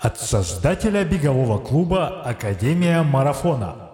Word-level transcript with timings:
От 0.00 0.18
создателя 0.18 1.04
бегового 1.04 1.58
клуба 1.58 2.22
«Академия 2.22 3.02
марафона». 3.02 3.90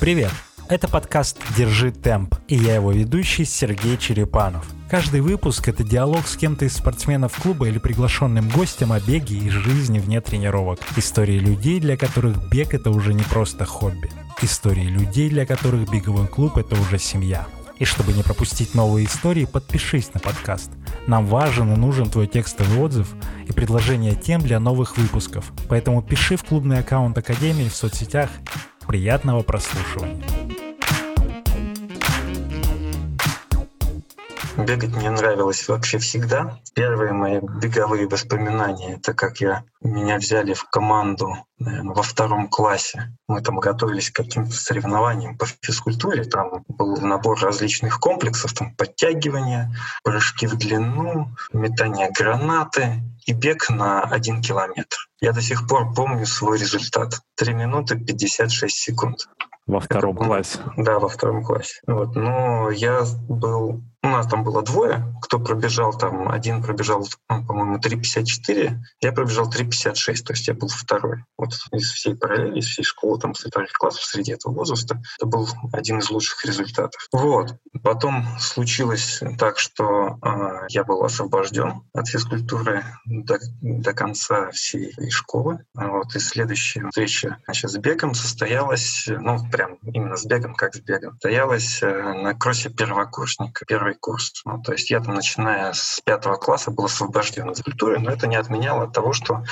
Привет! 0.00 0.32
Это 0.68 0.88
подкаст 0.88 1.38
«Держи 1.56 1.92
темп» 1.92 2.34
и 2.48 2.56
я 2.56 2.74
его 2.74 2.90
ведущий 2.90 3.44
Сергей 3.44 3.96
Черепанов. 3.96 4.66
Каждый 4.90 5.20
выпуск— 5.20 5.68
это 5.68 5.84
диалог 5.84 6.26
с 6.26 6.36
кем-то 6.36 6.64
из 6.64 6.74
спортсменов 6.74 7.40
клуба 7.40 7.68
или 7.68 7.78
приглашенным 7.78 8.48
гостем 8.48 8.90
о 8.90 8.98
беге 8.98 9.36
и 9.36 9.50
жизни 9.50 10.00
вне 10.00 10.20
тренировок. 10.20 10.80
Истории 10.96 11.38
людей, 11.38 11.78
для 11.78 11.96
которых 11.96 12.50
бег— 12.50 12.74
это 12.74 12.90
уже 12.90 13.14
не 13.14 13.22
просто 13.22 13.64
хобби. 13.64 14.10
Истории 14.42 14.88
людей, 14.88 15.30
для 15.30 15.46
которых 15.46 15.88
беговой 15.88 16.26
клуб— 16.26 16.56
это 16.58 16.74
уже 16.74 16.98
семья. 16.98 17.46
И 17.84 17.86
чтобы 17.86 18.14
не 18.14 18.22
пропустить 18.22 18.74
новые 18.74 19.04
истории, 19.04 19.44
подпишись 19.44 20.14
на 20.14 20.18
подкаст. 20.18 20.70
Нам 21.06 21.26
важен 21.26 21.70
и 21.70 21.76
нужен 21.76 22.08
твой 22.08 22.26
текстовый 22.26 22.78
отзыв 22.78 23.14
и 23.46 23.52
предложение 23.52 24.14
тем 24.14 24.40
для 24.40 24.58
новых 24.58 24.96
выпусков. 24.96 25.52
Поэтому 25.68 26.00
пиши 26.00 26.38
в 26.38 26.44
клубный 26.44 26.78
аккаунт 26.78 27.18
Академии 27.18 27.68
в 27.68 27.76
соцсетях. 27.76 28.30
Приятного 28.86 29.42
прослушивания. 29.42 30.24
Бегать 34.56 34.94
мне 34.94 35.10
нравилось 35.10 35.66
вообще 35.66 35.98
всегда. 35.98 36.60
Первые 36.74 37.12
мои 37.12 37.40
беговые 37.40 38.06
воспоминания— 38.06 38.94
это 38.98 39.12
как 39.12 39.40
я 39.40 39.64
меня 39.82 40.18
взяли 40.18 40.54
в 40.54 40.64
команду 40.70 41.34
наверное, 41.58 41.92
во 41.94 42.02
втором 42.02 42.48
классе. 42.48 43.12
Мы 43.26 43.40
там 43.40 43.58
готовились 43.58 44.10
к 44.10 44.16
каким-то 44.16 44.52
соревнованиям 44.52 45.36
по 45.36 45.46
физкультуре. 45.46 46.24
Там 46.24 46.64
был 46.68 46.96
набор 46.98 47.40
различных 47.40 47.98
комплексов, 47.98 48.52
там 48.52 48.74
подтягивания, 48.76 49.74
прыжки 50.04 50.46
в 50.46 50.56
длину, 50.56 51.34
метание 51.52 52.10
гранаты 52.16 53.02
и 53.26 53.32
бег 53.32 53.68
на 53.70 54.02
один 54.02 54.40
километр. 54.40 54.96
Я 55.20 55.32
до 55.32 55.42
сих 55.42 55.66
пор 55.66 55.92
помню 55.94 56.26
свой 56.26 56.58
результат. 56.58 57.20
3 57.36 57.54
минуты 57.54 57.98
56 57.98 58.76
секунд. 58.76 59.26
Во 59.66 59.80
втором 59.80 60.16
Это, 60.16 60.24
классе? 60.26 60.58
Да, 60.76 60.98
во 60.98 61.08
втором 61.08 61.42
классе. 61.42 61.80
Вот. 61.86 62.14
Но 62.14 62.70
я 62.70 63.02
был 63.28 63.82
у 64.04 64.08
нас 64.08 64.26
там 64.26 64.44
было 64.44 64.62
двое, 64.62 65.02
кто 65.22 65.38
пробежал 65.38 65.96
там, 65.96 66.28
один 66.28 66.62
пробежал, 66.62 67.06
ну, 67.30 67.44
по-моему, 67.46 67.78
3.54, 67.78 68.76
я 69.00 69.12
пробежал 69.12 69.50
3.56, 69.50 70.22
то 70.22 70.32
есть 70.32 70.46
я 70.46 70.54
был 70.54 70.68
второй. 70.68 71.24
Вот 71.38 71.54
из 71.72 71.90
всей 71.90 72.14
параллели, 72.14 72.58
из 72.58 72.66
всей 72.66 72.82
школы, 72.82 73.18
там, 73.18 73.34
с 73.34 73.44
вторых 73.44 73.72
классов, 73.72 74.04
среди 74.04 74.32
этого 74.32 74.52
возраста, 74.52 75.00
это 75.18 75.26
был 75.26 75.48
один 75.72 75.98
из 75.98 76.10
лучших 76.10 76.44
результатов. 76.44 77.08
Вот. 77.12 77.56
Потом 77.82 78.26
случилось 78.38 79.22
так, 79.38 79.58
что 79.58 80.18
э, 80.22 80.66
я 80.68 80.84
был 80.84 81.02
освобожден 81.02 81.82
от 81.94 82.08
физкультуры 82.08 82.84
до, 83.06 83.38
до 83.62 83.92
конца 83.94 84.50
всей 84.50 84.92
школы. 85.10 85.64
Вот. 85.74 86.14
И 86.14 86.18
следующая 86.18 86.86
встреча 86.88 87.38
значит, 87.46 87.70
с 87.70 87.76
бегом 87.78 88.14
состоялась, 88.14 89.04
ну, 89.06 89.38
прям 89.50 89.76
именно 89.82 90.16
с 90.16 90.24
бегом, 90.26 90.54
как 90.54 90.74
с 90.74 90.80
бегом, 90.80 91.14
состоялась 91.14 91.82
э, 91.82 92.12
на 92.22 92.34
кроссе 92.34 92.68
первокурсника. 92.68 93.64
Первый 93.66 93.93
первый 93.94 93.98
курс. 93.98 94.42
Ну, 94.44 94.60
то 94.62 94.72
есть 94.72 94.90
я 94.90 95.00
там, 95.00 95.14
начиная 95.14 95.72
с 95.72 96.00
пятого 96.04 96.36
класса, 96.36 96.70
был 96.70 96.84
освобожден 96.84 97.48
от 97.48 97.56
физкультуры, 97.56 97.98
но 97.98 98.10
это 98.10 98.26
не 98.26 98.36
отменяло 98.36 98.90
того, 98.90 99.12
что 99.12 99.44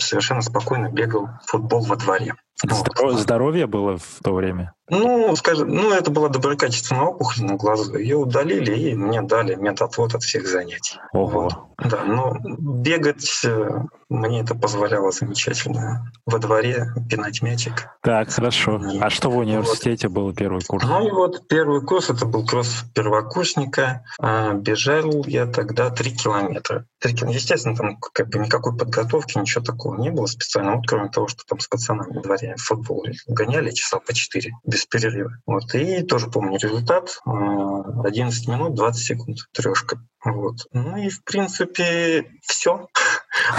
совершенно 0.00 0.42
спокойно 0.42 0.88
бегал 0.88 1.28
в 1.44 1.50
футбол 1.50 1.84
во 1.84 1.96
дворе. 1.96 2.34
Вот. 2.64 3.20
Здоровье 3.20 3.66
было 3.66 3.98
в 3.98 4.20
то 4.22 4.34
время? 4.34 4.72
Ну, 4.92 5.34
скажем, 5.36 5.70
ну, 5.70 5.90
это 5.90 6.10
была 6.10 6.28
доброкачественная 6.28 7.04
опухоль 7.04 7.44
на 7.44 7.56
глазу. 7.56 7.96
Ее 7.96 8.16
удалили 8.16 8.74
и 8.74 8.94
мне 8.94 9.22
дали 9.22 9.54
медотвод 9.54 10.14
от 10.14 10.22
всех 10.22 10.46
занятий. 10.46 10.98
Ого. 11.14 11.44
Вот. 11.44 11.54
Да, 11.78 12.04
но 12.04 12.36
бегать 12.42 13.40
э, 13.44 13.70
мне 14.10 14.40
это 14.40 14.54
позволяло 14.54 15.10
замечательно. 15.10 16.12
Во 16.26 16.38
дворе 16.38 16.88
пинать 17.08 17.40
мячик. 17.42 17.88
Так, 18.02 18.30
хорошо. 18.30 18.80
И, 18.92 18.98
а 18.98 19.08
что 19.08 19.30
в 19.30 19.38
университете 19.38 20.08
вот. 20.08 20.14
был 20.14 20.34
первый 20.34 20.62
курс? 20.62 20.84
Ну 20.86 21.08
и 21.08 21.10
вот 21.10 21.48
первый 21.48 21.80
курс, 21.80 22.10
это 22.10 22.26
был 22.26 22.46
кросс 22.46 22.84
первокурсника. 22.94 24.04
А, 24.20 24.52
бежал 24.52 25.24
я 25.26 25.46
тогда 25.46 25.90
три 25.90 26.14
километра. 26.14 26.86
3 27.00 27.14
километра. 27.14 27.40
Естественно, 27.40 27.76
там 27.76 27.96
как 27.96 28.28
бы 28.28 28.38
никакой 28.38 28.76
подготовки, 28.76 29.38
ничего 29.38 29.64
такого 29.64 30.00
не 30.00 30.10
было 30.10 30.26
специально, 30.26 30.76
вот 30.76 30.86
кроме 30.86 31.08
того, 31.08 31.28
что 31.28 31.42
там 31.46 31.58
с 31.58 31.66
пацанами 31.66 32.14
во 32.14 32.22
дворе 32.22 32.54
футбол 32.58 33.04
гоняли 33.26 33.70
часа 33.70 33.98
по 33.98 34.12
4 34.12 34.52
без 34.64 34.81
перерыва. 34.88 35.36
Вот. 35.46 35.74
И 35.74 36.02
тоже 36.02 36.28
помню 36.28 36.58
результат. 36.58 37.18
11 37.24 38.48
а, 38.48 38.52
минут 38.52 38.74
20 38.74 39.02
секунд. 39.02 39.38
Трешка. 39.52 39.98
Вот. 40.24 40.66
Ну 40.72 40.96
и, 40.96 41.08
в 41.08 41.24
принципе, 41.24 42.26
все. 42.42 42.86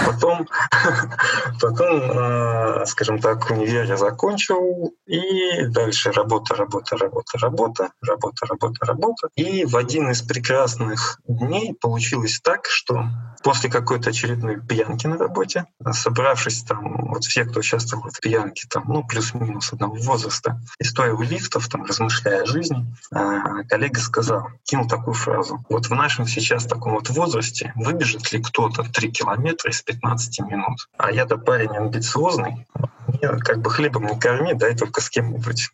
Потом, 0.06 0.48
потом, 1.60 2.00
э, 2.10 2.86
скажем 2.86 3.18
так, 3.18 3.50
универ 3.50 3.84
я 3.84 3.96
закончил, 3.96 4.94
и 5.06 5.66
дальше 5.66 6.12
работа, 6.12 6.54
работа, 6.54 6.96
работа, 6.96 7.38
работа, 7.38 7.90
работа, 8.02 8.46
работа, 8.46 8.86
работа. 8.86 9.28
И 9.36 9.64
в 9.64 9.76
один 9.76 10.10
из 10.10 10.22
прекрасных 10.22 11.18
дней 11.26 11.74
получилось 11.74 12.40
так, 12.42 12.66
что 12.66 13.04
после 13.44 13.70
какой-то 13.70 14.10
очередной 14.10 14.60
пьянки 14.60 15.06
на 15.06 15.18
работе, 15.18 15.66
собравшись 15.92 16.62
там, 16.62 17.08
вот 17.08 17.24
все, 17.24 17.44
кто 17.44 17.60
участвовал 17.60 18.08
в 18.10 18.20
пьянке, 18.20 18.66
там, 18.70 18.84
ну, 18.86 19.04
плюс-минус 19.04 19.72
одного 19.72 19.96
возраста, 19.96 20.60
и 20.78 20.84
стоя 20.84 21.12
у 21.12 21.22
лифтов, 21.22 21.68
там, 21.68 21.84
размышляя 21.84 22.42
о 22.42 22.46
жизни, 22.46 22.86
э, 23.14 23.64
коллега 23.68 24.00
сказал, 24.00 24.48
кинул 24.64 24.88
такую 24.88 25.14
фразу. 25.14 25.64
Вот 25.68 25.86
в 25.86 25.90
нашем 25.90 26.26
сейчас 26.26 26.64
таком 26.64 26.94
вот 26.94 27.10
возрасте 27.10 27.72
выбежит 27.76 28.32
ли 28.32 28.42
кто-то 28.42 28.82
3 28.82 29.12
километра 29.12 29.70
из 29.70 29.82
15 29.84 30.40
минут? 30.40 30.88
А 30.96 31.10
я-то 31.10 31.38
парень 31.38 31.76
амбициозный, 31.76 32.66
мне 33.08 33.28
как 33.38 33.58
бы 33.58 33.70
хлебом 33.70 34.06
не 34.06 34.18
корми, 34.18 34.54
дай 34.54 34.76
только 34.76 35.00
с 35.00 35.10
кем-нибудь 35.10 35.70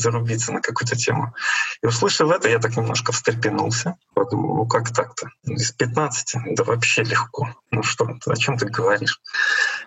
зарубиться 0.00 0.52
на 0.52 0.60
какую-то 0.60 0.96
тему. 0.96 1.34
И 1.82 1.86
услышав 1.86 2.30
это, 2.30 2.48
я 2.48 2.58
так 2.58 2.76
немножко 2.76 3.12
встрепенулся. 3.12 3.96
Подумал, 4.14 4.56
ну 4.56 4.66
как 4.66 4.92
так-то? 4.92 5.28
Из 5.44 5.72
15? 5.72 6.54
Да 6.56 6.64
вообще 6.64 7.02
легко. 7.02 7.48
Ну 7.70 7.82
что, 7.82 8.08
о 8.26 8.36
чем 8.36 8.58
ты 8.58 8.66
говоришь? 8.66 9.20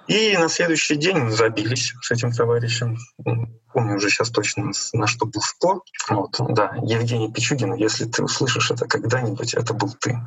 И 0.08 0.38
на 0.38 0.50
следующий 0.50 0.96
день 0.96 1.30
забились 1.32 1.94
с 2.02 2.12
этим 2.12 2.32
товарищем. 2.32 2.98
Помню 3.74 3.96
уже 3.96 4.10
сейчас 4.10 4.30
точно, 4.30 4.72
на 4.94 5.08
что 5.08 5.26
был 5.26 5.42
спор. 5.42 5.82
Вот, 6.10 6.36
да, 6.50 6.76
Евгений 6.84 7.32
Пичугин, 7.32 7.74
если 7.74 8.06
ты 8.06 8.24
услышишь 8.24 8.70
это 8.70 8.86
когда-нибудь, 8.86 9.56
это 9.56 9.74
был 9.74 9.92
ты. 10.00 10.20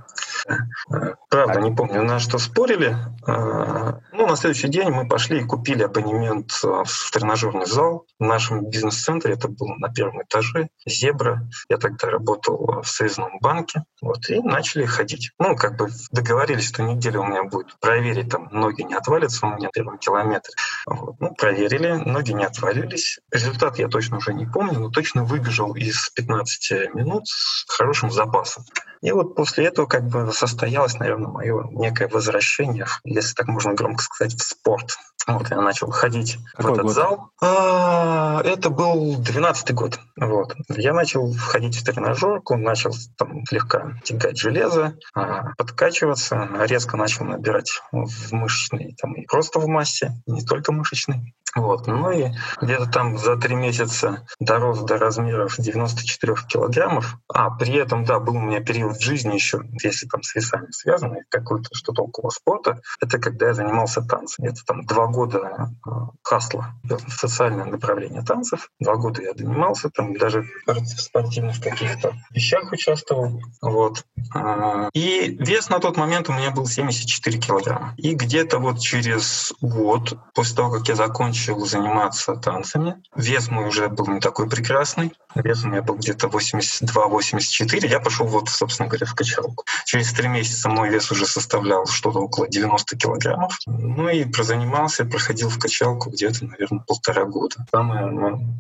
Э, 0.91 1.15
правда, 1.31 1.61
не 1.61 1.75
помню, 1.75 2.03
на 2.03 2.19
что 2.19 2.39
спорили. 2.39 2.97
Э, 3.27 4.01
ну, 4.13 4.27
на 4.27 4.37
следующий 4.37 4.69
день 4.69 4.91
мы 4.91 5.07
пошли 5.07 5.41
и 5.41 5.45
купили 5.45 5.85
абонемент 5.85 6.51
в 6.51 7.11
тренажерный 7.13 7.67
зал 7.67 8.07
в 8.19 8.25
нашем 8.25 8.69
бизнес-центре. 8.69 9.35
Это 9.35 9.47
был 9.49 9.69
на 9.79 9.89
первом 9.89 10.23
этаже, 10.23 10.69
«Зебра». 10.87 11.49
Я 11.69 11.79
тогда 11.79 12.09
работал 12.09 12.83
в 12.83 12.89
Союзном 12.89 13.39
банке. 13.41 13.85
Вот, 14.03 14.29
и 14.29 14.41
начали 14.41 14.85
ходить. 14.85 15.33
Ну, 15.39 15.57
как 15.57 15.77
бы 15.77 15.89
договорились, 16.11 16.69
что 16.69 16.83
неделю 16.83 17.23
у 17.23 17.27
меня 17.27 17.45
будет 17.45 17.79
проверить, 17.81 18.31
там 18.31 18.49
ноги 18.53 18.83
не 18.83 18.95
отвалятся 18.95 19.47
у 19.47 19.51
меня 19.51 19.67
на 19.67 19.71
первом 19.71 19.99
километре. 19.99 20.55
Вот. 20.87 21.21
Ну, 21.21 21.35
проверили, 21.35 21.93
ноги 21.93 22.33
не 22.33 22.45
отвалились. 22.45 23.19
Результат 23.31 23.79
я 23.79 23.89
точно 23.89 24.19
уже 24.19 24.35
не 24.35 24.47
помню, 24.47 24.79
но 24.79 24.91
точно 24.91 25.25
выбежал 25.25 25.75
из 25.75 26.11
15 26.11 26.95
минут 26.95 27.27
с 27.27 27.65
хорошим 27.69 28.11
запасом. 28.11 28.65
И 29.07 29.13
вот 29.13 29.37
после 29.37 29.67
этого 29.67 29.87
как 29.87 30.09
бы 30.09 30.33
состоялось, 30.33 30.99
наверное, 30.99 31.29
мое 31.29 31.69
некое 31.71 32.09
возвращение, 32.09 32.87
если 33.05 33.35
так 33.35 33.47
можно 33.47 33.73
громко 33.73 34.03
сказать, 34.03 34.35
в 34.35 34.43
спорт. 34.43 34.97
Вот 35.29 35.49
я 35.49 35.61
начал 35.61 35.93
ходить 35.93 36.39
Какой 36.57 36.73
в 36.73 36.75
этот 36.75 36.87
год? 36.87 36.95
зал. 36.95 37.31
А, 37.41 38.43
это 38.43 38.69
был 38.69 39.17
12 39.17 39.75
год. 39.75 40.01
Вот. 40.17 40.57
Я 40.71 40.93
начал 40.93 41.33
ходить 41.35 41.77
в 41.77 41.85
тренажерку, 41.85 42.57
начал 42.57 42.93
там 43.17 43.47
слегка 43.47 43.93
тягать 44.03 44.39
железо, 44.39 44.97
а, 45.15 45.53
подкачиваться, 45.57 46.49
резко 46.63 46.97
начал 46.97 47.27
набирать 47.27 47.81
в 47.93 48.33
мышечной, 48.33 48.97
там, 49.01 49.15
и 49.15 49.25
просто 49.27 49.61
в 49.61 49.69
массе, 49.69 50.21
не 50.27 50.45
только 50.45 50.73
мышечной. 50.73 51.33
Вот. 51.57 51.87
Ну 51.87 52.11
и 52.11 52.33
где-то 52.61 52.87
там 52.87 53.17
за 53.17 53.37
три 53.37 53.55
месяца 53.55 54.27
дорос 54.39 54.81
до 54.81 54.99
размеров 54.99 55.55
94 55.57 56.35
килограммов. 56.47 57.17
А, 57.33 57.51
при 57.51 57.75
этом, 57.75 58.05
да, 58.05 58.21
был 58.21 58.37
у 58.37 58.41
меня 58.41 58.61
период 58.61 58.96
в 58.99 59.03
жизни 59.03 59.35
еще, 59.35 59.61
если 59.83 60.07
там 60.07 60.23
с 60.23 60.35
весами 60.35 60.71
связано, 60.71 61.21
какой-то 61.29 61.69
что-то 61.73 62.03
около 62.03 62.31
спорта, 62.31 62.81
это 63.01 63.19
когда 63.19 63.49
я 63.49 63.55
занимался 63.55 64.03
танцами. 64.03 64.49
Это 64.49 64.65
там 64.65 64.85
два 64.87 65.07
года 65.07 65.71
э, 65.87 65.91
хасла, 66.23 66.75
социальное 67.09 67.65
направление 67.65 68.23
танцев. 68.23 68.71
Два 68.81 68.97
года 68.97 69.23
я 69.23 69.33
занимался, 69.35 69.91
там 69.91 70.17
даже 70.17 70.45
в 70.67 71.01
спортивных 71.01 71.61
каких-то 71.61 72.15
вещах 72.31 72.73
участвовал. 72.73 73.43
Вот. 73.63 74.05
А, 74.35 74.89
и 74.93 75.37
вес 75.39 75.69
на 75.69 75.79
тот 75.79 75.97
момент 75.97 76.29
у 76.29 76.33
меня 76.33 76.51
был 76.51 76.67
74 76.67 77.39
килограмма. 77.39 77.95
И 77.97 78.15
где-то 78.15 78.59
вот 78.59 78.81
через 78.81 79.53
год, 79.61 80.19
после 80.35 80.57
того, 80.57 80.71
как 80.71 80.89
я 80.89 80.95
закончил 80.95 81.65
заниматься 81.65 82.35
танцами. 82.37 83.03
Вес 83.15 83.49
мой 83.49 83.69
уже 83.69 83.89
был 83.89 84.07
не 84.09 84.21
такой 84.21 84.49
прекрасный. 84.49 85.13
Вес 85.35 85.65
у 85.65 85.69
меня 85.69 85.83
был 85.83 85.97
где-то 85.97 86.29
82-84. 86.29 87.87
Я 87.87 88.01
пошел 88.01 88.27
вот, 88.27 88.49
собственно 88.49 88.76
говоря, 88.85 89.07
в 89.07 89.15
качалку. 89.15 89.65
Через 89.85 90.13
три 90.13 90.29
месяца 90.29 90.69
мой 90.69 90.91
вес 90.91 91.11
уже 91.11 91.27
составлял 91.27 91.87
что-то 91.87 92.21
около 92.21 92.49
90 92.49 92.97
килограммов. 92.97 93.59
Ну 93.67 94.09
и 94.09 94.25
прозанимался, 94.25 95.05
проходил 95.05 95.49
в 95.49 95.59
качалку 95.59 96.11
где-то, 96.11 96.45
наверное, 96.45 96.85
полтора 96.87 97.25
года. 97.25 97.57
Самое 97.71 98.07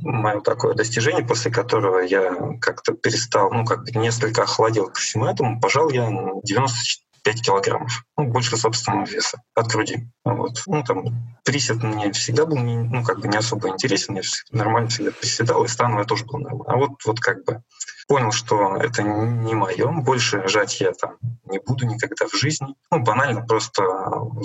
мое 0.02 0.40
такое 0.40 0.74
достижение, 0.74 1.24
после 1.24 1.50
которого 1.50 2.00
я 2.00 2.34
как-то 2.60 2.92
перестал, 2.92 3.50
ну, 3.50 3.64
как 3.64 3.84
бы 3.84 3.90
несколько 3.92 4.42
охладел 4.42 4.88
ко 4.88 5.00
всему 5.00 5.26
этому, 5.26 5.60
пожал 5.60 5.90
я 5.90 6.08
94 6.42 7.06
5 7.26 7.42
килограммов, 7.42 8.04
ну, 8.16 8.26
больше 8.26 8.56
собственного 8.56 9.04
веса 9.04 9.42
от 9.56 9.66
груди. 9.66 10.08
Вот. 10.24 10.62
Ну, 10.66 10.84
там, 10.84 11.36
присед 11.44 11.82
мне 11.82 12.12
всегда 12.12 12.46
был, 12.46 12.56
не, 12.58 12.76
ну, 12.76 13.02
как 13.02 13.18
бы 13.18 13.26
не 13.26 13.36
особо 13.36 13.68
интересен, 13.68 14.14
я 14.14 14.22
нормально 14.52 14.88
всегда 14.90 15.10
приседал, 15.10 15.64
и 15.64 15.68
становое 15.68 16.04
тоже 16.04 16.24
было 16.24 16.38
нормально. 16.38 16.72
А 16.72 16.76
вот, 16.76 16.90
вот 17.04 17.18
как 17.18 17.44
бы 17.44 17.62
понял, 18.06 18.32
что 18.32 18.76
это 18.76 19.02
не 19.02 19.54
мое, 19.54 19.90
больше 19.90 20.46
жать 20.48 20.80
я 20.80 20.92
там 20.92 21.16
не 21.44 21.58
буду 21.58 21.86
никогда 21.86 22.26
в 22.26 22.36
жизни. 22.36 22.74
Ну, 22.90 23.00
банально 23.00 23.42
просто 23.42 23.82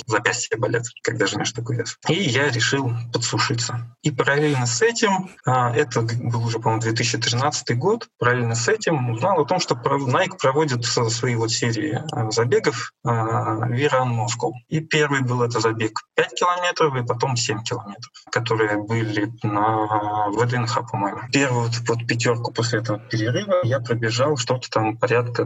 запястья 0.05 0.57
болят, 0.57 0.83
когда 1.03 1.27
жмешь 1.27 1.51
такой 1.51 1.77
вес. 1.77 1.97
И 2.07 2.13
я 2.13 2.49
решил 2.49 2.91
подсушиться. 3.13 3.95
И 4.03 4.11
параллельно 4.11 4.65
с 4.65 4.81
этим, 4.81 5.29
а, 5.45 5.75
это 5.75 6.01
был 6.01 6.45
уже, 6.45 6.59
по-моему, 6.59 6.81
2013 6.81 7.77
год, 7.77 8.07
параллельно 8.19 8.55
с 8.55 8.67
этим 8.67 9.11
узнал 9.11 9.41
о 9.41 9.45
том, 9.45 9.59
что 9.59 9.75
Nike 9.75 10.37
проводит 10.39 10.85
свои 10.85 11.35
вот 11.35 11.51
серии 11.51 12.01
а, 12.11 12.31
забегов 12.31 12.93
Виран 13.03 14.19
Moscow. 14.19 14.51
И 14.69 14.79
первый 14.79 15.21
был 15.21 15.41
это 15.41 15.59
забег 15.59 15.99
5 16.15 16.33
километров, 16.33 16.95
и 16.95 17.05
потом 17.05 17.35
7 17.35 17.63
километров, 17.63 18.11
которые 18.31 18.77
были 18.77 19.31
на 19.43 20.29
ВДНХ, 20.29 20.91
по-моему. 20.91 21.21
Первую 21.31 21.69
вот 21.87 22.07
пятерку 22.07 22.51
после 22.51 22.79
этого 22.79 22.99
перерыва 22.99 23.50
я 23.63 23.79
пробежал 23.79 24.37
что-то 24.37 24.69
там 24.69 24.97
порядка 24.97 25.45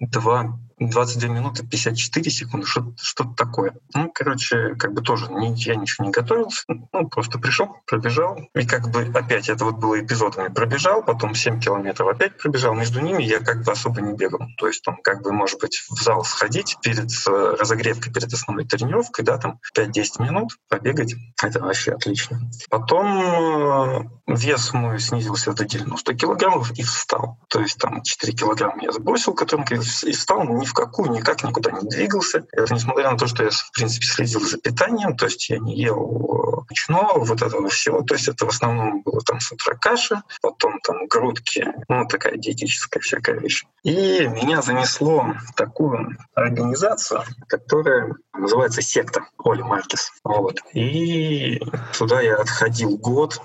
22 0.00 0.58
22 0.78 1.28
минуты 1.30 1.66
54 1.66 2.30
секунды, 2.30 2.66
что-то 2.66 2.92
что 2.98 3.24
такое. 3.24 3.74
Ну, 3.94 4.10
короче, 4.14 4.74
как 4.74 4.92
бы 4.92 5.00
тоже 5.00 5.32
не, 5.32 5.54
я 5.54 5.74
ничего 5.74 6.04
не 6.04 6.10
готовился, 6.10 6.64
ну, 6.68 7.08
просто 7.08 7.38
пришел, 7.38 7.76
пробежал. 7.86 8.38
И 8.54 8.66
как 8.66 8.90
бы 8.90 9.10
опять 9.14 9.48
это 9.48 9.64
вот 9.64 9.76
было 9.76 9.98
эпизодами. 9.98 10.52
Пробежал, 10.52 11.02
потом 11.02 11.34
7 11.34 11.60
километров 11.60 12.08
опять 12.08 12.36
пробежал. 12.36 12.74
Между 12.74 13.00
ними 13.00 13.22
я 13.22 13.40
как 13.40 13.64
бы 13.64 13.72
особо 13.72 14.02
не 14.02 14.14
бегал. 14.14 14.40
То 14.58 14.66
есть 14.66 14.82
там 14.82 14.98
как 15.02 15.22
бы, 15.22 15.32
может 15.32 15.60
быть, 15.60 15.82
в 15.88 16.02
зал 16.02 16.24
сходить 16.24 16.76
перед 16.82 17.10
э, 17.26 17.56
разогревкой, 17.58 18.12
перед 18.12 18.32
основной 18.32 18.66
тренировкой, 18.66 19.24
да, 19.24 19.38
там 19.38 19.60
5-10 19.76 20.22
минут 20.22 20.58
побегать. 20.68 21.14
Это 21.42 21.60
вообще 21.60 21.92
отлично. 21.92 22.38
Потом 22.68 23.22
э, 23.22 24.10
вес 24.26 24.74
мой 24.74 25.00
снизился 25.00 25.54
до 25.54 25.64
90 25.64 26.14
килограммов 26.14 26.70
и 26.72 26.82
встал. 26.82 27.38
То 27.48 27.60
есть 27.60 27.78
там 27.78 28.02
4 28.02 28.32
килограмма 28.34 28.82
я 28.82 28.92
сбросил, 28.92 29.32
которым 29.32 29.64
и 30.04 30.12
встал 30.12 30.44
в 30.44 30.72
какую, 30.72 31.10
никак 31.10 31.42
никуда 31.44 31.70
не 31.72 31.88
двигался. 31.88 32.46
Это 32.52 32.74
несмотря 32.74 33.10
на 33.10 33.18
то, 33.18 33.26
что 33.26 33.44
я, 33.44 33.50
в 33.50 33.72
принципе, 33.72 34.06
следил 34.06 34.40
за 34.40 34.58
питанием, 34.58 35.16
то 35.16 35.26
есть 35.26 35.48
я 35.48 35.58
не 35.58 35.76
ел 35.76 36.64
мучного, 36.68 37.24
вот 37.24 37.42
этого 37.42 37.68
всего. 37.68 38.02
То 38.02 38.14
есть 38.14 38.28
это 38.28 38.46
в 38.46 38.48
основном 38.48 39.02
было 39.02 39.20
там 39.20 39.40
с 39.40 39.52
утра 39.52 39.74
каша, 39.74 40.22
потом 40.42 40.80
там 40.80 41.06
грудки, 41.06 41.66
ну, 41.88 42.06
такая 42.06 42.36
диетическая 42.36 43.00
всякая 43.00 43.38
вещь. 43.38 43.64
И 43.82 44.26
меня 44.26 44.62
занесло 44.62 45.34
в 45.48 45.54
такую 45.54 46.16
организацию, 46.34 47.22
которая 47.48 48.14
называется 48.34 48.82
секта 48.82 49.26
Оли 49.42 49.62
Маркес. 49.62 50.12
Вот. 50.24 50.60
И 50.72 51.60
туда 51.96 52.20
я 52.20 52.36
отходил 52.36 52.96
год, 52.98 53.40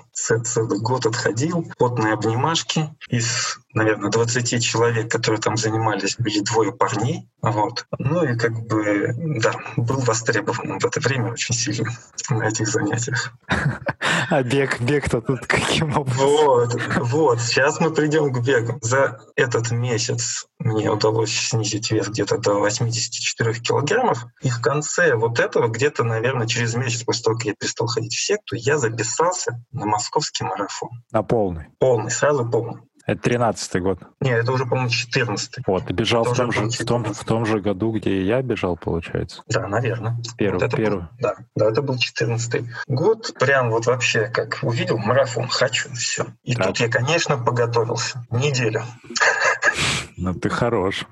год 0.56 1.06
отходил, 1.06 1.70
потные 1.78 2.14
обнимашки 2.14 2.94
из 3.08 3.58
наверное, 3.74 4.10
20 4.10 4.62
человек, 4.62 5.10
которые 5.10 5.40
там 5.40 5.56
занимались, 5.56 6.16
были 6.18 6.40
двое 6.40 6.72
парней. 6.72 7.28
Вот. 7.40 7.86
Ну 7.98 8.24
и 8.24 8.36
как 8.36 8.52
бы, 8.66 9.14
да, 9.40 9.52
был 9.76 10.00
востребован 10.00 10.78
в 10.78 10.84
это 10.84 11.00
время 11.00 11.32
очень 11.32 11.54
сильно 11.54 11.90
на 12.30 12.48
этих 12.48 12.68
занятиях. 12.68 13.32
А 14.28 14.42
бег, 14.42 14.80
бег-то 14.80 15.20
тут 15.20 15.46
каким 15.46 15.96
образом? 15.96 16.26
Вот, 16.26 16.80
вот, 17.00 17.40
сейчас 17.40 17.80
мы 17.80 17.92
придем 17.92 18.32
к 18.32 18.44
бегу. 18.44 18.78
За 18.80 19.20
этот 19.36 19.70
месяц 19.70 20.46
мне 20.58 20.90
удалось 20.90 21.32
снизить 21.32 21.90
вес 21.90 22.08
где-то 22.08 22.38
до 22.38 22.54
84 22.54 23.54
килограммов. 23.54 24.26
И 24.42 24.48
в 24.48 24.60
конце 24.60 25.14
вот 25.14 25.40
этого, 25.40 25.68
где-то, 25.68 26.04
наверное, 26.04 26.46
через 26.46 26.74
месяц 26.74 27.02
после 27.02 27.24
того, 27.24 27.36
как 27.36 27.46
я 27.46 27.54
перестал 27.54 27.86
ходить 27.88 28.14
в 28.14 28.24
секту, 28.24 28.56
я 28.56 28.78
записался 28.78 29.62
на 29.72 29.86
московский 29.86 30.44
марафон. 30.44 30.90
На 31.10 31.22
полный? 31.22 31.66
Полный, 31.78 32.10
сразу 32.10 32.48
полный. 32.48 32.80
Это 33.04 33.20
тринадцатый 33.20 33.80
год. 33.80 33.98
Нет, 34.20 34.42
это 34.42 34.52
уже, 34.52 34.64
по-моему, 34.64 34.88
четырнадцатый. 34.88 35.64
Вот, 35.66 35.86
ты 35.86 35.92
бежал 35.92 36.24
в 36.24 36.36
том, 36.36 36.52
же, 36.52 36.68
в, 36.68 36.84
том, 36.84 37.04
в 37.04 37.24
том 37.24 37.46
же 37.46 37.60
году, 37.60 37.92
где 37.92 38.10
и 38.10 38.24
я 38.24 38.42
бежал, 38.42 38.76
получается? 38.76 39.42
Да, 39.48 39.66
наверное. 39.66 40.16
Первый, 40.38 40.60
вот 40.60 40.74
первый. 40.74 41.00
Был, 41.00 41.08
да, 41.18 41.34
да, 41.56 41.68
это 41.68 41.82
был 41.82 41.98
четырнадцатый 41.98 42.70
год. 42.86 43.34
Прям 43.38 43.70
вот 43.70 43.86
вообще, 43.86 44.28
как 44.28 44.60
увидел 44.62 44.98
марафон, 44.98 45.48
хочу, 45.48 45.92
все. 45.94 46.26
И 46.44 46.54
так. 46.54 46.68
тут 46.68 46.80
я, 46.80 46.88
конечно, 46.88 47.36
поготовился. 47.36 48.24
Неделю. 48.30 48.82
Ну, 50.16 50.34
ты 50.34 50.48
хорош. 50.48 51.06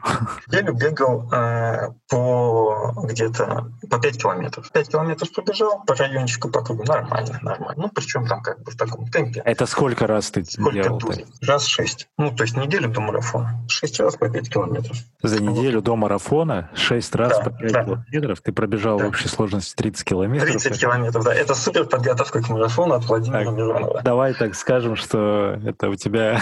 Я 0.49 0.63
бегал 0.63 1.29
э, 1.33 1.89
по 2.09 2.95
где-то 3.05 3.71
по 3.89 3.99
5 3.99 4.19
километров. 4.23 4.71
5 4.71 4.89
километров 4.89 5.33
пробежал, 5.33 5.83
по 5.85 5.95
райончику 5.95 6.49
по 6.49 6.63
кругу. 6.63 6.85
Нормально, 6.85 7.39
нормально. 7.43 7.75
Ну, 7.77 7.89
причем 7.89 8.27
там 8.27 8.43
как 8.43 8.63
бы 8.63 8.71
в 8.71 8.77
таком 8.77 9.07
темпе. 9.09 9.43
Это 9.45 9.67
сколько 9.67 10.07
раз 10.07 10.31
ты 10.31 10.45
сколько 10.45 10.73
делал? 10.73 10.99
Дури? 10.99 11.27
Раз 11.43 11.67
шесть. 11.67 12.09
Ну, 12.19 12.35
то 12.35 12.45
есть 12.45 12.57
неделю 12.57 12.89
до 12.89 13.01
марафона. 13.01 13.65
Шесть 13.69 13.99
раз 14.01 14.17
по 14.17 14.29
5 14.29 14.49
километров. 14.51 14.97
За 15.23 15.43
неделю 15.43 15.83
до 15.83 15.97
марафона 15.97 16.71
шесть 16.75 17.15
раз 17.15 17.39
да, 17.39 17.45
по 17.45 17.51
5 17.51 17.73
да. 17.73 17.85
километров 17.85 18.41
ты 18.41 18.53
пробежал 18.53 18.99
да. 18.99 19.05
в 19.05 19.09
общей 19.09 19.29
сложности 19.29 19.75
30 19.77 20.05
километров. 20.05 20.51
30 20.51 20.81
километров, 20.81 21.25
да. 21.25 21.35
Это 21.35 21.55
супер 21.55 21.87
подготовка 21.87 22.43
к 22.43 22.49
марафону 22.49 22.95
от 22.95 23.05
Владимира 23.05 23.45
так, 23.45 23.55
Миронова. 23.55 24.03
Давай 24.03 24.35
так 24.35 24.55
скажем, 24.55 24.97
что 24.97 25.59
это 25.65 25.89
у 25.89 25.97
тебя... 25.97 26.41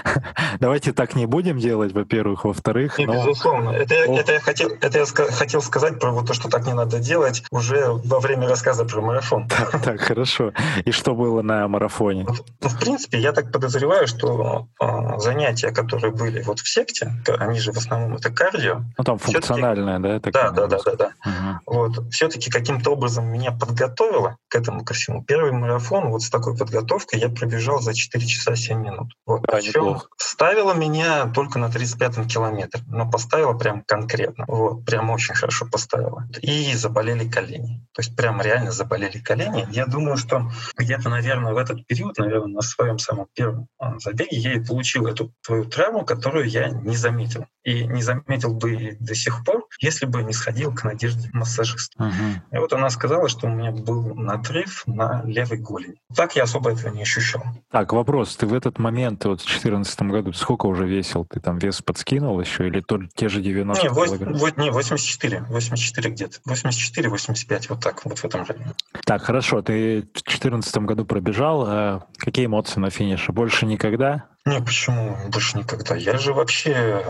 Давайте 0.60 0.92
так 0.92 1.14
не 1.14 1.26
будем 1.26 1.58
делать, 1.58 1.89
во-первых. 1.92 2.44
Во-вторых... 2.44 2.98
но... 2.98 3.14
Безусловно. 3.14 3.70
Это, 3.70 3.94
это, 3.94 4.32
я 4.32 4.40
хотел, 4.40 4.70
это 4.80 4.98
я 4.98 5.06
хотел 5.06 5.62
сказать 5.62 5.98
про 5.98 6.12
вот 6.12 6.26
то, 6.26 6.34
что 6.34 6.48
так 6.48 6.66
не 6.66 6.74
надо 6.74 6.98
делать 6.98 7.42
уже 7.50 7.86
во 7.88 8.20
время 8.20 8.48
рассказа 8.48 8.84
про 8.84 9.00
марафон. 9.00 9.48
Так, 9.48 9.82
так 9.82 10.00
хорошо. 10.00 10.52
И 10.84 10.90
что 10.90 11.14
было 11.14 11.42
на 11.42 11.66
марафоне? 11.68 12.26
Ну, 12.60 12.68
в 12.68 12.78
принципе, 12.78 13.18
я 13.18 13.32
так 13.32 13.52
подозреваю, 13.52 14.06
что 14.06 14.68
э, 14.80 15.18
занятия, 15.18 15.70
которые 15.70 16.12
были 16.12 16.42
вот 16.42 16.60
в 16.60 16.68
секте, 16.68 17.12
они 17.38 17.58
же 17.60 17.72
в 17.72 17.76
основном 17.76 18.16
это 18.16 18.30
кардио. 18.30 18.82
Ну 18.98 19.04
там 19.04 19.18
функциональное, 19.18 19.98
да? 19.98 20.20
Да, 20.20 20.50
да, 20.50 20.66
да, 20.66 20.78
да, 20.84 20.94
да. 20.96 21.12
Угу. 21.24 21.76
Вот. 21.76 22.12
Все-таки 22.12 22.50
каким-то 22.50 22.90
образом 22.90 23.26
меня 23.26 23.52
подготовило 23.52 24.36
к 24.48 24.54
этому 24.54 24.84
ко 24.84 24.94
всему. 24.94 25.22
Первый 25.24 25.52
марафон 25.52 26.10
вот 26.10 26.22
с 26.22 26.30
такой 26.30 26.56
подготовкой 26.56 27.20
я 27.20 27.28
пробежал 27.28 27.80
за 27.80 27.94
4 27.94 28.26
часа 28.26 28.56
7 28.56 28.78
минут. 28.80 29.12
Вот. 29.26 29.42
Да, 29.42 29.54
Причем 29.56 30.00
неплохо. 30.40 30.50
ставила 30.50 30.74
меня 30.74 31.26
только 31.26 31.58
на 31.58 31.66
35-м 31.66 32.26
километре, 32.26 32.82
но 32.86 33.08
поставила 33.10 33.54
прям 33.54 33.82
конкретно. 33.86 34.44
Вот. 34.48 34.84
Прям 34.84 35.10
очень 35.10 35.34
хорошо 35.34 35.66
поставила. 35.70 36.26
И 36.42 36.74
заболели 36.74 37.28
колени. 37.28 37.86
То 37.92 38.02
есть 38.02 38.16
прям 38.16 38.40
реально 38.40 38.70
заболели 38.70 39.18
колени. 39.18 39.66
Я 39.70 39.86
думаю, 39.86 40.16
что 40.16 40.50
где-то, 40.76 41.08
наверное, 41.08 41.52
в 41.52 41.56
этот 41.56 41.86
период, 41.86 42.18
наверное, 42.18 42.54
на 42.54 42.62
своем 42.62 42.98
самом 42.98 43.26
первом 43.34 43.66
а, 43.78 43.98
забеге 43.98 44.36
я 44.36 44.54
и 44.54 44.64
получил 44.64 45.06
эту 45.06 45.32
твою 45.44 45.64
травму, 45.64 46.04
которую 46.04 46.48
я 46.48 46.68
не 46.68 46.96
заметил. 46.96 47.46
И 47.62 47.84
не 47.84 48.02
заметил 48.02 48.54
бы 48.54 48.74
и 48.74 48.96
до 48.98 49.14
сих 49.14 49.44
пор, 49.44 49.66
если 49.80 50.06
бы 50.06 50.22
не 50.22 50.32
сходил 50.32 50.74
к 50.74 50.84
Надежде 50.84 51.28
массажиста. 51.32 52.02
Uh-huh. 52.02 52.56
И 52.56 52.58
вот 52.58 52.72
она 52.72 52.88
сказала, 52.88 53.28
что 53.28 53.46
у 53.46 53.50
меня 53.50 53.70
был 53.70 54.14
надрыв 54.14 54.82
на 54.86 55.22
левой 55.24 55.58
голени. 55.58 55.96
Так 56.16 56.36
я 56.36 56.44
особо 56.44 56.72
этого 56.72 56.92
не 56.94 57.02
ощущал. 57.02 57.42
Так, 57.70 57.92
вопрос. 57.92 58.36
Ты 58.36 58.46
в 58.46 58.54
этот 58.54 58.78
момент, 58.78 59.24
вот 59.26 59.42
в 59.42 59.44
2014 59.44 60.02
году, 60.02 60.29
сколько 60.32 60.66
уже 60.66 60.86
весил? 60.86 61.24
Ты 61.24 61.40
там 61.40 61.58
вес 61.58 61.82
подскинул 61.82 62.40
еще 62.40 62.66
или 62.66 62.80
то, 62.80 62.98
те 63.14 63.28
же 63.28 63.40
90 63.40 63.82
не, 63.82 63.88
8, 63.90 64.56
не, 64.56 64.70
84. 64.70 65.44
84 65.48 66.10
где-то. 66.10 66.38
84-85, 66.46 67.66
вот 67.68 67.80
так, 67.80 68.04
вот 68.04 68.18
в 68.18 68.24
этом 68.24 68.44
районе. 68.44 68.72
Так, 69.04 69.22
хорошо. 69.22 69.62
Ты 69.62 70.02
в 70.02 70.22
2014 70.22 70.76
году 70.78 71.04
пробежал. 71.04 71.64
А 71.66 72.06
какие 72.16 72.46
эмоции 72.46 72.80
на 72.80 72.90
финише? 72.90 73.32
Больше 73.32 73.66
никогда? 73.66 74.29
Не, 74.46 74.60
почему 74.60 75.16
больше 75.28 75.58
никогда? 75.58 75.96
Я 75.96 76.16
же 76.16 76.32
вообще 76.32 77.04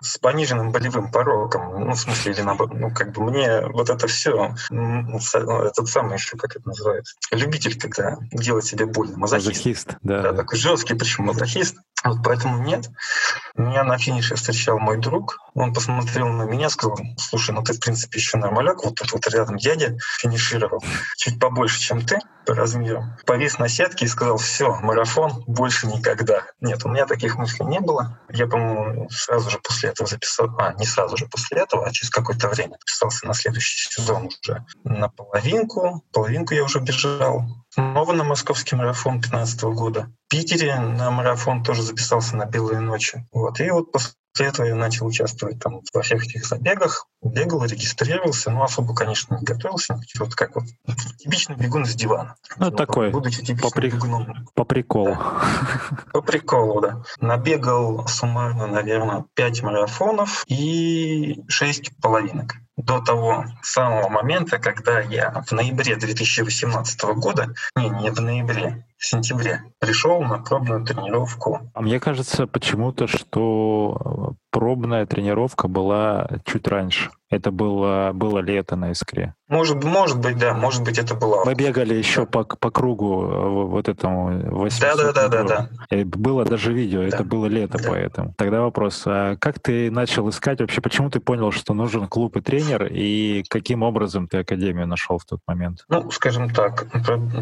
с 0.00 0.18
пониженным 0.18 0.70
болевым 0.70 1.10
пороком. 1.10 1.80
Ну, 1.80 1.92
в 1.92 1.98
смысле, 1.98 2.32
или 2.32 2.42
наоборот, 2.42 2.74
ну, 2.74 2.90
как 2.94 3.12
бы 3.12 3.24
мне 3.24 3.66
вот 3.66 3.90
это 3.90 4.06
все, 4.06 4.54
этот 4.70 5.88
самый 5.88 6.14
еще, 6.14 6.36
как 6.36 6.54
это 6.56 6.68
называется, 6.68 7.16
любитель, 7.32 7.78
когда 7.78 8.16
делать 8.30 8.64
себе 8.64 8.86
больно, 8.86 9.18
мазохист. 9.18 9.48
Мазохист, 9.48 9.96
да. 10.02 10.22
Да, 10.22 10.32
такой 10.32 10.58
жесткий, 10.58 10.94
причем 10.94 11.24
мазохист. 11.24 11.76
Вот 12.04 12.18
поэтому 12.22 12.62
нет. 12.62 12.90
Меня 13.56 13.82
на 13.82 13.96
финише 13.96 14.34
встречал 14.34 14.78
мой 14.78 14.98
друг. 14.98 15.38
Он 15.54 15.72
посмотрел 15.72 16.28
на 16.28 16.42
меня, 16.42 16.68
сказал, 16.68 16.98
слушай, 17.16 17.52
ну 17.52 17.62
ты, 17.62 17.72
в 17.72 17.80
принципе, 17.80 18.18
еще 18.18 18.36
нормаляк. 18.36 18.84
Вот 18.84 18.96
тут 18.96 19.10
вот 19.12 19.26
рядом 19.28 19.56
дядя 19.56 19.96
финишировал. 20.18 20.84
Чуть 21.16 21.40
побольше, 21.40 21.80
чем 21.80 22.02
ты 22.04 22.18
по 22.44 22.54
размеру. 22.54 23.04
Повис 23.24 23.58
на 23.58 23.68
сетке 23.68 24.04
и 24.04 24.08
сказал, 24.08 24.36
все, 24.36 24.74
марафон 24.82 25.44
больше 25.46 25.86
никогда. 25.86 26.43
Нет, 26.60 26.84
у 26.84 26.88
меня 26.88 27.06
таких 27.06 27.36
мыслей 27.36 27.66
не 27.66 27.80
было. 27.80 28.20
Я, 28.30 28.46
по-моему, 28.46 29.08
сразу 29.10 29.50
же 29.50 29.58
после 29.58 29.90
этого 29.90 30.08
записал, 30.08 30.50
а, 30.58 30.72
не 30.74 30.86
сразу 30.86 31.16
же 31.16 31.26
после 31.26 31.58
этого, 31.58 31.86
а 31.86 31.92
через 31.92 32.10
какое-то 32.10 32.48
время 32.48 32.76
записался 32.80 33.26
на 33.26 33.34
следующий 33.34 33.90
сезон 33.90 34.30
уже 34.42 34.64
на 34.84 35.08
половинку. 35.08 36.02
Половинку 36.12 36.54
я 36.54 36.64
уже 36.64 36.80
бежал. 36.80 37.44
Снова 37.70 38.12
на 38.12 38.24
московский 38.24 38.76
марафон 38.76 39.20
2015 39.20 39.62
года. 39.64 40.08
В 40.26 40.30
Питере 40.30 40.78
на 40.78 41.10
марафон 41.10 41.62
тоже 41.62 41.82
записался 41.82 42.36
на 42.36 42.46
белые 42.46 42.80
ночи. 42.80 43.26
Вот. 43.32 43.60
И 43.60 43.70
вот 43.70 43.92
после 43.92 44.12
этого 44.42 44.66
я 44.66 44.74
начал 44.74 45.06
участвовать 45.06 45.60
там 45.60 45.82
во 45.92 46.02
всех 46.02 46.24
этих 46.24 46.44
забегах, 46.44 47.06
бегал, 47.22 47.64
регистрировался, 47.64 48.50
но 48.50 48.64
особо, 48.64 48.94
конечно, 48.94 49.36
не 49.36 49.44
готовился. 49.44 50.00
Вот 50.18 50.34
как 50.34 50.56
вот 50.56 50.64
типичный 51.18 51.56
бегун 51.56 51.84
из 51.84 51.94
дивана. 51.94 52.34
Ну, 52.56 52.66
вот, 52.66 52.76
такой, 52.76 53.10
будучи 53.10 53.54
по, 53.54 53.70
при... 53.70 53.90
бегуном. 53.90 54.48
по 54.54 54.64
приколу. 54.64 55.14
Да. 55.14 55.42
По 56.12 56.20
приколу, 56.20 56.80
да. 56.80 57.02
Набегал 57.20 58.06
суммарно, 58.08 58.66
наверное, 58.66 59.24
5 59.34 59.62
марафонов 59.62 60.44
и 60.48 61.42
6 61.48 62.00
половинок 62.00 62.56
до 62.76 63.00
того 63.00 63.46
самого 63.62 64.08
момента, 64.08 64.58
когда 64.58 65.00
я 65.00 65.44
в 65.46 65.52
ноябре 65.52 65.96
2018 65.96 67.02
года, 67.16 67.54
не, 67.76 67.88
не 67.88 68.10
в 68.10 68.20
ноябре, 68.20 68.84
в 69.04 69.06
сентябре 69.06 69.62
пришел 69.80 70.22
на 70.22 70.38
пробную 70.38 70.84
тренировку. 70.84 71.70
А 71.74 71.82
мне 71.82 72.00
кажется 72.00 72.46
почему-то, 72.46 73.06
что 73.06 74.34
пробная 74.50 75.04
тренировка 75.04 75.68
была 75.68 76.28
чуть 76.46 76.66
раньше. 76.68 77.10
Это 77.28 77.50
было, 77.50 78.12
было 78.14 78.38
лето 78.38 78.76
на 78.76 78.92
Искре. 78.92 79.34
Может, 79.48 79.82
может 79.82 80.20
быть, 80.20 80.38
да, 80.38 80.54
может 80.54 80.84
быть, 80.84 80.98
это 80.98 81.14
было. 81.14 81.44
Мы 81.44 81.54
бегали 81.54 81.94
еще 81.94 82.26
по, 82.26 82.44
по 82.44 82.70
кругу 82.70 83.24
э, 83.24 83.48
вот 83.66 83.88
этому 83.88 84.56
800 84.56 84.80
да, 84.80 85.12
да, 85.12 85.28
да, 85.28 85.42
да, 85.42 85.68
да. 85.90 86.04
Было 86.04 86.44
даже 86.44 86.72
видео, 86.72 87.00
да. 87.00 87.08
это 87.08 87.24
было 87.24 87.46
лето 87.46 87.78
да. 87.78 87.88
поэтому. 87.90 88.34
Тогда 88.38 88.60
вопрос, 88.60 89.02
а 89.06 89.36
как 89.36 89.58
ты 89.58 89.90
начал 89.90 90.28
искать 90.28 90.60
вообще, 90.60 90.80
почему 90.80 91.10
ты 91.10 91.18
понял, 91.18 91.50
что 91.50 91.74
нужен 91.74 92.06
клуб 92.06 92.36
и 92.36 92.40
тренер, 92.40 92.86
и 92.90 93.42
каким 93.48 93.82
образом 93.82 94.28
ты 94.28 94.38
Академию 94.38 94.86
нашел 94.86 95.18
в 95.18 95.24
тот 95.24 95.40
момент? 95.48 95.84
Ну, 95.88 96.10
скажем 96.12 96.50
так, 96.50 96.86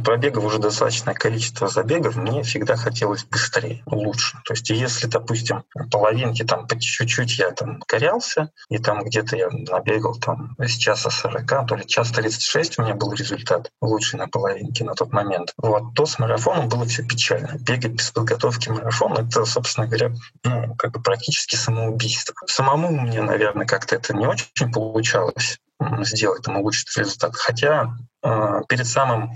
пробегов 0.05 0.45
уже 0.45 0.59
достаточное 0.59 1.15
количество 1.15 1.52
забегов, 1.61 2.17
мне 2.17 2.43
всегда 2.43 2.77
хотелось 2.77 3.25
быстрее, 3.25 3.83
лучше. 3.87 4.39
То 4.45 4.55
есть 4.55 4.69
если, 4.71 5.07
допустим, 5.07 5.65
половинки 5.91 6.43
там 6.45 6.67
по 6.67 6.79
чуть-чуть 6.79 7.39
я 7.39 7.51
там 7.51 7.81
корялся, 7.87 8.51
и 8.69 8.79
там 8.79 9.05
где-то 9.05 9.37
я 9.37 9.49
набегал 9.51 10.15
там 10.17 10.55
с 10.59 10.73
часа 10.73 11.11
40, 11.11 11.67
то 11.67 11.77
ли 11.77 11.87
час 11.87 12.11
36 12.11 12.79
у 12.79 12.83
меня 12.83 12.95
был 12.95 13.13
результат 13.13 13.71
лучший 13.81 14.19
на 14.19 14.29
половинке 14.29 14.85
на 14.85 14.95
тот 14.95 15.13
момент. 15.13 15.53
Вот, 15.57 15.95
то 15.95 16.07
с 16.07 16.19
марафоном 16.19 16.69
было 16.69 16.87
все 16.87 17.03
печально. 17.03 17.59
Бегать 17.59 17.93
без 17.93 18.11
подготовки 18.11 18.69
марафона— 18.69 19.21
это, 19.29 19.45
собственно 19.45 19.87
говоря, 19.87 20.13
ну, 20.45 20.75
как 20.77 20.93
бы 20.93 21.03
практически 21.03 21.57
самоубийство. 21.57 22.35
Самому 22.47 22.89
мне, 22.91 23.23
наверное, 23.23 23.67
как-то 23.67 23.97
это 23.97 24.15
не 24.15 24.27
очень 24.27 24.73
получалось 24.73 25.59
сделать 26.01 26.43
там 26.43 26.57
улучшить 26.57 26.97
результат. 26.97 27.35
Хотя 27.35 27.97
э, 28.23 28.61
перед 28.69 28.87
самым 28.87 29.33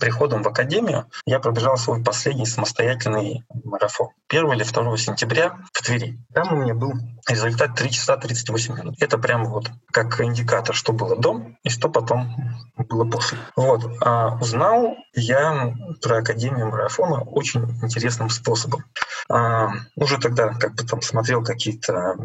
приходом 0.00 0.42
в 0.42 0.48
академию 0.48 1.06
я 1.26 1.38
пробежал 1.38 1.76
свой 1.76 2.02
последний 2.02 2.46
самостоятельный 2.46 3.44
марафон. 3.64 4.08
1 4.28 4.52
или 4.52 4.64
2 4.64 4.96
сентября 4.96 5.58
в 5.72 5.82
Твери. 5.82 6.18
Там 6.34 6.52
у 6.52 6.56
меня 6.62 6.74
был 6.74 6.94
результат 7.30 7.74
3 7.74 7.90
часа 7.90 8.16
38 8.16 8.76
минут. 8.76 8.96
Это 9.00 9.18
прям 9.18 9.44
вот 9.46 9.70
как 9.92 10.20
индикатор, 10.20 10.74
что 10.74 10.92
было 10.92 11.16
до 11.16 11.42
и 11.62 11.68
что 11.70 11.88
потом 11.88 12.34
было 12.76 13.04
после. 13.04 13.38
Вот. 13.56 13.84
А 14.00 14.36
узнал 14.40 14.96
я 15.14 15.74
про 16.02 16.18
Академию 16.18 16.68
марафона 16.68 17.22
очень 17.22 17.62
интересным 17.82 18.30
способом. 18.30 18.84
А, 19.28 19.70
уже 19.96 20.18
тогда 20.18 20.48
как 20.48 20.74
бы 20.74 20.84
там 20.84 21.02
смотрел 21.02 21.42
какие-то 21.42 22.16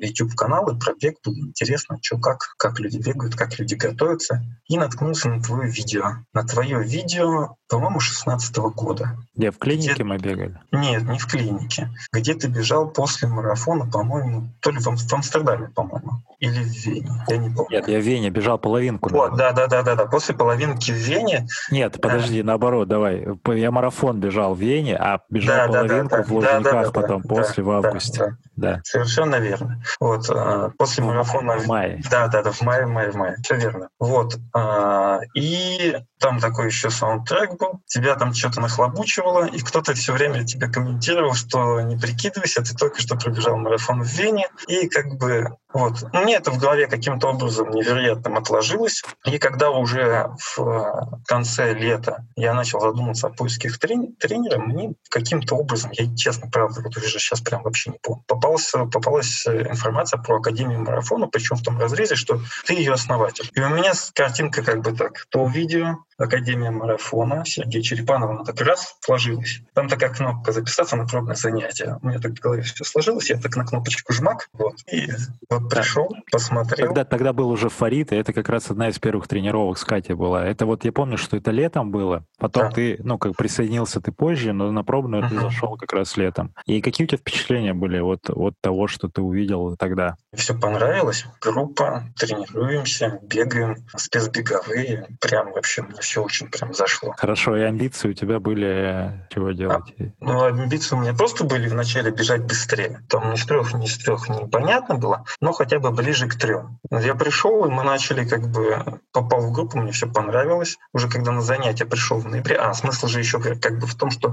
YouTube-каналы 0.00 0.78
про 0.78 0.94
бег, 0.94 1.16
было 1.24 1.34
интересно, 1.34 1.98
что 2.02 2.18
как, 2.18 2.54
как 2.56 2.78
люди 2.80 2.98
бегают, 2.98 3.34
как 3.34 3.58
люди 3.58 3.74
готовятся. 3.74 4.42
И 4.68 4.78
наткнулся 4.78 5.28
на 5.28 5.42
твое 5.42 5.70
видео. 5.70 6.24
На 6.32 6.44
твое 6.44 6.82
видео, 6.82 7.56
по-моему, 7.68 8.00
16 8.00 8.56
года. 8.56 9.16
Где, 9.34 9.50
в 9.50 9.58
клинике 9.58 9.94
где... 9.94 10.04
мы 10.04 10.18
бегали? 10.18 10.60
Нет, 10.72 11.02
не 11.02 11.18
в 11.18 11.26
клинике. 11.26 11.90
Где 12.12 12.34
ты 12.34 12.48
бежал 12.48 12.88
после 12.88 13.28
марафона, 13.28 13.86
по-моему, 13.86 14.48
то 14.60 14.70
ли 14.70 14.78
в, 14.78 14.84
в 14.84 15.12
Амстердаме, 15.12 15.68
по-моему, 15.68 16.22
или 16.38 16.62
в 16.62 16.86
Вене, 16.86 17.10
я 17.28 17.36
не 17.36 17.50
помню. 17.50 17.70
Нет, 17.70 17.88
я 17.88 17.98
в 17.98 18.02
Вене 18.02 18.30
бежал 18.30 18.58
половинку. 18.58 19.10
Вот, 19.10 19.36
да, 19.36 19.52
да, 19.52 19.66
да, 19.66 19.82
да, 19.82 19.94
да. 19.94 20.06
После 20.06 20.34
половинки 20.34 20.90
в 20.90 20.94
Вене. 20.94 21.46
Нет, 21.70 22.00
подожди, 22.00 22.42
да. 22.42 22.48
наоборот, 22.48 22.88
давай. 22.88 23.26
Я 23.46 23.70
марафон 23.70 24.20
бежал 24.20 24.54
в 24.54 24.60
Вене, 24.60 24.96
а 24.96 25.20
бежал 25.30 25.56
да, 25.56 25.66
половинку 25.66 26.10
да, 26.10 26.16
да, 26.16 26.22
в 26.22 26.32
Лужниках 26.32 26.62
да, 26.62 26.82
да, 26.84 26.90
потом, 26.90 27.22
да, 27.22 27.28
после, 27.28 27.64
да, 27.64 27.68
в 27.68 27.70
августе. 27.70 28.18
Да, 28.18 28.26
да. 28.56 28.72
да. 28.74 28.80
Совершенно 28.84 29.36
верно. 29.36 29.82
Вот, 30.00 30.30
а, 30.30 30.70
после 30.76 31.02
в 31.02 31.06
марафона... 31.06 31.58
В 31.58 31.66
мае. 31.66 32.02
Да, 32.10 32.28
да, 32.28 32.42
да, 32.42 32.52
в 32.52 32.62
мае, 32.62 32.86
в 32.86 32.90
мае, 32.90 33.10
в 33.10 33.14
мае. 33.14 33.36
Все 33.42 33.56
верно. 33.56 33.88
Вот. 33.98 34.36
А, 34.54 35.20
и 35.34 35.96
там 36.18 36.40
такой 36.40 36.66
еще 36.66 36.90
саундтрек 36.90 37.58
был, 37.58 37.80
тебя 37.86 38.14
там 38.14 38.32
что-то 38.32 38.60
нахлобучивало, 38.60 39.46
и 39.46 39.58
кто-то 39.60 39.94
все 39.94 40.12
время 40.12 40.44
тебе 40.44 40.68
комментировал, 40.68 41.34
что 41.34 41.80
не 41.80 41.96
прикидывайся, 41.96 42.62
ты 42.62 42.74
только 42.74 43.00
что 43.00 43.16
пробежал 43.16 43.56
марафон 43.56 44.02
в 44.02 44.08
Вене, 44.08 44.48
и 44.66 44.88
как 44.88 45.16
бы 45.18 45.56
вот. 45.76 46.04
Мне 46.26 46.38
это 46.38 46.50
в 46.50 46.58
голове 46.58 46.88
каким-то 46.88 47.28
образом 47.28 47.70
невероятным 47.70 48.36
отложилось. 48.36 49.04
И 49.26 49.38
когда 49.38 49.70
уже 49.70 50.30
в 50.56 51.20
конце 51.24 51.72
лета 51.72 52.26
я 52.34 52.52
начал 52.52 52.80
задуматься 52.80 53.28
о 53.28 53.30
поисках 53.30 53.78
тренера, 53.78 54.58
мне 54.58 54.94
каким-то 55.08 55.54
образом, 55.54 55.92
я 55.92 56.12
честно, 56.16 56.50
правда, 56.50 56.80
вот 56.82 56.96
уже 56.96 57.20
сейчас 57.20 57.40
прям 57.40 57.62
вообще 57.62 57.90
не 57.90 57.98
помню, 58.02 58.24
попалась, 58.26 58.72
попалась 58.72 59.46
информация 59.46 60.20
про 60.20 60.38
Академию 60.38 60.80
марафона, 60.80 61.28
причем 61.28 61.54
в 61.58 61.62
том 61.62 61.78
разрезе, 61.78 62.16
что 62.16 62.40
ты 62.66 62.74
ее 62.74 62.94
основатель. 62.94 63.48
И 63.54 63.60
у 63.60 63.68
меня 63.68 63.92
картинка 64.12 64.64
как 64.64 64.82
бы 64.82 64.96
так. 64.96 65.26
То 65.28 65.46
видео, 65.46 65.98
Академия 66.18 66.72
марафона 66.72 67.44
Сергея 67.44 67.82
Черепанова, 67.82 68.34
она 68.34 68.44
так 68.44 68.60
раз 68.62 68.96
сложилась. 69.00 69.60
Там 69.74 69.88
такая 69.88 70.10
кнопка 70.10 70.50
«Записаться 70.50 70.96
на 70.96 71.06
пробное 71.06 71.36
занятие». 71.36 72.00
У 72.02 72.08
меня 72.08 72.18
так 72.18 72.32
в 72.32 72.40
голове 72.40 72.62
все 72.62 72.82
сложилось, 72.82 73.30
я 73.30 73.38
так 73.38 73.54
на 73.54 73.64
кнопочку 73.64 74.12
жмак, 74.12 74.48
вот, 74.54 74.76
и 74.90 75.08
вот 75.48 75.70
пришел, 75.70 76.15
посмотрел. 76.30 76.88
Тогда, 76.88 77.04
тогда 77.04 77.32
был 77.32 77.50
уже 77.50 77.68
Фарид, 77.68 78.12
и 78.12 78.16
это 78.16 78.32
как 78.32 78.48
раз 78.48 78.70
одна 78.70 78.88
из 78.88 78.98
первых 78.98 79.28
тренировок 79.28 79.78
с 79.78 79.84
Катей 79.84 80.14
была. 80.14 80.44
Это 80.44 80.66
вот 80.66 80.84
я 80.84 80.92
помню, 80.92 81.18
что 81.18 81.36
это 81.36 81.50
летом 81.50 81.90
было, 81.90 82.24
потом 82.38 82.64
да. 82.64 82.70
ты, 82.70 82.96
ну, 83.02 83.18
как 83.18 83.36
присоединился 83.36 84.00
ты 84.00 84.12
позже, 84.12 84.52
но 84.52 84.70
на 84.70 84.84
пробную 84.84 85.24
uh-huh. 85.24 85.28
ты 85.28 85.40
зашел 85.40 85.76
как 85.76 85.92
раз 85.92 86.16
летом. 86.16 86.54
И 86.66 86.80
какие 86.80 87.06
у 87.06 87.08
тебя 87.08 87.18
впечатления 87.18 87.74
были 87.74 88.00
вот 88.00 88.30
от 88.30 88.54
того, 88.60 88.86
что 88.88 89.08
ты 89.08 89.22
увидел 89.22 89.76
тогда? 89.76 90.16
Все 90.34 90.58
понравилось. 90.58 91.26
Группа, 91.40 92.04
тренируемся, 92.16 93.20
бегаем, 93.22 93.76
спецбеговые. 93.96 95.08
Прям 95.20 95.52
вообще 95.52 95.82
мне 95.82 96.00
все 96.00 96.22
очень 96.22 96.48
прям 96.48 96.74
зашло. 96.74 97.14
Хорошо, 97.16 97.56
и 97.56 97.62
амбиции 97.62 98.10
у 98.10 98.12
тебя 98.12 98.40
были 98.40 99.26
чего 99.30 99.52
делать? 99.52 99.94
А, 99.98 100.04
ну, 100.20 100.44
амбиции 100.44 100.94
у 100.94 101.00
меня 101.00 101.14
просто 101.14 101.44
были 101.44 101.68
вначале 101.68 102.10
бежать 102.10 102.44
быстрее. 102.44 103.00
Там 103.08 103.32
ни 103.32 103.36
с 103.36 103.44
трех, 103.44 103.74
ни 103.74 103.86
с 103.86 103.98
трех 103.98 104.28
непонятно 104.28 104.96
было, 104.96 105.24
но 105.40 105.52
хотя 105.52 105.78
бы 105.78 105.90
ближе 106.06 106.28
к 106.28 106.36
трем. 106.36 106.78
Я 106.90 107.16
пришел, 107.16 107.64
и 107.64 107.68
мы 107.68 107.82
начали 107.82 108.24
как 108.24 108.48
бы, 108.48 109.00
попал 109.12 109.40
в 109.40 109.52
группу, 109.52 109.76
мне 109.78 109.90
все 109.90 110.06
понравилось. 110.06 110.76
Уже 110.92 111.08
когда 111.08 111.32
на 111.32 111.40
занятия 111.40 111.84
пришел 111.84 112.18
в 112.18 112.28
ноябре, 112.28 112.56
а 112.56 112.72
смысл 112.74 113.08
же 113.08 113.18
еще 113.18 113.40
как 113.40 113.78
бы 113.80 113.86
в 113.88 113.94
том, 113.96 114.12
что 114.12 114.32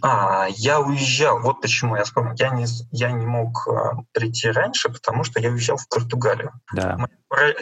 а, 0.00 0.46
я 0.50 0.78
уезжал, 0.78 1.40
вот 1.40 1.60
почему 1.60 1.96
я 1.96 2.04
вспомнил, 2.04 2.34
я 2.36 2.50
не, 2.50 2.66
я 2.92 3.10
не 3.10 3.26
мог 3.26 3.66
а, 3.66 3.96
прийти 4.12 4.48
раньше, 4.48 4.90
потому 4.90 5.24
что 5.24 5.40
я 5.40 5.50
уезжал 5.50 5.76
в 5.76 5.88
Португалию. 5.88 6.52
Да 6.72 7.08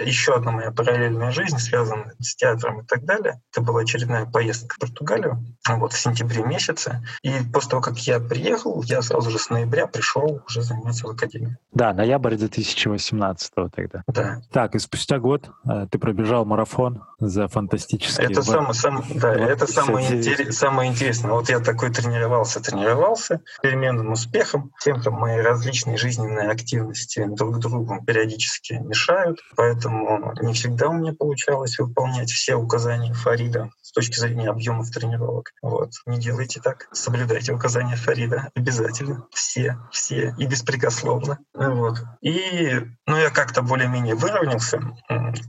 еще 0.04 0.34
одна 0.34 0.52
моя 0.52 0.70
параллельная 0.70 1.30
жизнь, 1.32 1.58
связанная 1.58 2.14
с 2.20 2.36
театром 2.36 2.80
и 2.80 2.86
так 2.86 3.04
далее. 3.04 3.40
Это 3.52 3.62
была 3.62 3.80
очередная 3.80 4.26
поездка 4.26 4.76
в 4.76 4.78
Португалию 4.78 5.44
вот, 5.68 5.92
в 5.92 5.98
сентябре 5.98 6.44
месяце. 6.44 7.04
И 7.22 7.32
после 7.52 7.70
того, 7.70 7.82
как 7.82 7.98
я 7.98 8.20
приехал, 8.20 8.82
я 8.84 9.02
сразу 9.02 9.30
же 9.30 9.38
с 9.38 9.50
ноября 9.50 9.86
пришел 9.86 10.42
уже 10.46 10.62
заниматься 10.62 11.06
в 11.06 11.10
академии. 11.10 11.56
Да, 11.72 11.92
ноябрь 11.92 12.36
2018 12.36 13.52
тогда. 13.74 14.02
Да. 14.06 14.40
Так, 14.52 14.74
и 14.74 14.78
спустя 14.78 15.18
год 15.18 15.50
э, 15.68 15.86
ты 15.90 15.98
пробежал 15.98 16.44
марафон 16.44 17.04
за 17.18 17.48
фантастические... 17.48 18.28
Это, 18.30 18.42
сам, 18.42 18.72
сам, 18.72 19.04
да, 19.14 19.34
это 19.34 19.66
самое, 19.66 20.18
интерес, 20.18 20.56
самое 20.56 20.90
интересное. 20.90 21.32
Вот 21.32 21.48
я 21.48 21.60
такой 21.60 21.90
тренировался, 21.90 22.60
тренировался 22.60 23.40
переменным 23.62 24.12
успехом. 24.12 24.72
Тем, 24.82 25.00
что 25.00 25.10
мои 25.10 25.40
различные 25.40 25.96
жизненные 25.96 26.50
активности 26.50 27.24
друг 27.26 27.58
другу 27.58 28.02
периодически 28.06 28.74
мешают, 28.74 29.40
поэтому 29.56 30.34
не 30.40 30.52
всегда 30.52 30.88
у 30.88 30.94
меня 30.94 31.12
получалось 31.12 31.78
выполнять 31.78 32.30
все 32.30 32.54
указания 32.54 33.12
Фарида 33.12 33.70
с 33.82 33.92
точки 33.92 34.18
зрения 34.18 34.48
объемов 34.50 34.90
тренировок. 34.90 35.52
Вот. 35.62 35.92
Не 36.06 36.18
делайте 36.18 36.60
так, 36.60 36.88
соблюдайте 36.92 37.52
указания 37.52 37.96
Фарида 37.96 38.50
обязательно. 38.54 39.26
Все, 39.32 39.78
все 39.90 40.34
и 40.38 40.46
беспрекословно. 40.46 41.38
Вот. 41.54 41.98
И 42.20 42.80
ну, 43.06 43.16
я 43.16 43.30
как-то 43.30 43.62
более-менее 43.62 44.14
выровнялся 44.14 44.80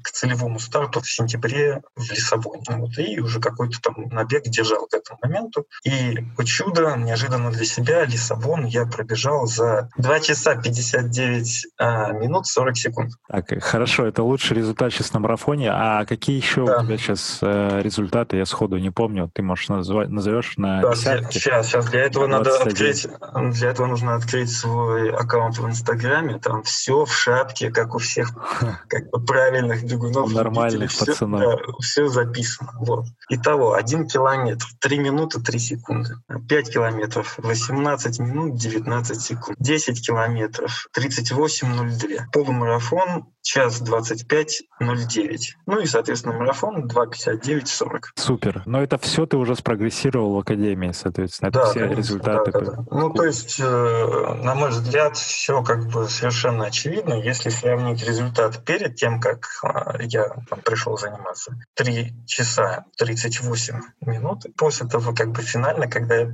к 0.03 0.11
целевому 0.11 0.59
старту 0.59 1.01
в 1.01 1.09
сентябре 1.09 1.81
в 1.95 2.11
Лиссабоне. 2.11 2.63
Вот. 2.69 2.97
И 2.97 3.19
уже 3.19 3.39
какой-то 3.39 3.79
там 3.81 3.95
набег 4.09 4.43
держал 4.43 4.87
к 4.87 4.93
этому 4.93 5.19
моменту. 5.21 5.65
И 5.83 6.19
по 6.35 6.45
чудо, 6.45 6.95
неожиданно 6.95 7.51
для 7.51 7.65
себя, 7.65 8.05
Лиссабон 8.05 8.65
я 8.65 8.85
пробежал 8.85 9.47
за 9.47 9.89
2 9.97 10.19
часа 10.19 10.55
59 10.55 11.67
а, 11.77 12.11
минут 12.11 12.47
40 12.47 12.77
секунд. 12.77 13.13
Так, 13.27 13.63
хорошо, 13.63 13.97
это 14.06 14.24
лучший 14.24 14.58
результат 14.58 14.92
сейчас 14.92 15.13
на 15.13 15.20
марафоне. 15.20 15.72
А 15.72 16.06
какие 16.06 16.38
еще 16.38 16.66
да. 16.66 16.80
у 16.80 16.86
тебя 16.86 16.98
сейчас 16.98 17.39
э, 17.42 17.82
результаты? 17.82 18.38
Я 18.38 18.46
сходу 18.46 18.77
не 18.77 18.89
помню. 18.89 19.30
Ты 19.34 19.42
можешь 19.42 19.70
назвать, 19.70 20.10
назовешь 20.10 20.58
на 20.58 20.82
да, 20.82 20.94
десятки? 20.94 21.38
Сейчас, 21.38 21.68
сейчас. 21.68 21.86
Для 21.88 22.01
этого 22.01 22.27
надо 22.27 22.56
открыть, 22.58 23.08
для 23.34 23.70
этого 23.70 23.88
нужно 23.88 24.16
открыть 24.16 24.51
свой 24.51 25.12
аккаунт 25.12 25.58
в 25.58 25.68
Инстаграме. 25.68 26.39
Там 26.39 26.63
все 26.63 27.06
в 27.06 27.13
шапке, 27.13 27.72
как 27.72 27.96
у 27.96 28.00
всех 28.00 28.32
как 28.89 29.10
бы 29.10 29.24
правильных 29.24 29.84
бегунов. 29.84 30.32
Нормальных 30.34 30.92
все, 30.92 31.06
пацанов. 31.06 31.42
Да, 31.42 31.58
все 31.82 32.08
записано. 32.08 32.72
Вот. 32.80 33.06
Итого, 33.30 33.74
1 33.74 34.08
километр, 34.08 34.66
3 34.80 35.00
минуты 35.00 35.42
3 35.42 35.60
секунды. 35.60 36.16
5 36.48 36.74
километров, 36.74 37.36
18 37.38 38.20
минут 38.20 38.58
19 38.58 39.22
секунд. 39.22 39.58
10 39.60 40.06
километров, 40.06 40.88
38.02. 40.96 42.32
Полумарафон 42.32 43.25
час 43.48 43.82
25.09. 43.82 45.38
Ну 45.66 45.80
и, 45.80 45.86
соответственно, 45.86 46.38
марафон 46.38 46.88
2.59.40. 46.88 48.01
Супер. 48.16 48.62
Но 48.66 48.82
это 48.82 48.98
все 48.98 49.25
ты 49.25 49.38
уже 49.38 49.56
спрогрессировал 49.56 50.36
в 50.36 50.39
Академии, 50.39 50.92
соответственно. 50.92 51.50
Это 51.50 51.60
да, 51.60 51.66
все 51.70 51.80
конечно, 51.80 51.98
результаты. 51.98 52.51
Да, 52.51 52.60
да, 52.60 52.72
да. 52.72 52.86
Ну, 52.92 53.13
то 53.13 53.24
есть, 53.24 53.60
э, 53.60 54.34
на 54.44 54.54
мой 54.54 54.70
взгляд, 54.70 55.16
все 55.16 55.63
как 55.63 55.88
бы 55.88 56.08
совершенно 56.10 56.66
очевидно. 56.66 57.13
Если 57.13 57.50
сравнить 57.50 58.06
результат 58.06 58.63
перед 58.66 58.96
тем, 58.96 59.22
как 59.22 59.48
э, 59.63 60.04
я 60.04 60.30
там, 60.50 60.60
пришел 60.62 60.98
заниматься, 60.98 61.56
3 61.75 62.25
часа 62.25 62.86
38 62.98 63.82
минут. 64.01 64.46
После 64.58 64.88
того, 64.88 65.13
как 65.13 65.32
бы 65.32 65.42
финально, 65.42 65.88
когда 65.88 66.16
я 66.16 66.30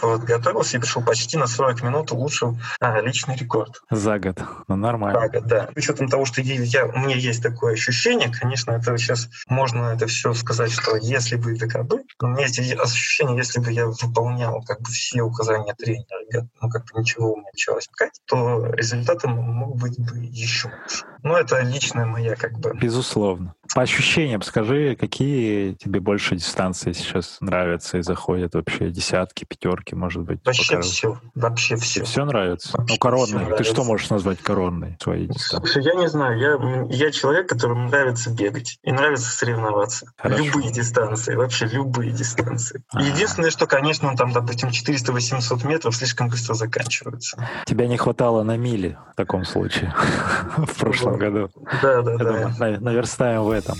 подготовился 0.00 0.76
и 0.76 0.80
пришел 0.80 1.02
почти 1.02 1.36
на 1.36 1.46
40 1.46 1.82
минут, 1.82 2.12
улучшил 2.12 2.58
а, 2.80 3.00
личный 3.00 3.36
рекорд. 3.36 3.80
За 3.90 4.18
год. 4.18 4.42
Ну, 4.66 4.76
нормально. 4.76 5.20
За 5.20 5.28
год, 5.28 5.46
да. 5.46 5.68
С 5.74 5.76
учетом 5.76 6.08
того, 6.08 6.24
что 6.24 6.42
я, 6.54 6.86
у 6.86 6.98
меня 6.98 7.16
есть 7.16 7.42
такое 7.42 7.74
ощущение, 7.74 8.30
конечно, 8.30 8.72
это 8.72 8.96
сейчас 8.98 9.28
можно 9.48 9.94
это 9.94 10.06
все 10.06 10.34
сказать, 10.34 10.70
что 10.70 10.96
если 10.96 11.36
бы 11.36 11.56
это 11.56 11.82
бы, 11.82 12.02
но 12.20 12.28
у 12.28 12.30
меня 12.32 12.46
есть 12.46 12.58
ощущение, 12.58 13.36
если 13.36 13.60
бы 13.60 13.72
я 13.72 13.86
выполнял 13.86 14.62
как 14.62 14.80
бы 14.80 14.90
все 14.90 15.22
указания 15.22 15.74
тренера, 15.74 16.48
ну 16.60 16.68
как 16.68 16.84
бы 16.84 17.00
ничего 17.00 17.32
у 17.32 17.36
меня 17.36 17.48
началось 17.52 17.84
искать, 17.84 18.20
то 18.26 18.66
результаты 18.72 19.28
могут 19.28 19.80
быть 19.80 19.98
бы 19.98 20.18
еще 20.18 20.68
лучше. 20.68 21.04
Но 21.22 21.36
это 21.36 21.60
личная 21.60 22.06
моя 22.06 22.36
как 22.36 22.58
бы... 22.58 22.72
Безусловно. 22.80 23.54
По 23.74 23.82
ощущениям 23.82 24.42
скажи, 24.42 24.96
какие 24.96 25.74
тебе 25.74 26.00
больше 26.00 26.36
дистанции 26.36 26.92
сейчас 26.92 27.38
нравятся 27.40 27.98
и 27.98 28.02
заходят 28.02 28.54
вообще? 28.54 28.90
Десятки, 28.90 29.44
пятерки, 29.44 29.94
может 29.94 30.22
быть? 30.22 30.40
Вообще 30.44 30.76
покажут? 30.76 30.92
все. 30.92 31.20
Вообще 31.34 31.76
все. 31.76 32.04
Все 32.04 32.24
нравится? 32.24 32.78
Вообще 32.78 32.94
ну, 32.94 32.98
коронные. 32.98 33.56
Ты 33.56 33.64
что 33.64 33.84
можешь 33.84 34.08
назвать 34.10 34.38
коронной 34.40 34.96
своей 35.00 35.26
дистанции? 35.26 35.72
Слушай, 35.72 35.84
я 35.84 35.94
не 35.94 36.08
знаю. 36.08 36.37
Я, 36.38 36.86
я 36.90 37.10
человек, 37.10 37.48
которому 37.48 37.88
нравится 37.88 38.30
бегать 38.30 38.78
и 38.82 38.92
нравится 38.92 39.30
соревноваться. 39.30 40.12
Хорошо. 40.16 40.44
Любые 40.44 40.72
дистанции, 40.72 41.34
вообще 41.34 41.66
любые 41.66 42.12
дистанции. 42.12 42.82
А-а-а. 42.92 43.02
Единственное, 43.02 43.50
что, 43.50 43.66
конечно, 43.66 44.16
там, 44.16 44.32
допустим, 44.32 44.68
400-800 44.68 45.66
метров 45.66 45.96
слишком 45.96 46.28
быстро 46.28 46.54
заканчиваются. 46.54 47.48
Тебя 47.66 47.86
не 47.86 47.96
хватало 47.96 48.42
на 48.42 48.56
мили 48.56 48.96
в 49.12 49.16
таком 49.16 49.44
случае 49.44 49.94
в 50.56 50.78
прошлом 50.78 51.18
году. 51.18 51.50
Да, 51.82 52.02
да, 52.02 52.16
да. 52.16 52.78
Наверстаем 52.80 53.42
в 53.42 53.50
этом. 53.50 53.76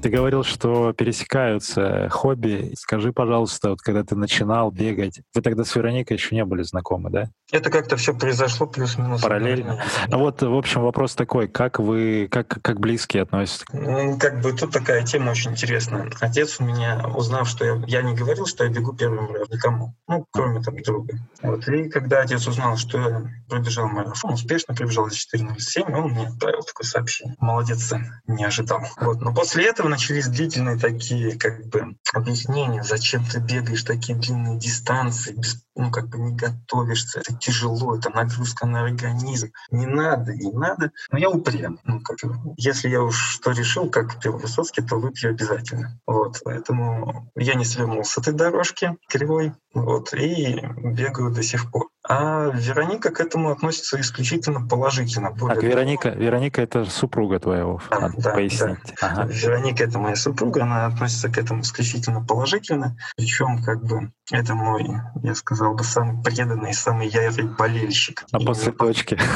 Ты 0.00 0.10
говорил, 0.10 0.44
что 0.44 0.92
пересекаются 0.92 2.08
хобби. 2.10 2.72
Скажи, 2.76 3.12
пожалуйста, 3.12 3.70
вот 3.70 3.80
когда 3.80 4.04
ты 4.04 4.14
начинал 4.14 4.70
бегать, 4.70 5.20
вы 5.34 5.42
тогда 5.42 5.64
с 5.64 5.74
Вероникой 5.74 6.16
еще 6.16 6.36
не 6.36 6.44
были 6.44 6.62
знакомы, 6.62 7.10
да? 7.10 7.30
Это 7.50 7.70
как-то 7.70 7.96
все 7.96 8.14
произошло 8.14 8.66
плюс-минус. 8.66 9.22
Параллельно. 9.22 9.82
Ну 10.08 10.18
вот, 10.18 10.42
в 10.42 10.54
общем, 10.54 10.82
вопрос 10.82 11.14
такой, 11.14 11.48
как 11.48 11.80
вы, 11.80 12.28
как, 12.30 12.46
как 12.62 12.78
близкие 12.78 13.22
относятся? 13.24 13.64
Ну, 13.72 14.18
как 14.18 14.40
бы 14.40 14.52
тут 14.52 14.70
такая 14.70 15.04
тема 15.04 15.30
очень 15.30 15.52
интересная. 15.52 16.10
Отец 16.20 16.60
у 16.60 16.64
меня, 16.64 17.04
узнав, 17.14 17.48
что 17.48 17.64
я, 17.64 17.82
я 17.86 18.02
не 18.02 18.14
говорил, 18.14 18.46
что 18.46 18.64
я 18.64 18.70
бегу 18.70 18.94
первым 18.94 19.34
раз 19.34 19.48
никому, 19.48 19.94
ну, 20.06 20.26
кроме 20.30 20.62
там 20.62 20.76
друга. 20.82 21.14
Вот. 21.42 21.66
И 21.68 21.88
когда 21.88 22.20
отец 22.20 22.46
узнал, 22.46 22.76
что 22.76 22.98
я 22.98 23.22
пробежал 23.48 23.88
марафон, 23.88 24.34
успешно 24.34 24.74
пробежал 24.74 25.08
за 25.08 25.16
4.07, 25.16 25.92
он 25.92 26.10
мне 26.12 26.26
отправил 26.26 26.62
такое 26.62 26.86
сообщение. 26.86 27.34
Молодец, 27.40 27.82
сын, 27.82 28.12
не 28.26 28.44
ожидал. 28.44 28.82
Вот. 29.00 29.22
Но 29.22 29.34
после 29.34 29.66
этого 29.66 29.88
начались 29.98 30.28
длительные 30.28 30.78
такие, 30.78 31.36
как 31.36 31.66
бы, 31.66 31.96
объяснения, 32.14 32.84
зачем 32.84 33.24
ты 33.24 33.40
бегаешь 33.40 33.82
такие 33.82 34.16
длинные 34.16 34.56
дистанции, 34.56 35.32
без, 35.32 35.64
ну, 35.74 35.90
как 35.90 36.08
бы 36.08 36.18
не 36.18 36.36
готовишься, 36.36 37.18
это 37.18 37.34
тяжело, 37.34 37.96
это 37.96 38.08
нагрузка 38.10 38.64
на 38.64 38.84
организм. 38.84 39.50
Не 39.72 39.86
надо, 39.86 40.36
не 40.36 40.52
надо. 40.52 40.92
Но 41.10 41.18
я 41.18 41.28
упрям. 41.28 41.80
Ну, 41.82 42.00
как, 42.00 42.18
если 42.56 42.88
я 42.88 43.02
уж 43.02 43.16
что 43.16 43.50
решил, 43.50 43.90
как 43.90 44.20
пил 44.20 44.38
Высоцкий, 44.38 44.82
то 44.82 45.00
выпью 45.00 45.30
обязательно. 45.30 45.98
Вот, 46.06 46.42
поэтому 46.44 47.32
я 47.34 47.54
не 47.54 47.64
свернул 47.64 48.04
с 48.04 48.16
этой 48.18 48.32
дорожки 48.32 48.96
кривой, 49.08 49.52
вот, 49.74 50.14
и 50.14 50.60
бегаю 50.76 51.32
до 51.32 51.42
сих 51.42 51.72
пор. 51.72 51.88
А 52.08 52.50
Вероника 52.54 53.10
к 53.10 53.20
этому 53.20 53.50
относится 53.50 54.00
исключительно 54.00 54.66
положительно. 54.66 55.30
Более 55.30 55.56
так, 55.56 55.62
Вероника, 55.62 56.08
Вероника— 56.08 56.62
это 56.62 56.86
супруга 56.86 57.38
твоего, 57.38 57.82
надо 57.90 58.14
да, 58.16 58.30
пояснить. 58.32 58.78
Да. 59.00 59.08
Ага. 59.08 59.24
Вероника— 59.30 59.84
это 59.84 59.98
моя 59.98 60.16
супруга, 60.16 60.62
она 60.62 60.86
относится 60.86 61.28
к 61.28 61.36
этому 61.36 61.60
исключительно 61.60 62.24
положительно. 62.24 62.96
Причем, 63.16 63.62
как 63.62 63.84
бы, 63.84 64.10
это 64.30 64.54
мой, 64.54 64.86
я 65.22 65.34
сказал 65.34 65.74
бы, 65.74 65.84
самый 65.84 66.22
преданный, 66.22 66.72
самый 66.72 67.08
ярый 67.08 67.44
болельщик. 67.44 68.24
А 68.32 68.40
И 68.40 68.46
после 68.46 68.72
не... 68.72 68.78
дочки? 68.78 69.18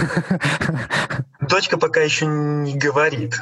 Дочка 1.40 1.76
пока 1.76 2.00
еще 2.00 2.24
не 2.24 2.78
говорит. 2.78 3.34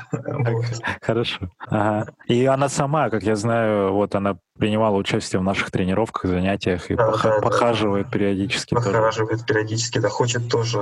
Хорошо. 1.02 1.50
Ага. 1.68 2.10
И 2.26 2.46
она 2.46 2.68
сама, 2.68 3.10
как 3.10 3.22
я 3.22 3.36
знаю, 3.36 3.92
вот 3.92 4.14
она 4.14 4.38
принимала 4.58 4.96
участие 4.96 5.40
в 5.40 5.42
наших 5.42 5.70
тренировках, 5.70 6.30
занятиях 6.30 6.90
и 6.90 6.94
да, 6.94 7.10
пох- 7.10 7.22
да, 7.22 7.40
похаживает 7.40 8.06
да. 8.06 8.12
периодически. 8.12 8.74
Похаживает 8.74 9.19
тоже. 9.19 9.19
Периодически, 9.26 9.98
да, 9.98 10.09
хочет 10.09 10.48
тоже, 10.48 10.80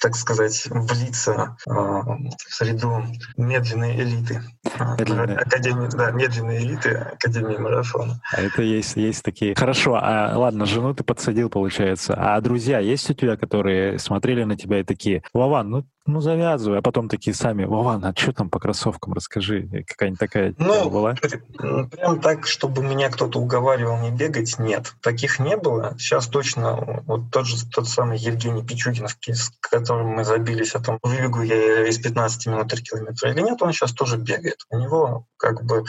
так 0.00 0.16
сказать, 0.16 0.66
влиться 0.70 1.56
э, 1.66 1.70
в 1.70 2.28
среду 2.48 3.04
медленной 3.36 3.96
элиты. 3.96 4.42
А, 4.78 4.96
медленной. 4.98 5.36
Академии, 5.36 5.88
да, 5.90 6.10
медленной 6.10 6.58
элиты 6.58 6.94
Академии 6.94 7.56
марафона. 7.56 8.20
А 8.32 8.40
это 8.40 8.62
есть, 8.62 8.96
есть 8.96 9.22
такие. 9.22 9.54
Хорошо, 9.54 9.98
а 10.00 10.36
ладно, 10.36 10.66
жену 10.66 10.94
ты 10.94 11.04
подсадил, 11.04 11.50
получается. 11.50 12.14
А 12.16 12.40
друзья 12.40 12.78
есть 12.78 13.08
у 13.10 13.14
тебя, 13.14 13.36
которые 13.36 13.98
смотрели 13.98 14.44
на 14.44 14.56
тебя 14.56 14.80
и 14.80 14.84
такие, 14.84 15.22
Вован, 15.32 15.70
ну 15.70 15.84
ну 16.06 16.20
завязывай, 16.20 16.78
а 16.78 16.82
потом 16.82 17.08
такие 17.08 17.34
сами, 17.34 17.64
Вован, 17.64 18.04
а 18.04 18.12
что 18.16 18.32
там 18.32 18.50
по 18.50 18.58
кроссовкам, 18.58 19.12
расскажи, 19.12 19.68
какая-нибудь 19.86 20.18
такая 20.18 20.54
ну, 20.58 20.88
была? 20.90 21.14
Прям 21.14 22.20
так, 22.20 22.46
чтобы 22.46 22.82
меня 22.82 23.10
кто-то 23.10 23.38
уговаривал 23.40 23.98
не 23.98 24.10
бегать, 24.10 24.58
нет. 24.58 24.94
Таких 25.02 25.38
не 25.38 25.56
было. 25.56 25.96
Сейчас 25.98 26.26
точно 26.28 27.02
вот 27.06 27.30
тот 27.30 27.46
же 27.46 27.56
тот 27.66 27.88
самый 27.88 28.18
Евгений 28.18 28.64
Пичугинов, 28.64 29.16
с 29.26 29.50
которым 29.60 30.08
мы 30.08 30.24
забились 30.24 30.74
о 30.74 30.80
том, 30.80 30.98
выбегу 31.02 31.42
я 31.42 31.86
из 31.88 31.98
15 31.98 32.46
минут 32.46 32.68
3 32.68 32.82
километра 32.82 33.30
или 33.30 33.40
нет, 33.40 33.60
он 33.62 33.72
сейчас 33.72 33.92
тоже 33.92 34.16
бегает. 34.16 34.64
У 34.70 34.78
него 34.78 35.26
как 35.36 35.64
бы, 35.64 35.84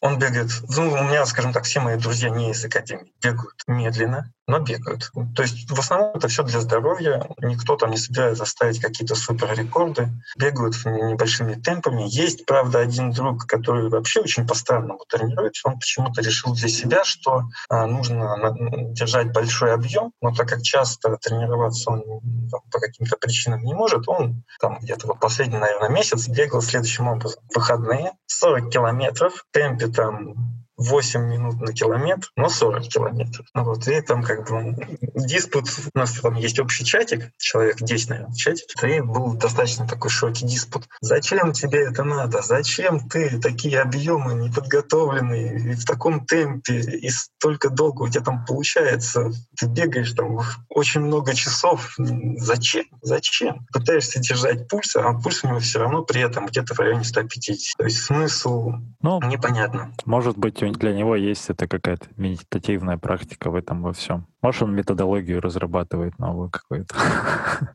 он 0.00 0.18
бегает, 0.18 0.50
ну, 0.76 0.92
у 0.92 1.04
меня, 1.04 1.26
скажем 1.26 1.52
так, 1.52 1.64
все 1.64 1.80
мои 1.80 1.96
друзья 1.96 2.30
не 2.30 2.50
из 2.50 2.64
Академии, 2.64 3.12
бегают 3.22 3.54
медленно, 3.66 4.32
но 4.46 4.58
бегают. 4.58 5.10
То 5.34 5.42
есть 5.42 5.70
в 5.70 5.78
основном 5.78 6.16
это 6.16 6.28
все 6.28 6.42
для 6.42 6.60
здоровья. 6.60 7.26
Никто 7.38 7.76
там 7.76 7.90
не 7.90 7.96
собирается 7.96 8.44
ставить 8.44 8.80
какие-то 8.80 9.14
супер 9.14 9.54
рекорды. 9.56 10.08
Бегают 10.36 10.74
небольшими 10.84 11.54
темпами. 11.54 12.04
Есть, 12.06 12.44
правда, 12.44 12.80
один 12.80 13.12
друг, 13.12 13.46
который 13.46 13.88
вообще 13.88 14.20
очень 14.20 14.46
по-странному 14.46 15.00
тренируется. 15.08 15.68
Он 15.68 15.78
почему-то 15.78 16.22
решил 16.22 16.54
для 16.54 16.68
себя, 16.68 17.04
что 17.04 17.44
а, 17.68 17.86
нужно 17.86 18.54
держать 18.90 19.32
большой 19.32 19.72
объем, 19.74 20.12
но 20.20 20.34
так 20.34 20.48
как 20.48 20.62
часто 20.62 21.16
тренироваться 21.16 21.90
он 21.90 22.02
по 22.70 22.80
каким-то 22.80 23.16
причинам 23.16 23.62
не 23.62 23.74
может, 23.74 24.08
он 24.08 24.44
там 24.60 24.78
где-то 24.80 25.06
последний, 25.14 25.58
наверное, 25.58 25.88
месяц 25.88 26.28
бегал 26.28 26.62
следующим 26.62 27.08
образом. 27.08 27.42
Выходные 27.54 28.12
40 28.26 28.70
километров 28.70 29.34
в 29.34 29.44
темпе 29.52 29.86
там 29.86 30.61
8 30.76 31.20
минут 31.20 31.60
на 31.60 31.72
километр, 31.72 32.28
но 32.36 32.48
40 32.48 32.82
километров. 32.84 33.46
Ну 33.54 33.64
вот, 33.64 33.86
и 33.88 34.00
там 34.00 34.22
как 34.22 34.48
бы 34.48 34.76
диспут, 35.14 35.68
у 35.94 35.98
нас 35.98 36.12
там 36.20 36.34
есть 36.34 36.58
общий 36.58 36.84
чатик, 36.84 37.30
человек 37.38 37.76
10, 37.80 38.08
наверное, 38.08 38.32
в 38.32 38.36
чатике, 38.36 38.96
и 38.96 39.00
был 39.00 39.34
достаточно 39.34 39.86
такой 39.86 40.10
широкий 40.10 40.46
диспут. 40.46 40.88
Зачем 41.00 41.52
тебе 41.52 41.84
это 41.86 42.04
надо? 42.04 42.42
Зачем 42.42 43.08
ты 43.08 43.40
такие 43.40 43.80
объемы 43.80 44.34
неподготовленные 44.34 45.72
и 45.72 45.74
в 45.74 45.84
таком 45.84 46.24
темпе, 46.26 46.80
и 46.80 47.08
столько 47.10 47.70
долго 47.70 48.02
у 48.02 48.08
тебя 48.08 48.24
там 48.24 48.44
получается? 48.44 49.30
Ты 49.58 49.66
бегаешь 49.66 50.12
там 50.12 50.40
очень 50.68 51.00
много 51.00 51.34
часов. 51.34 51.94
Зачем? 51.98 52.84
Зачем? 53.02 53.66
Пытаешься 53.72 54.20
держать 54.20 54.68
пульс, 54.68 54.96
а 54.96 55.12
пульс 55.12 55.44
у 55.44 55.48
него 55.48 55.60
все 55.60 55.80
равно 55.80 56.02
при 56.02 56.22
этом 56.22 56.46
где-то 56.46 56.74
в 56.74 56.78
районе 56.78 57.04
150. 57.04 57.76
То 57.76 57.84
есть 57.84 57.98
смысл 57.98 58.72
ну, 59.00 59.20
непонятно. 59.22 59.92
Может 60.04 60.38
быть, 60.38 60.61
для 60.70 60.92
него 60.92 61.16
есть 61.16 61.50
это 61.50 61.66
какая-то 61.66 62.06
медитативная 62.16 62.98
практика 62.98 63.50
в 63.50 63.54
этом 63.54 63.82
во 63.82 63.92
всем. 63.92 64.26
Может, 64.42 64.62
он 64.62 64.74
методологию 64.74 65.40
разрабатывает 65.40 66.18
новую 66.18 66.50
какую-то. 66.50 66.94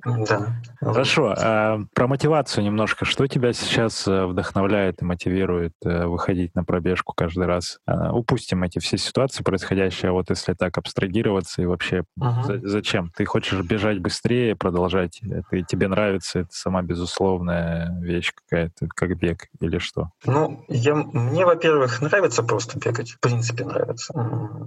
Да. 0.05 0.61
Хорошо. 0.81 1.33
А, 1.37 1.79
про 1.93 2.07
мотивацию 2.07 2.63
немножко. 2.63 3.05
Что 3.05 3.27
тебя 3.27 3.53
сейчас 3.53 4.05
э, 4.07 4.25
вдохновляет 4.25 5.01
и 5.01 5.05
мотивирует 5.05 5.73
э, 5.85 6.05
выходить 6.05 6.55
на 6.55 6.65
пробежку 6.65 7.13
каждый 7.15 7.45
раз? 7.45 7.79
А, 7.85 8.11
упустим 8.13 8.63
эти 8.63 8.79
все 8.79 8.97
ситуации 8.97 9.43
происходящие, 9.43 10.09
а 10.09 10.13
вот 10.13 10.29
если 10.29 10.53
так 10.53 10.77
абстрагироваться 10.77 11.61
и 11.61 11.65
вообще 11.65 12.03
uh 12.19 12.59
зачем? 12.63 13.11
Ты 13.15 13.25
хочешь 13.25 13.61
бежать 13.61 13.99
быстрее, 13.99 14.55
продолжать? 14.55 15.21
Это 15.21 15.61
тебе 15.63 15.87
нравится? 15.87 16.39
Это 16.39 16.49
сама 16.51 16.81
безусловная 16.81 17.97
вещь 18.01 18.33
какая-то, 18.33 18.87
как 18.93 19.17
бег 19.17 19.47
или 19.61 19.77
что? 19.77 20.09
Ну, 20.25 20.65
я, 20.67 20.95
мне, 20.95 21.45
во-первых, 21.45 22.01
нравится 22.01 22.43
просто 22.43 22.76
бегать. 22.77 23.11
В 23.11 23.19
принципе, 23.19 23.65
нравится. 23.65 24.13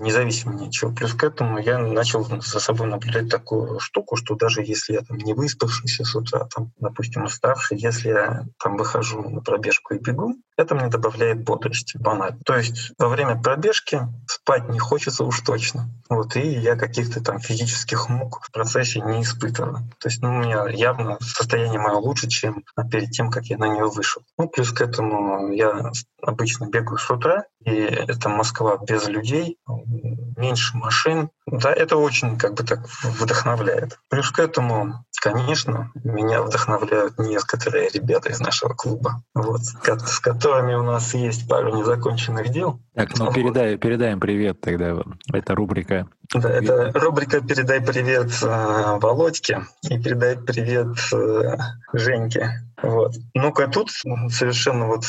Независимо 0.00 0.54
ни 0.54 0.66
от 0.66 0.72
чего. 0.72 0.92
Плюс 0.92 1.14
к 1.14 1.24
этому 1.24 1.58
я 1.58 1.78
начал 1.78 2.24
за 2.24 2.60
собой 2.60 2.88
наблюдать 2.88 3.28
такую 3.28 3.80
штуку, 3.80 4.16
что 4.16 4.34
даже 4.34 4.62
если 4.62 4.94
я 4.94 5.00
там 5.00 5.18
не 5.18 5.34
выспавшийся 5.34 6.04
с 6.04 6.14
утра, 6.14 6.46
там, 6.54 6.72
допустим, 6.78 7.24
уставший, 7.24 7.78
если 7.78 8.08
я 8.08 8.44
там 8.62 8.76
выхожу 8.76 9.28
на 9.28 9.40
пробежку 9.40 9.94
и 9.94 9.98
бегу, 9.98 10.34
это 10.60 10.74
мне 10.74 10.88
добавляет 10.88 11.42
бодрости, 11.42 11.96
банально. 11.96 12.38
То 12.44 12.56
есть 12.56 12.92
во 12.98 13.08
время 13.08 13.40
пробежки 13.40 14.00
спать 14.26 14.68
не 14.68 14.78
хочется 14.78 15.24
уж 15.24 15.40
точно. 15.40 15.90
Вот, 16.08 16.36
и 16.36 16.40
я 16.40 16.76
каких-то 16.76 17.22
там 17.22 17.38
физических 17.38 18.08
мук 18.08 18.40
в 18.42 18.52
процессе 18.52 19.00
не 19.00 19.22
испытываю. 19.22 19.88
То 19.98 20.08
есть 20.08 20.22
ну, 20.22 20.30
у 20.30 20.38
меня 20.38 20.68
явно 20.68 21.18
состояние 21.20 21.80
мое 21.80 21.94
лучше, 21.94 22.28
чем 22.28 22.64
перед 22.90 23.10
тем, 23.10 23.30
как 23.30 23.46
я 23.46 23.58
на 23.58 23.68
нее 23.68 23.86
вышел. 23.86 24.22
Ну, 24.38 24.48
плюс 24.48 24.72
к 24.72 24.80
этому 24.80 25.52
я 25.52 25.92
обычно 26.22 26.66
бегаю 26.66 26.98
с 26.98 27.10
утра, 27.10 27.44
и 27.64 27.70
это 27.72 28.28
Москва 28.28 28.78
без 28.78 29.06
людей, 29.08 29.58
меньше 30.36 30.76
машин. 30.76 31.30
Да, 31.50 31.72
это 31.72 31.96
очень 31.96 32.38
как 32.38 32.54
бы 32.54 32.64
так 32.64 32.80
вдохновляет. 33.02 33.98
Плюс 34.08 34.30
к 34.30 34.38
этому, 34.38 35.04
конечно, 35.20 35.90
меня 35.94 36.42
вдохновляют 36.42 37.18
некоторые 37.18 37.88
ребята 37.90 38.30
из 38.30 38.40
нашего 38.40 38.74
клуба, 38.74 39.22
вот, 39.34 39.62
с 39.62 40.20
которыми 40.20 40.74
у 40.74 40.82
нас 40.82 41.14
есть 41.14 41.48
пару 41.48 41.76
незаконченных 41.76 42.50
дел. 42.50 42.80
Так, 42.94 43.18
ну 43.18 43.32
передай, 43.32 43.76
передаем 43.76 44.20
привет 44.20 44.60
тогда. 44.60 44.96
Это 45.32 45.54
рубрика. 45.54 46.08
Да, 46.32 46.48
это 46.48 46.92
рубрика 46.94 47.40
«Передай 47.40 47.80
привет 47.80 48.30
э, 48.42 48.98
Володьке» 49.00 49.66
и 49.82 49.98
«Передай 49.98 50.36
привет 50.36 50.96
э, 51.12 51.56
Женьке». 51.92 52.69
Вот. 52.82 53.14
Ну-ка 53.34 53.68
тут 53.68 53.90
совершенно 53.90 54.86
вот, 54.86 55.04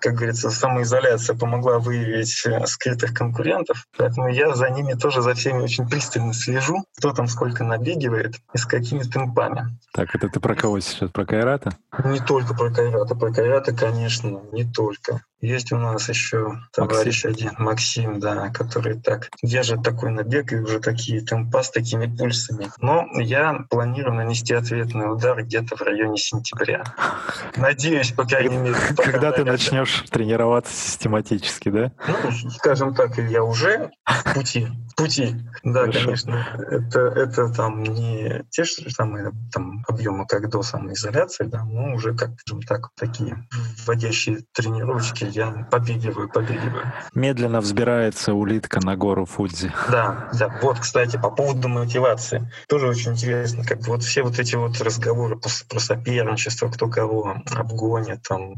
как 0.00 0.14
говорится, 0.14 0.50
самоизоляция 0.50 1.36
помогла 1.36 1.78
выявить 1.78 2.42
э, 2.46 2.66
скрытых 2.66 3.12
конкурентов, 3.12 3.86
поэтому 3.96 4.28
я 4.28 4.54
за 4.54 4.70
ними 4.70 4.94
тоже 4.94 5.22
за 5.22 5.34
всеми 5.34 5.62
очень 5.62 5.88
пристально 5.88 6.32
слежу, 6.32 6.84
кто 6.96 7.12
там 7.12 7.28
сколько 7.28 7.64
набегивает 7.64 8.36
и 8.54 8.58
с 8.58 8.64
какими 8.66 9.02
темпами. 9.02 9.78
Так, 9.92 10.14
это 10.14 10.28
ты 10.28 10.40
про 10.40 10.54
кого 10.54 10.80
сейчас? 10.80 11.10
Про 11.10 11.26
Кайрата? 11.26 11.76
Не 12.04 12.20
только 12.20 12.54
про 12.54 12.70
Кайрата, 12.70 13.14
про 13.14 13.32
Кайрата, 13.32 13.74
конечно, 13.74 14.40
не 14.52 14.64
только. 14.64 15.22
Есть 15.42 15.72
у 15.72 15.76
нас 15.76 16.08
еще 16.08 16.60
товарищ 16.72 17.24
Максим. 17.24 17.30
один, 17.30 17.50
Максим, 17.58 18.20
да, 18.20 18.50
который 18.50 19.00
так 19.00 19.28
держит 19.42 19.82
такой 19.82 20.12
набег 20.12 20.52
и 20.52 20.56
уже 20.56 20.78
такие 20.78 21.20
темпа 21.20 21.64
с 21.64 21.70
такими 21.70 22.06
пульсами. 22.06 22.70
Но 22.80 23.08
я 23.20 23.64
планирую 23.68 24.14
нанести 24.14 24.54
ответный 24.54 25.12
удар 25.12 25.42
где-то 25.42 25.76
в 25.76 25.82
районе 25.82 26.16
сентября. 26.16 26.84
Надеюсь, 27.56 28.12
по 28.12 28.24
крайней 28.24 28.56
мере. 28.56 28.76
Когда 28.96 29.32
ты 29.32 29.44
начнешь 29.44 30.04
тренироваться 30.10 30.72
систематически, 30.72 31.70
да? 31.70 31.92
Ну, 32.06 32.30
скажем 32.50 32.94
так, 32.94 33.18
я 33.18 33.42
уже 33.42 33.90
в 34.06 34.34
пути. 34.34 34.68
В 34.92 34.94
пути, 34.94 35.34
да, 35.64 35.80
Хорошо. 35.80 36.00
конечно. 36.00 36.46
Это, 36.70 37.00
это 37.00 37.48
там 37.48 37.82
не 37.82 38.44
те 38.50 38.62
же 38.62 38.88
самые 38.90 39.32
там, 39.50 39.82
объемы, 39.88 40.26
как 40.26 40.48
до 40.50 40.62
самоизоляции, 40.62 41.44
да, 41.44 41.64
но 41.64 41.94
уже, 41.94 42.14
как, 42.14 42.30
скажем 42.38 42.62
так, 42.62 42.90
такие 42.94 43.48
вводящие 43.84 44.44
тренировочки 44.52 45.31
я 45.32 45.66
побегиваю, 45.70 46.28
побегиваю. 46.28 46.92
Медленно 47.14 47.60
взбирается 47.60 48.34
улитка 48.34 48.80
на 48.80 48.96
гору 48.96 49.26
Фудзи. 49.26 49.72
Да, 49.90 50.28
да. 50.38 50.58
Вот, 50.62 50.78
кстати, 50.78 51.16
по 51.16 51.30
поводу 51.30 51.68
мотивации. 51.68 52.50
Тоже 52.68 52.88
очень 52.88 53.12
интересно, 53.12 53.64
как 53.64 53.86
вот 53.86 54.02
все 54.02 54.22
вот 54.22 54.38
эти 54.38 54.54
вот 54.56 54.80
разговоры 54.80 55.36
про, 55.36 55.50
про 55.68 55.80
соперничество, 55.80 56.68
кто 56.68 56.88
кого 56.88 57.36
обгонит, 57.54 58.22
там, 58.22 58.54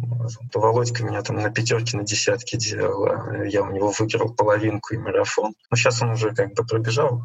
Володька 0.54 1.04
меня 1.04 1.22
там 1.22 1.36
на 1.36 1.50
пятерке, 1.50 1.96
на 1.96 2.04
десятке 2.04 2.56
делал, 2.56 3.06
а 3.06 3.44
я 3.44 3.62
у 3.62 3.70
него 3.70 3.92
выиграл 3.98 4.34
половинку 4.34 4.94
и 4.94 4.98
марафон. 4.98 5.54
Но 5.70 5.76
сейчас 5.76 6.02
он 6.02 6.10
уже 6.10 6.34
как 6.34 6.54
бы 6.54 6.64
пробежал 6.64 7.22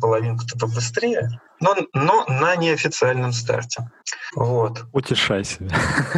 половинку-то 0.00 0.58
побыстрее, 0.58 1.40
но, 1.64 1.76
но 1.94 2.24
на 2.28 2.56
неофициальном 2.56 3.32
старте. 3.32 3.90
Вот. 4.36 4.84
Утешай 4.92 5.44
себя. 5.44 5.74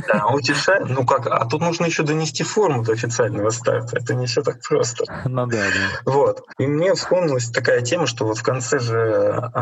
Да, 0.09 0.27
утешай. 0.27 0.81
Ну 0.85 1.07
как, 1.07 1.27
а 1.29 1.45
тут 1.45 1.61
нужно 1.61 1.87
еще 1.87 2.03
донести 2.03 2.43
форму 2.43 2.83
до 2.83 2.93
официального 2.93 3.51
старта. 3.51 3.97
Это 3.97 4.15
не 4.15 4.27
все 4.27 4.43
так 4.43 4.61
просто. 4.67 5.05
Ну 5.25 5.47
да, 5.47 5.59
да. 5.59 6.11
Вот. 6.13 6.43
И 6.59 6.67
мне 6.67 6.95
вспомнилась 6.95 7.51
такая 7.51 7.83
тема, 7.83 8.07
что 8.07 8.25
вот 8.27 8.39
в 8.39 8.43
конце 8.43 8.81
же 8.81 9.53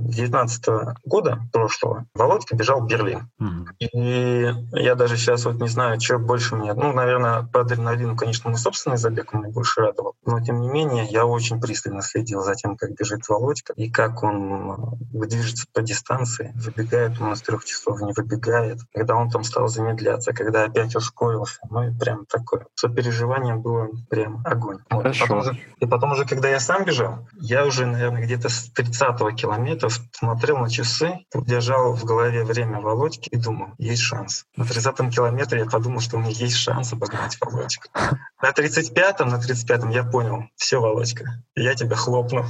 19 0.00 0.68
-го 0.68 0.94
года 1.04 1.38
прошлого 1.52 2.06
Володька 2.14 2.56
бежал 2.56 2.80
в 2.80 2.86
Берлин. 2.86 3.30
Угу. 3.38 3.66
И 3.80 4.52
я 4.72 4.94
даже 4.94 5.16
сейчас 5.16 5.44
вот 5.44 5.60
не 5.60 5.68
знаю, 5.68 6.00
что 6.00 6.18
больше 6.18 6.56
мне... 6.56 6.72
Ну, 6.74 6.92
наверное, 6.92 7.42
по 7.42 7.60
адреналину, 7.60 8.16
конечно, 8.16 8.50
мой 8.50 8.58
собственный 8.58 8.96
забег 8.96 9.32
меня 9.32 9.50
больше 9.50 9.82
радовал. 9.82 10.14
Но, 10.26 10.40
тем 10.40 10.60
не 10.60 10.68
менее, 10.68 11.04
я 11.04 11.24
очень 11.26 11.60
пристально 11.60 12.02
следил 12.02 12.42
за 12.42 12.54
тем, 12.54 12.76
как 12.76 12.94
бежит 12.94 13.28
Володька 13.28 13.72
и 13.74 13.90
как 13.90 14.22
он 14.22 14.98
движется 15.28 15.66
по 15.72 15.82
дистанции, 15.82 16.52
забегает 16.56 17.20
у 17.20 17.24
нас 17.24 17.42
трех 17.42 17.64
часов, 17.64 18.00
не 18.00 18.12
выбегает, 18.12 18.80
когда 18.92 19.16
он 19.16 19.30
там 19.30 19.44
стал 19.44 19.68
замедляться, 19.68 20.32
когда 20.32 20.64
опять 20.64 20.96
ускорился. 20.96 21.60
Ну 21.70 21.88
и 21.88 21.98
прям 21.98 22.26
такое. 22.26 22.66
Сопереживание 22.74 23.54
было 23.54 23.88
прям 24.08 24.42
огонь. 24.44 24.78
Вот. 24.90 25.02
Хорошо. 25.02 25.24
И, 25.24 25.28
потом 25.28 25.38
уже, 25.38 25.60
и 25.80 25.86
потом 25.86 26.12
уже, 26.12 26.24
когда 26.24 26.48
я 26.48 26.60
сам 26.60 26.84
бежал, 26.84 27.28
я 27.34 27.64
уже, 27.64 27.86
наверное, 27.86 28.22
где-то 28.22 28.48
с 28.48 28.70
30-го 28.76 29.30
километра 29.32 29.90
смотрел 30.12 30.58
на 30.58 30.70
часы, 30.70 31.20
держал 31.34 31.94
в 31.94 32.04
голове 32.04 32.44
время 32.44 32.80
Володьки 32.80 33.28
и 33.28 33.36
думал, 33.36 33.68
есть 33.78 34.02
шанс. 34.02 34.44
На 34.56 34.62
30-м 34.62 35.10
километре 35.10 35.60
я 35.60 35.66
подумал, 35.66 36.00
что 36.00 36.16
у 36.16 36.20
меня 36.20 36.30
есть 36.30 36.56
шанс 36.56 36.92
обогнать 36.92 37.38
Володьку. 37.40 37.88
На 38.40 38.50
35-м, 38.50 39.28
на 39.30 39.34
35-м 39.34 39.90
я 39.90 40.04
понял, 40.04 40.44
все, 40.54 40.80
Володька, 40.80 41.42
я 41.56 41.74
тебя 41.74 41.96
хлопну. 41.96 42.46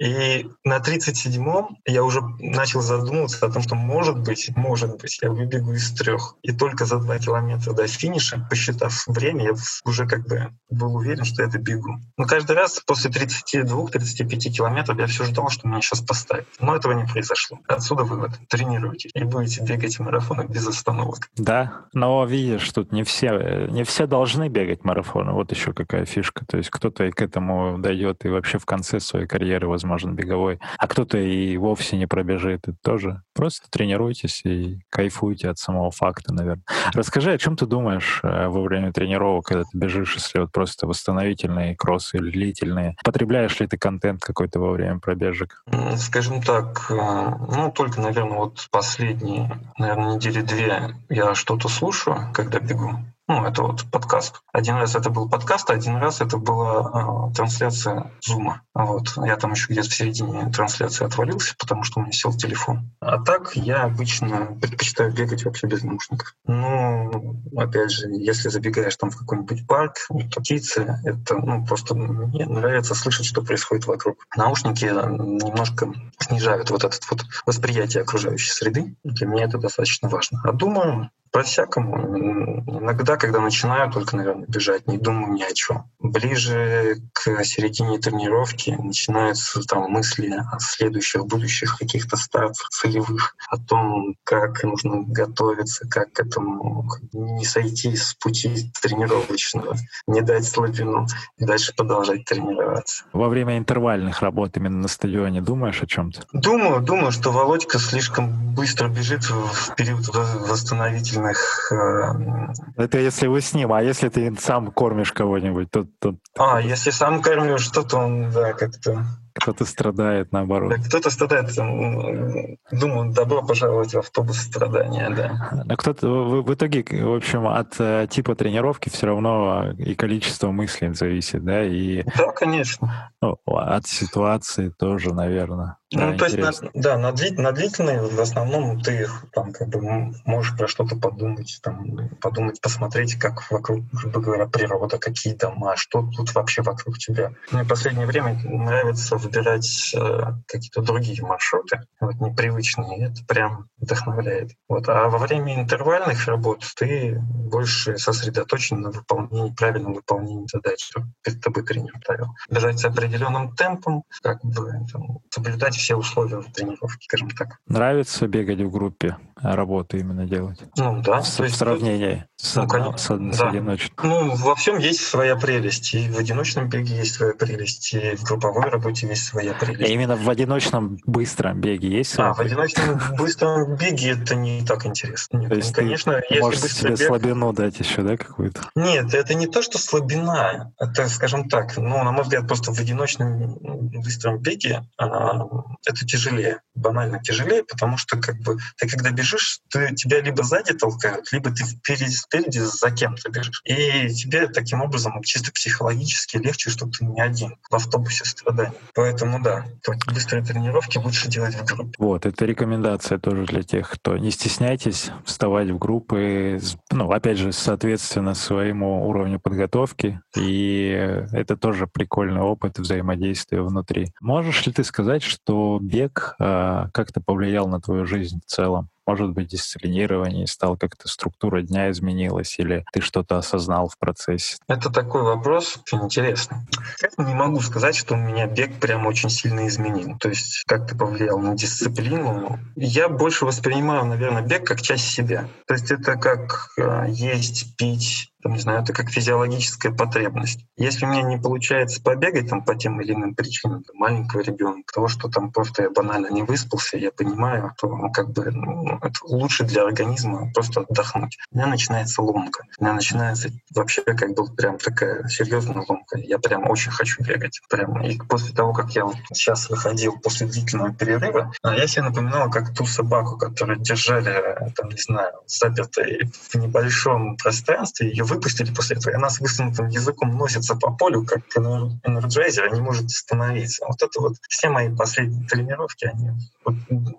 И 0.00 0.48
на 0.64 0.78
37-м 0.78 1.78
я 1.86 2.02
уже 2.02 2.20
начал 2.38 2.80
задумываться 2.80 3.46
о 3.46 3.50
том, 3.50 3.62
что 3.62 3.74
может 3.74 4.18
быть, 4.20 4.50
может 4.56 5.00
быть, 5.00 5.18
я 5.22 5.30
выбегу 5.30 5.72
из 5.72 5.92
трех. 5.92 6.36
И 6.42 6.52
только 6.52 6.84
за 6.84 6.98
два 6.98 7.18
километра 7.18 7.72
до 7.72 7.86
финиша, 7.86 8.46
посчитав 8.48 9.06
время, 9.06 9.44
я 9.44 9.52
уже 9.84 10.06
как 10.06 10.26
бы 10.26 10.50
был 10.70 10.96
уверен, 10.96 11.24
что 11.24 11.42
я 11.42 11.48
добегу. 11.48 11.98
Но 12.16 12.24
каждый 12.26 12.56
раз 12.56 12.80
после 12.86 13.10
32-35 13.10 14.50
километров 14.50 14.98
я 14.98 15.06
все 15.06 15.24
ждал, 15.24 15.50
что 15.50 15.68
меня 15.68 15.80
сейчас 15.80 16.00
поставят. 16.00 16.46
Но 16.60 16.74
этого 16.74 16.92
не 16.92 17.06
произошло. 17.06 17.58
Отсюда 17.68 18.04
вывод. 18.04 18.32
Тренируйтесь 18.48 19.10
и 19.14 19.24
будете 19.24 19.62
бегать 19.62 19.98
марафоны 19.98 20.46
без 20.48 20.66
остановок. 20.66 21.28
Да, 21.36 21.86
но 21.92 22.24
видишь, 22.24 22.70
тут 22.72 22.92
не 22.92 23.04
все, 23.04 23.66
не 23.70 23.84
все 23.84 24.06
должны 24.06 24.48
бегать 24.48 24.84
марафоны. 24.84 25.32
Вот 25.32 25.50
еще 25.50 25.72
какая 25.72 26.06
фишка. 26.06 26.46
То 26.46 26.56
есть 26.56 26.70
кто-то 26.70 27.04
и 27.04 27.10
к 27.10 27.20
этому 27.20 27.78
дойдет 27.78 28.24
и 28.24 28.28
вообще 28.28 28.58
в 28.58 28.64
конце 28.64 29.00
своей 29.00 29.26
карьеры, 29.26 29.68
возможно, 29.68 30.10
беговой, 30.10 30.60
а 30.78 30.86
кто-то 30.86 31.18
и 31.18 31.56
вовсе 31.74 31.96
не 31.96 32.06
пробежит. 32.06 32.68
Это 32.68 32.76
тоже 32.84 33.22
просто 33.34 33.68
тренируйтесь 33.68 34.42
и 34.44 34.78
кайфуйте 34.90 35.48
от 35.48 35.58
самого 35.58 35.90
факта, 35.90 36.32
наверное. 36.32 36.62
Расскажи, 36.92 37.32
о 37.32 37.38
чем 37.38 37.56
ты 37.56 37.66
думаешь 37.66 38.20
э, 38.22 38.46
во 38.46 38.62
время 38.62 38.92
тренировок, 38.92 39.46
когда 39.46 39.64
ты 39.64 39.76
бежишь, 39.76 40.14
если 40.14 40.38
вот 40.38 40.52
просто 40.52 40.86
восстановительные 40.86 41.74
кроссы 41.74 42.18
или 42.18 42.30
длительные? 42.30 42.94
Потребляешь 43.04 43.58
ли 43.58 43.66
ты 43.66 43.76
контент 43.76 44.22
какой-то 44.22 44.60
во 44.60 44.70
время 44.70 45.00
пробежек? 45.00 45.64
Скажем 45.96 46.40
так, 46.42 46.86
э, 46.90 46.94
ну, 46.94 47.72
только, 47.74 48.00
наверное, 48.00 48.38
вот 48.38 48.68
последние, 48.70 49.58
наверное, 49.76 50.14
недели 50.14 50.42
две 50.42 50.94
я 51.08 51.34
что-то 51.34 51.68
слушаю, 51.68 52.30
когда 52.32 52.60
бегу. 52.60 52.98
Ну, 53.26 53.42
это 53.46 53.62
вот 53.62 53.90
подкаст. 53.90 54.42
Один 54.52 54.74
раз 54.74 54.96
это 54.96 55.08
был 55.08 55.30
подкаст, 55.30 55.70
один 55.70 55.96
раз 55.96 56.20
это 56.20 56.36
была 56.36 57.30
э, 57.30 57.34
трансляция 57.34 58.12
зума. 58.20 58.60
Вот. 58.74 59.14
Я 59.16 59.36
там 59.36 59.52
еще 59.52 59.72
где-то 59.72 59.88
в 59.88 59.94
середине 59.94 60.50
трансляции 60.50 61.06
отвалился, 61.06 61.54
потому 61.58 61.84
что 61.84 62.00
у 62.00 62.02
меня 62.02 62.12
сел 62.12 62.34
телефон. 62.34 62.90
А 63.00 63.22
так 63.22 63.56
я 63.56 63.84
обычно 63.84 64.58
предпочитаю 64.60 65.10
бегать 65.10 65.42
вообще 65.46 65.66
без 65.66 65.82
наушников. 65.82 66.34
Ну, 66.46 67.40
опять 67.56 67.92
же, 67.92 68.08
если 68.10 68.50
забегаешь 68.50 68.96
там 68.96 69.08
в 69.08 69.16
какой-нибудь 69.16 69.66
парк, 69.66 69.96
птицы, 70.36 71.00
это 71.04 71.36
ну, 71.36 71.64
просто 71.64 71.94
мне 71.94 72.44
нравится 72.44 72.94
слышать, 72.94 73.24
что 73.24 73.42
происходит 73.42 73.86
вокруг. 73.86 74.26
Наушники 74.36 74.84
немножко 74.84 75.90
снижают 76.18 76.68
вот 76.68 76.84
это 76.84 76.98
вот 77.10 77.24
восприятие 77.46 78.02
окружающей 78.02 78.50
среды. 78.50 78.96
Для 79.02 79.26
меня 79.26 79.44
это 79.44 79.56
достаточно 79.56 80.10
важно. 80.10 80.42
А 80.44 80.52
думаю, 80.52 81.10
по-всякому. 81.34 82.62
Иногда, 82.64 83.16
когда 83.16 83.40
начинаю 83.40 83.90
только, 83.90 84.16
наверное, 84.16 84.46
бежать, 84.46 84.86
не 84.86 84.98
думаю 84.98 85.32
ни 85.32 85.42
о 85.42 85.52
чем. 85.52 85.90
Ближе 85.98 86.98
к 87.12 87.44
середине 87.44 87.98
тренировки 87.98 88.70
начинаются 88.70 89.60
там 89.62 89.90
мысли 89.90 90.30
о 90.30 90.60
следующих, 90.60 91.26
будущих 91.26 91.76
каких-то 91.76 92.16
стартах 92.16 92.68
целевых, 92.68 93.34
о 93.50 93.58
том, 93.58 94.14
как 94.22 94.62
нужно 94.62 95.02
готовиться, 95.08 95.88
как 95.88 96.12
к 96.12 96.20
этому 96.20 96.88
не 97.12 97.44
сойти 97.44 97.96
с 97.96 98.14
пути 98.14 98.70
тренировочного, 98.80 99.74
не 100.06 100.20
дать 100.20 100.46
слабину 100.46 101.08
и 101.36 101.44
дальше 101.44 101.74
продолжать 101.76 102.24
тренироваться. 102.26 103.06
Во 103.12 103.28
время 103.28 103.58
интервальных 103.58 104.22
работ 104.22 104.56
именно 104.56 104.78
на 104.78 104.88
стадионе 104.88 105.40
думаешь 105.40 105.82
о 105.82 105.86
чем-то? 105.86 106.22
Думаю, 106.32 106.80
думаю, 106.80 107.10
что 107.10 107.32
Володька 107.32 107.80
слишком 107.80 108.54
быстро 108.54 108.86
бежит 108.86 109.24
в 109.24 109.74
период 109.74 110.06
восстановительного 110.14 111.23
разных... 111.24 111.72
Э, 111.72 112.82
Это 112.82 112.98
если 112.98 113.26
вы 113.26 113.40
с 113.40 113.54
ним, 113.54 113.72
а 113.72 113.82
если 113.82 114.08
ты 114.08 114.34
сам 114.38 114.70
кормишь 114.70 115.12
кого-нибудь, 115.12 115.70
то... 115.70 115.86
то... 116.00 116.16
А, 116.38 116.60
если 116.60 116.90
сам 116.90 117.22
кормишь 117.22 117.62
что-то, 117.62 117.98
он, 117.98 118.30
да, 118.30 118.52
как-то... 118.52 119.04
Кто-то 119.34 119.64
страдает, 119.64 120.30
наоборот. 120.30 120.70
Да, 120.70 120.76
кто-то 120.76 121.10
страдает. 121.10 121.52
Думаю, 121.56 123.12
добро 123.12 123.42
пожаловать 123.42 123.92
в 123.92 123.98
автобус 123.98 124.38
страдания, 124.38 125.10
да. 125.10 125.64
Но 125.64 125.76
кто-то 125.76 126.06
в, 126.06 126.42
в 126.42 126.54
итоге, 126.54 126.84
в 126.84 127.16
общем, 127.16 127.48
от 127.48 127.74
э, 127.80 128.06
типа 128.08 128.36
тренировки 128.36 128.90
все 128.90 129.08
равно 129.08 129.72
и 129.76 129.96
количество 129.96 130.52
мыслей 130.52 130.94
зависит, 130.94 131.42
да? 131.42 131.64
И, 131.64 132.04
да, 132.16 132.30
конечно. 132.30 133.10
Ну, 133.20 133.36
от 133.44 133.86
ситуации 133.88 134.68
тоже, 134.68 135.12
наверное. 135.12 135.78
Ну, 135.92 136.12
да, 136.12 136.18
то 136.18 136.24
есть, 136.24 136.38
на, 136.38 136.70
да, 136.74 136.98
на, 136.98 137.12
длит, 137.12 137.38
на 137.38 137.52
длительные 137.52 138.00
в 138.00 138.20
основном 138.20 138.80
ты 138.80 139.06
там 139.32 139.52
как 139.52 139.68
бы 139.68 139.80
можешь 140.24 140.56
про 140.56 140.66
что-то 140.66 140.96
подумать, 140.96 141.58
там, 141.62 142.08
подумать, 142.20 142.60
посмотреть, 142.60 143.16
как 143.16 143.50
вокруг, 143.50 143.84
грубо 143.92 144.20
говоря, 144.20 144.46
природа, 144.46 144.98
какие 144.98 145.34
дома, 145.34 145.76
что 145.76 146.08
тут 146.16 146.34
вообще 146.34 146.62
вокруг 146.62 146.98
тебя. 146.98 147.32
Мне 147.52 147.62
в 147.62 147.68
последнее 147.68 148.06
время 148.06 148.40
нравится 148.44 149.16
выбирать 149.16 149.94
э, 149.94 150.20
какие-то 150.46 150.82
другие 150.82 151.22
маршруты, 151.22 151.82
вот 152.00 152.14
непривычные, 152.16 153.08
это 153.08 153.24
прям 153.26 153.68
вдохновляет. 153.78 154.52
Вот. 154.68 154.88
А 154.88 155.08
во 155.08 155.18
время 155.18 155.60
интервальных 155.60 156.26
работ 156.26 156.64
ты 156.76 157.20
больше 157.20 157.98
сосредоточен 157.98 158.80
на 158.80 158.90
выполнении, 158.90 159.54
правильном 159.54 159.92
выполнении 159.94 160.46
задач, 160.50 160.82
что 160.82 161.02
перед 161.22 161.40
тобой 161.40 161.64
тренер 161.64 161.92
ставил. 162.02 162.28
Бежать 162.50 162.80
с 162.80 162.84
определенным 162.84 163.54
темпом, 163.54 164.04
как 164.22 164.42
бы 164.42 164.72
там, 164.90 165.18
соблюдать 165.30 165.73
все 165.76 165.96
условия 165.96 166.42
тренировки, 166.54 167.04
скажем 167.04 167.30
так. 167.30 167.58
Нравится 167.66 168.26
бегать 168.26 168.60
в 168.60 168.70
группе, 168.70 169.16
а 169.36 169.56
работу 169.56 169.96
именно 169.96 170.26
делать? 170.26 170.60
Ну 170.76 171.02
да. 171.02 171.20
В, 171.20 171.40
в 171.40 171.54
сравнении 171.54 172.24
с, 172.36 172.56
ну, 172.56 172.62
одно, 172.62 172.96
с, 172.96 173.04
с 173.04 173.38
да. 173.38 173.48
одиночным. 173.48 173.92
Ну, 174.02 174.34
во 174.34 174.54
всем 174.54 174.78
есть 174.78 175.00
своя 175.00 175.36
прелесть. 175.36 175.94
И 175.94 176.08
в 176.08 176.18
одиночном 176.18 176.68
беге 176.68 176.96
есть 176.96 177.14
своя 177.14 177.34
прелесть, 177.34 177.94
и 177.94 178.16
в 178.16 178.24
групповой 178.24 178.68
работе 178.68 179.06
есть 179.06 179.24
своя 179.24 179.54
прелесть. 179.54 179.88
И 179.88 179.92
именно 179.92 180.16
в 180.16 180.28
одиночном 180.28 180.98
быстром 181.06 181.60
беге 181.60 181.88
есть 181.88 182.12
своя 182.12 182.30
А, 182.30 182.34
прелесть? 182.34 182.54
в 182.54 182.56
одиночном 182.56 183.16
быстром 183.16 183.76
беге 183.76 184.10
это 184.10 184.34
не 184.34 184.64
так 184.64 184.86
интересно. 184.86 185.38
Нет, 185.38 185.50
то 185.50 185.56
есть 185.56 185.72
конечно, 185.72 186.20
ты 186.28 186.40
можешь 186.40 186.60
себе 186.60 186.90
бег... 186.90 186.98
слабину 186.98 187.52
дать 187.52 187.78
еще, 187.80 188.02
да, 188.02 188.16
какую-то? 188.16 188.60
Нет, 188.74 189.12
это 189.14 189.34
не 189.34 189.46
то, 189.46 189.62
что 189.62 189.78
слабина. 189.78 190.72
Это, 190.78 191.08
скажем 191.08 191.48
так, 191.48 191.76
ну, 191.76 192.02
на 192.02 192.12
мой 192.12 192.22
взгляд, 192.22 192.46
просто 192.46 192.72
в 192.72 192.78
одиночном 192.78 193.54
быстром 194.02 194.38
беге 194.38 194.84
а, 194.96 195.44
это 195.86 196.06
тяжелее, 196.06 196.60
банально 196.74 197.20
тяжелее, 197.22 197.64
потому 197.64 197.96
что 197.96 198.18
как 198.18 198.36
бы 198.40 198.58
ты 198.76 198.88
когда 198.88 199.10
бежишь, 199.10 199.60
ты, 199.70 199.94
тебя 199.94 200.20
либо 200.20 200.42
сзади 200.42 200.72
толкают, 200.74 201.30
либо 201.32 201.50
ты 201.50 201.64
впереди, 201.64 202.08
спереди 202.08 202.58
за 202.58 202.90
кем-то 202.90 203.30
бежишь. 203.30 203.62
И 203.64 204.08
тебе 204.08 204.48
таким 204.48 204.82
образом 204.82 205.20
чисто 205.22 205.52
психологически 205.52 206.36
легче, 206.36 206.70
что 206.70 206.86
ты 206.86 207.04
не 207.04 207.20
один 207.20 207.56
в 207.70 207.74
автобусе 207.74 208.24
страданий. 208.24 208.76
Поэтому 208.94 209.42
да, 209.42 209.66
быстрые 210.06 210.44
тренировки 210.44 210.98
лучше 210.98 211.28
делать 211.28 211.54
в 211.54 211.64
группе. 211.64 211.94
Вот, 211.98 212.26
это 212.26 212.44
рекомендация 212.44 213.18
тоже 213.18 213.44
для 213.44 213.62
тех, 213.62 213.90
кто 213.90 214.16
не 214.16 214.30
стесняйтесь 214.30 215.10
вставать 215.24 215.70
в 215.70 215.78
группы, 215.78 216.60
ну, 216.90 217.10
опять 217.10 217.38
же, 217.38 217.52
соответственно, 217.52 218.34
своему 218.34 219.06
уровню 219.08 219.40
подготовки. 219.40 220.20
И 220.36 220.88
это 221.32 221.56
тоже 221.56 221.86
прикольный 221.86 222.42
опыт 222.42 222.78
взаимодействия 222.78 223.62
внутри. 223.62 224.08
Можешь 224.20 224.66
ли 224.66 224.72
ты 224.72 224.84
сказать, 224.84 225.22
что 225.22 225.53
бег 225.80 226.36
э, 226.38 226.86
как-то 226.92 227.20
повлиял 227.20 227.68
на 227.68 227.80
твою 227.80 228.06
жизнь 228.06 228.40
в 228.40 228.46
целом? 228.46 228.88
Может 229.06 229.30
быть, 229.30 229.48
дисциплинирование 229.48 230.46
стал 230.46 230.76
как-то 230.76 231.08
структура 231.08 231.62
дня 231.62 231.90
изменилась, 231.90 232.58
или 232.58 232.84
ты 232.92 233.00
что-то 233.00 233.38
осознал 233.38 233.88
в 233.88 233.98
процессе? 233.98 234.56
Это 234.68 234.90
такой 234.90 235.22
вопрос 235.22 235.78
очень 235.86 236.04
интересный. 236.04 236.58
Я 237.02 237.24
не 237.24 237.34
могу 237.34 237.60
сказать, 237.60 237.96
что 237.96 238.14
у 238.14 238.16
меня 238.16 238.46
бег 238.46 238.78
прям 238.80 239.06
очень 239.06 239.30
сильно 239.30 239.66
изменил. 239.66 240.16
То 240.18 240.28
есть 240.30 240.64
как 240.66 240.88
ты 240.88 240.96
повлиял 240.96 241.38
на 241.38 241.54
дисциплину. 241.54 242.58
Я 242.76 243.08
больше 243.08 243.44
воспринимаю, 243.44 244.06
наверное, 244.06 244.42
бег 244.42 244.66
как 244.66 244.80
часть 244.80 245.10
себя. 245.10 245.48
То 245.66 245.74
есть 245.74 245.90
это 245.90 246.16
как 246.16 246.70
э, 246.78 247.06
есть, 247.08 247.76
пить, 247.76 248.32
там, 248.44 248.52
не 248.52 248.60
знаю, 248.60 248.82
это 248.82 248.92
как 248.92 249.08
физиологическая 249.08 249.90
потребность. 249.90 250.66
Если 250.76 251.06
у 251.06 251.08
меня 251.08 251.22
не 251.22 251.38
получается 251.38 252.02
побегать 252.02 252.50
там 252.50 252.62
по 252.62 252.74
тем 252.74 253.00
или 253.00 253.14
иным 253.14 253.34
причинам, 253.34 253.82
маленького 253.94 254.42
ребенка, 254.42 254.92
того, 254.92 255.08
что 255.08 255.28
там 255.28 255.50
просто 255.50 255.84
я 255.84 255.90
банально 255.90 256.28
не 256.28 256.42
выспался, 256.42 256.98
я 256.98 257.10
понимаю, 257.10 257.72
то 257.78 257.88
ну, 257.88 258.12
как 258.12 258.32
бы 258.32 258.50
ну, 258.50 258.93
это 259.02 259.18
лучше 259.24 259.64
для 259.64 259.84
организма 259.84 260.50
просто 260.52 260.80
отдохнуть. 260.80 261.38
У 261.50 261.56
меня 261.56 261.66
начинается 261.66 262.22
ломка. 262.22 262.64
У 262.78 262.84
меня 262.84 262.94
начинается 262.94 263.50
вообще 263.74 264.02
как 264.02 264.34
бы 264.34 264.46
прям 264.54 264.78
такая 264.78 265.26
серьезная 265.28 265.84
ломка. 265.88 266.18
Я 266.18 266.38
прям 266.38 266.68
очень 266.70 266.90
хочу 266.90 267.22
бегать. 267.22 267.60
Прям. 267.68 268.02
И 268.02 268.18
после 268.18 268.54
того, 268.54 268.72
как 268.72 268.90
я 268.94 269.04
вот 269.04 269.16
сейчас 269.32 269.70
выходил 269.70 270.18
после 270.18 270.46
длительного 270.46 270.92
перерыва, 270.94 271.52
а, 271.62 271.74
я 271.74 271.86
себе 271.86 272.02
напоминал, 272.02 272.50
как 272.50 272.74
ту 272.74 272.86
собаку, 272.86 273.36
которую 273.36 273.80
держали, 273.80 274.72
там, 274.76 274.88
не 274.88 275.00
знаю, 275.00 275.32
запертой 275.46 276.30
в 276.50 276.54
небольшом 276.54 277.36
пространстве, 277.36 278.08
ее 278.08 278.24
выпустили 278.24 278.72
после 278.72 278.96
этого, 278.96 279.12
и 279.12 279.16
она 279.16 279.30
с 279.30 279.40
высунутым 279.40 279.88
языком 279.88 280.36
носится 280.36 280.74
по 280.76 280.92
полю, 280.92 281.24
как 281.24 281.40
энерджайзер, 281.56 282.72
не 282.72 282.80
может 282.80 283.06
остановиться. 283.06 283.84
Вот 283.86 284.02
это 284.02 284.20
вот 284.20 284.34
все 284.48 284.68
мои 284.68 284.94
последние 284.94 285.46
тренировки, 285.46 286.06
они 286.06 286.30
вот, 286.64 286.74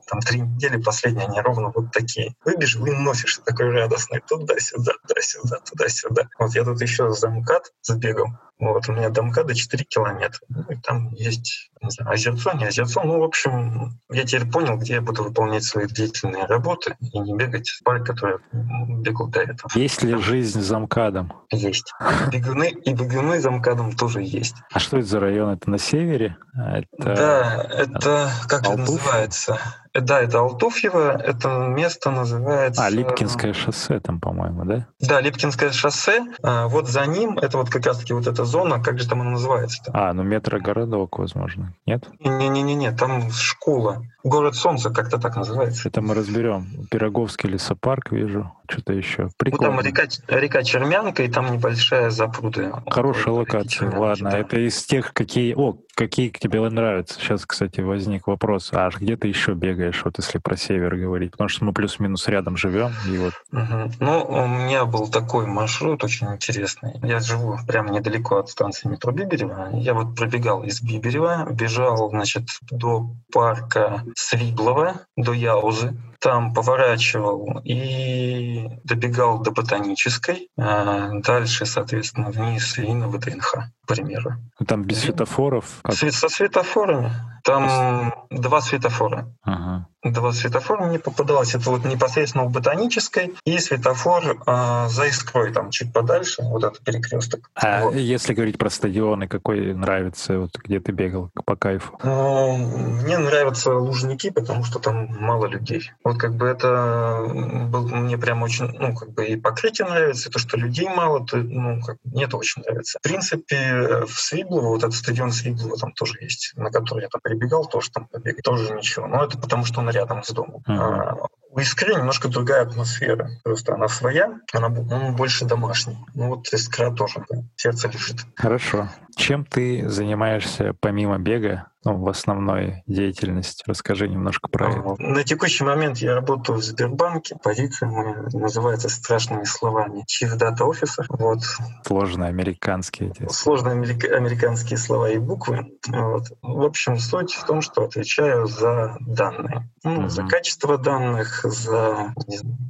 там 0.08 0.20
три 0.22 0.42
недели 0.42 0.82
последние, 0.82 1.28
они 1.28 1.42
ровно 1.42 1.65
вот 1.74 1.92
такие. 1.92 2.36
Выбежал 2.44 2.86
и 2.86 2.92
носишься 2.92 3.40
такой 3.46 3.70
радостный 3.72 4.22
туда-сюда, 4.28 4.94
туда-сюда, 5.08 5.60
туда-сюда. 5.60 6.30
Вот 6.40 6.56
я 6.56 6.64
тут 6.64 6.82
еще 6.82 7.12
за 7.12 7.30
МКАД 7.30 7.74
сбегал. 7.82 8.28
Вот, 8.60 8.88
у 8.88 8.94
меня 8.94 9.10
до 9.10 9.22
МКАДа 9.24 9.54
4 9.54 9.84
километра. 9.84 10.40
Ну, 10.48 10.64
и 10.70 10.76
там 10.76 11.14
есть 11.14 11.72
не 11.86 11.92
знаю, 11.92 12.12
озерцо, 12.14 12.54
не 12.54 12.66
озерцо. 12.66 13.04
Ну, 13.04 13.20
в 13.20 13.24
общем, 13.24 14.00
я 14.10 14.24
теперь 14.24 14.50
понял, 14.50 14.78
где 14.78 14.96
я 14.96 15.02
буду 15.02 15.24
выполнять 15.24 15.64
свои 15.64 15.86
длительные 15.86 16.46
работы 16.46 16.96
и 17.00 17.20
не 17.20 17.36
бегать 17.36 17.70
в 17.70 17.84
парк, 17.84 18.06
который 18.06 18.38
бегал 18.52 19.28
до 19.28 19.42
этого. 19.42 19.72
Есть 19.76 20.04
ли 20.04 20.16
жизнь 20.18 20.62
за 20.62 20.80
МКАДом? 20.80 21.34
Есть. 21.52 21.94
Бегуны 22.32 22.70
и 22.70 22.94
бегуны 22.94 23.40
за 23.40 23.52
МКАДом 23.52 23.96
тоже 23.96 24.22
есть. 24.22 24.56
А 24.72 24.80
что 24.80 24.98
это 24.98 25.08
за 25.08 25.20
район? 25.20 25.52
Это 25.52 25.70
на 25.70 25.78
севере? 25.78 26.38
Это... 26.56 26.88
Да, 27.16 27.66
это 27.70 28.30
как 28.48 28.62
это 28.62 28.78
называется? 28.78 29.60
Да, 29.94 30.20
это 30.20 30.40
Алтуфьево, 30.40 31.18
это 31.18 31.48
место 31.70 32.12
называется... 32.12 32.86
А, 32.86 32.90
Липкинское 32.90 33.54
шоссе 33.54 34.02
там, 34.02 34.20
по-моему, 34.20 34.66
да? 34.66 34.88
Да, 35.00 35.22
Липкинское 35.22 35.72
шоссе. 35.72 36.22
А, 36.44 36.68
вот 36.68 36.90
за 36.90 37.06
ним, 37.06 37.38
это 37.38 37.58
вот 37.58 37.70
как 37.70 37.86
раз-таки 37.86 38.12
вот 38.12 38.28
эта 38.46 38.52
зона, 38.52 38.80
как 38.80 39.00
же 39.00 39.08
там 39.08 39.22
она 39.22 39.32
называется? 39.32 39.82
-то? 39.84 39.92
А, 39.94 40.14
ну 40.14 40.24
метрогородок, 40.24 41.20
возможно, 41.20 41.74
нет? 41.86 42.08
Не-не-не, 42.20 42.92
там 42.92 43.32
школа. 43.32 44.04
Город 44.24 44.56
Солнца, 44.56 44.90
как-то 44.90 45.20
так 45.20 45.36
называется. 45.36 45.88
Это 45.88 46.02
мы 46.02 46.16
разберем. 46.16 46.66
Пироговский 46.90 47.48
лесопарк 47.48 48.12
вижу, 48.12 48.52
что-то 48.68 48.94
еще. 48.94 49.30
Прикольно. 49.38 49.72
Ну, 49.72 49.78
там 49.78 49.86
река, 49.86 50.08
река 50.28 50.64
Чермянка, 50.64 51.24
и 51.24 51.28
там 51.28 51.52
небольшая 51.52 52.10
запруда. 52.10 52.84
Хорошая 52.88 53.36
локация, 53.36 53.96
ладно. 53.96 54.32
Да. 54.32 54.40
Это 54.40 54.58
из 54.58 54.84
тех, 54.84 55.14
какие... 55.14 55.54
О, 55.54 55.78
какие 55.94 56.30
тебе 56.30 56.68
нравятся. 56.68 57.20
Сейчас, 57.20 57.46
кстати, 57.46 57.82
возник 57.82 58.26
вопрос. 58.26 58.72
А 58.74 58.90
где 58.90 59.16
ты 59.16 59.28
еще 59.28 59.54
бегаешь, 59.54 60.02
вот 60.04 60.18
если 60.18 60.40
про 60.40 60.58
север 60.58 60.96
говорить? 60.96 61.32
Потому 61.32 61.48
что 61.48 61.64
мы 61.64 61.74
плюс-минус 61.74 62.28
рядом 62.28 62.58
живем. 62.58 62.94
И 63.08 63.18
вот... 63.20 63.34
Угу. 63.52 63.92
Ну, 64.00 64.26
у 64.26 64.48
меня 64.48 64.86
был 64.86 65.08
такой 65.08 65.46
маршрут 65.46 66.04
очень 66.04 66.34
интересный. 66.34 67.00
Я 67.04 67.20
живу 67.20 67.60
прямо 67.68 67.92
недалеко 67.92 68.35
от 68.40 68.50
станции 68.50 68.88
метро 68.88 69.12
Биберева. 69.12 69.70
Я 69.74 69.94
вот 69.94 70.16
пробегал 70.16 70.64
из 70.64 70.82
Биберева, 70.82 71.48
бежал, 71.52 72.10
значит, 72.10 72.48
до 72.70 73.10
парка 73.32 74.04
Свиблова 74.16 75.02
до 75.16 75.34
Яузы, 75.34 75.96
там 76.26 76.56
поворачивал 76.56 77.62
и 77.64 78.68
добегал 78.84 79.44
до 79.44 79.52
ботанической, 79.52 80.50
а 80.58 81.12
дальше, 81.20 81.68
соответственно, 81.68 82.32
вниз 82.32 82.80
и 82.80 82.92
на 82.92 83.10
ВДНХ, 83.10 83.54
к 83.84 83.88
примеру. 83.88 84.32
Там 84.68 84.86
без 84.86 85.02
светофоров? 85.02 85.84
Со 85.88 86.30
светофорами. 86.30 87.12
Там 87.44 88.12
два 88.32 88.60
светофора. 88.60 89.32
Ага. 89.44 89.88
Два 90.04 90.32
светофора 90.34 90.86
мне 90.86 90.98
попадалось. 90.98 91.54
Это 91.54 91.70
вот 91.70 91.86
непосредственно 91.86 92.46
в 92.46 92.52
ботанической 92.52 93.36
и 93.46 93.60
светофор 93.60 94.38
э, 94.46 94.88
за 94.90 95.06
искрой, 95.06 95.54
там 95.54 95.70
чуть 95.70 95.94
подальше, 95.94 96.42
вот 96.42 96.64
этот 96.64 96.84
перекресток. 96.84 97.52
А 97.56 97.84
вот. 97.84 97.96
если 97.96 98.34
говорить 98.34 98.58
про 98.58 98.72
стадионы, 98.72 99.28
какой 99.28 99.74
нравится, 99.76 100.40
вот 100.40 100.58
где 100.58 100.80
ты 100.80 100.92
бегал 100.92 101.30
по 101.46 101.56
кайфу? 101.56 102.00
Ну, 102.04 102.58
мне 102.58 103.20
нравятся 103.20 103.74
лужники, 103.76 104.32
потому 104.32 104.64
что 104.64 104.80
там 104.80 105.08
мало 105.20 105.46
людей. 105.46 105.92
Вот 106.04 106.15
как 106.18 106.36
бы 106.36 106.48
это 106.48 107.26
был, 107.28 107.88
мне 107.88 108.18
прям 108.18 108.44
очень, 108.44 108.68
ну, 108.80 108.96
как 108.96 109.12
бы 109.12 109.26
и 109.26 109.36
покрытие 109.36 109.88
нравится, 109.88 110.30
и 110.30 110.32
то, 110.32 110.40
что 110.40 110.58
людей 110.58 110.88
мало, 110.88 111.26
то, 111.26 111.38
ну, 111.38 111.82
как, 111.82 111.98
мне 112.04 112.24
это 112.26 112.38
очень 112.38 112.62
нравится. 112.64 113.00
В 113.00 113.02
принципе, 113.02 114.06
в 114.06 114.14
Свиблово, 114.14 114.70
вот 114.70 114.84
этот 114.84 114.96
стадион 114.96 115.32
Свиблово 115.32 115.78
там 115.78 115.94
тоже 115.94 116.20
есть, 116.22 116.54
на 116.56 116.72
который 116.72 117.04
я 117.04 117.10
там 117.10 117.22
прибегал, 117.22 117.66
тоже 117.66 117.92
там 117.92 118.08
побегать, 118.08 118.44
тоже 118.44 118.74
ничего. 118.74 119.08
Но 119.08 119.24
это 119.24 119.38
потому, 119.38 119.66
что 119.66 119.80
он 119.80 119.90
рядом 119.90 120.24
с 120.24 120.32
домом. 120.32 120.64
Uh-huh. 120.68 120.78
А, 120.78 121.28
у 121.56 121.60
Искры 121.60 121.96
немножко 121.96 122.28
другая 122.28 122.64
атмосфера. 122.64 123.30
Просто 123.44 123.76
она 123.76 123.88
своя, 123.88 124.40
она 124.52 124.68
он 124.68 125.16
больше 125.16 125.46
домашний. 125.46 125.98
Ну 126.14 126.28
вот 126.28 126.52
Искра 126.52 126.92
тоже, 126.92 127.24
да, 127.30 127.44
сердце 127.56 127.88
лежит. 127.88 128.18
Хорошо. 128.36 128.90
Чем 129.16 129.46
ты 129.46 129.88
занимаешься 129.88 130.76
помимо 130.80 131.18
бега? 131.18 131.68
Ну, 131.86 131.98
в 131.98 132.10
основной 132.10 132.84
деятельности. 132.88 133.64
Расскажи 133.68 134.10
немножко 134.10 134.50
про 134.50 134.72
это. 134.72 134.96
На 134.98 135.24
текущий 135.24 135.64
момент 135.64 136.00
я 136.00 136.16
работаю 136.16 136.58
в 136.58 136.64
Сбербанке. 136.64 137.38
Позиция 137.42 137.88
моя 137.90 138.24
называется 138.34 138.90
страшными 138.90 139.44
словами 139.44 140.04
Chief 140.04 140.36
Data 140.36 140.68
Officer. 140.68 141.06
Вот. 141.10 141.40
Сложные 141.86 142.30
американские. 142.30 143.12
Эти. 143.12 143.32
Сложные 143.32 143.74
американские 143.74 144.80
слова 144.80 145.12
и 145.12 145.20
буквы. 145.20 145.78
Вот. 145.88 146.24
В 146.42 146.64
общем, 146.64 146.98
суть 146.98 147.34
в 147.34 147.46
том, 147.46 147.62
что 147.62 147.84
отвечаю 147.84 148.48
за 148.48 148.98
данные. 149.02 149.70
Ну, 149.84 150.00
угу. 150.00 150.10
За 150.10 150.24
качество 150.24 150.80
данных, 150.80 151.42
за 151.44 152.16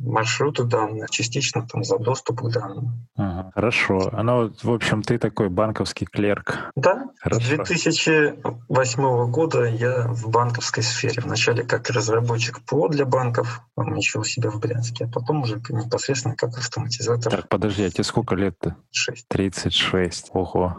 маршруты 0.02 0.66
данных, 0.66 1.10
частично 1.10 1.66
там 1.66 1.86
за 1.86 1.98
доступ 2.00 2.42
к 2.42 2.52
данным. 2.52 3.08
Угу. 3.16 3.52
Хорошо. 3.56 4.12
Ну, 4.12 4.52
в 4.62 4.72
общем, 4.72 5.04
ты 5.04 5.18
такой 5.18 5.48
банковский 5.48 6.06
клерк. 6.06 6.72
Да. 6.76 7.06
Хорошо. 7.22 7.42
С 7.42 7.48
2008 7.48 9.05
2008 9.06 9.32
года 9.32 9.66
я 9.66 10.08
в 10.08 10.30
банковской 10.30 10.84
сфере. 10.84 11.22
Вначале 11.22 11.64
как 11.64 11.90
разработчик 11.90 12.60
ПО 12.62 12.88
для 12.88 13.06
банков, 13.06 13.62
еще 13.96 14.20
у 14.20 14.24
себя 14.24 14.50
в 14.50 14.60
Брянске, 14.60 15.06
а 15.06 15.08
потом 15.08 15.44
уже 15.44 15.62
непосредственно 15.70 16.36
как 16.36 16.58
автоматизатор. 16.58 17.32
Так, 17.32 17.50
подожди, 17.50 17.84
а 17.84 17.90
тебе 17.90 18.04
сколько 18.04 18.36
лет-то? 18.36 18.76
6. 18.92 19.28
36. 19.28 20.30
Ого. 20.34 20.78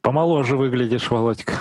Помоложе 0.00 0.56
выглядишь, 0.56 1.10
Володька. 1.10 1.54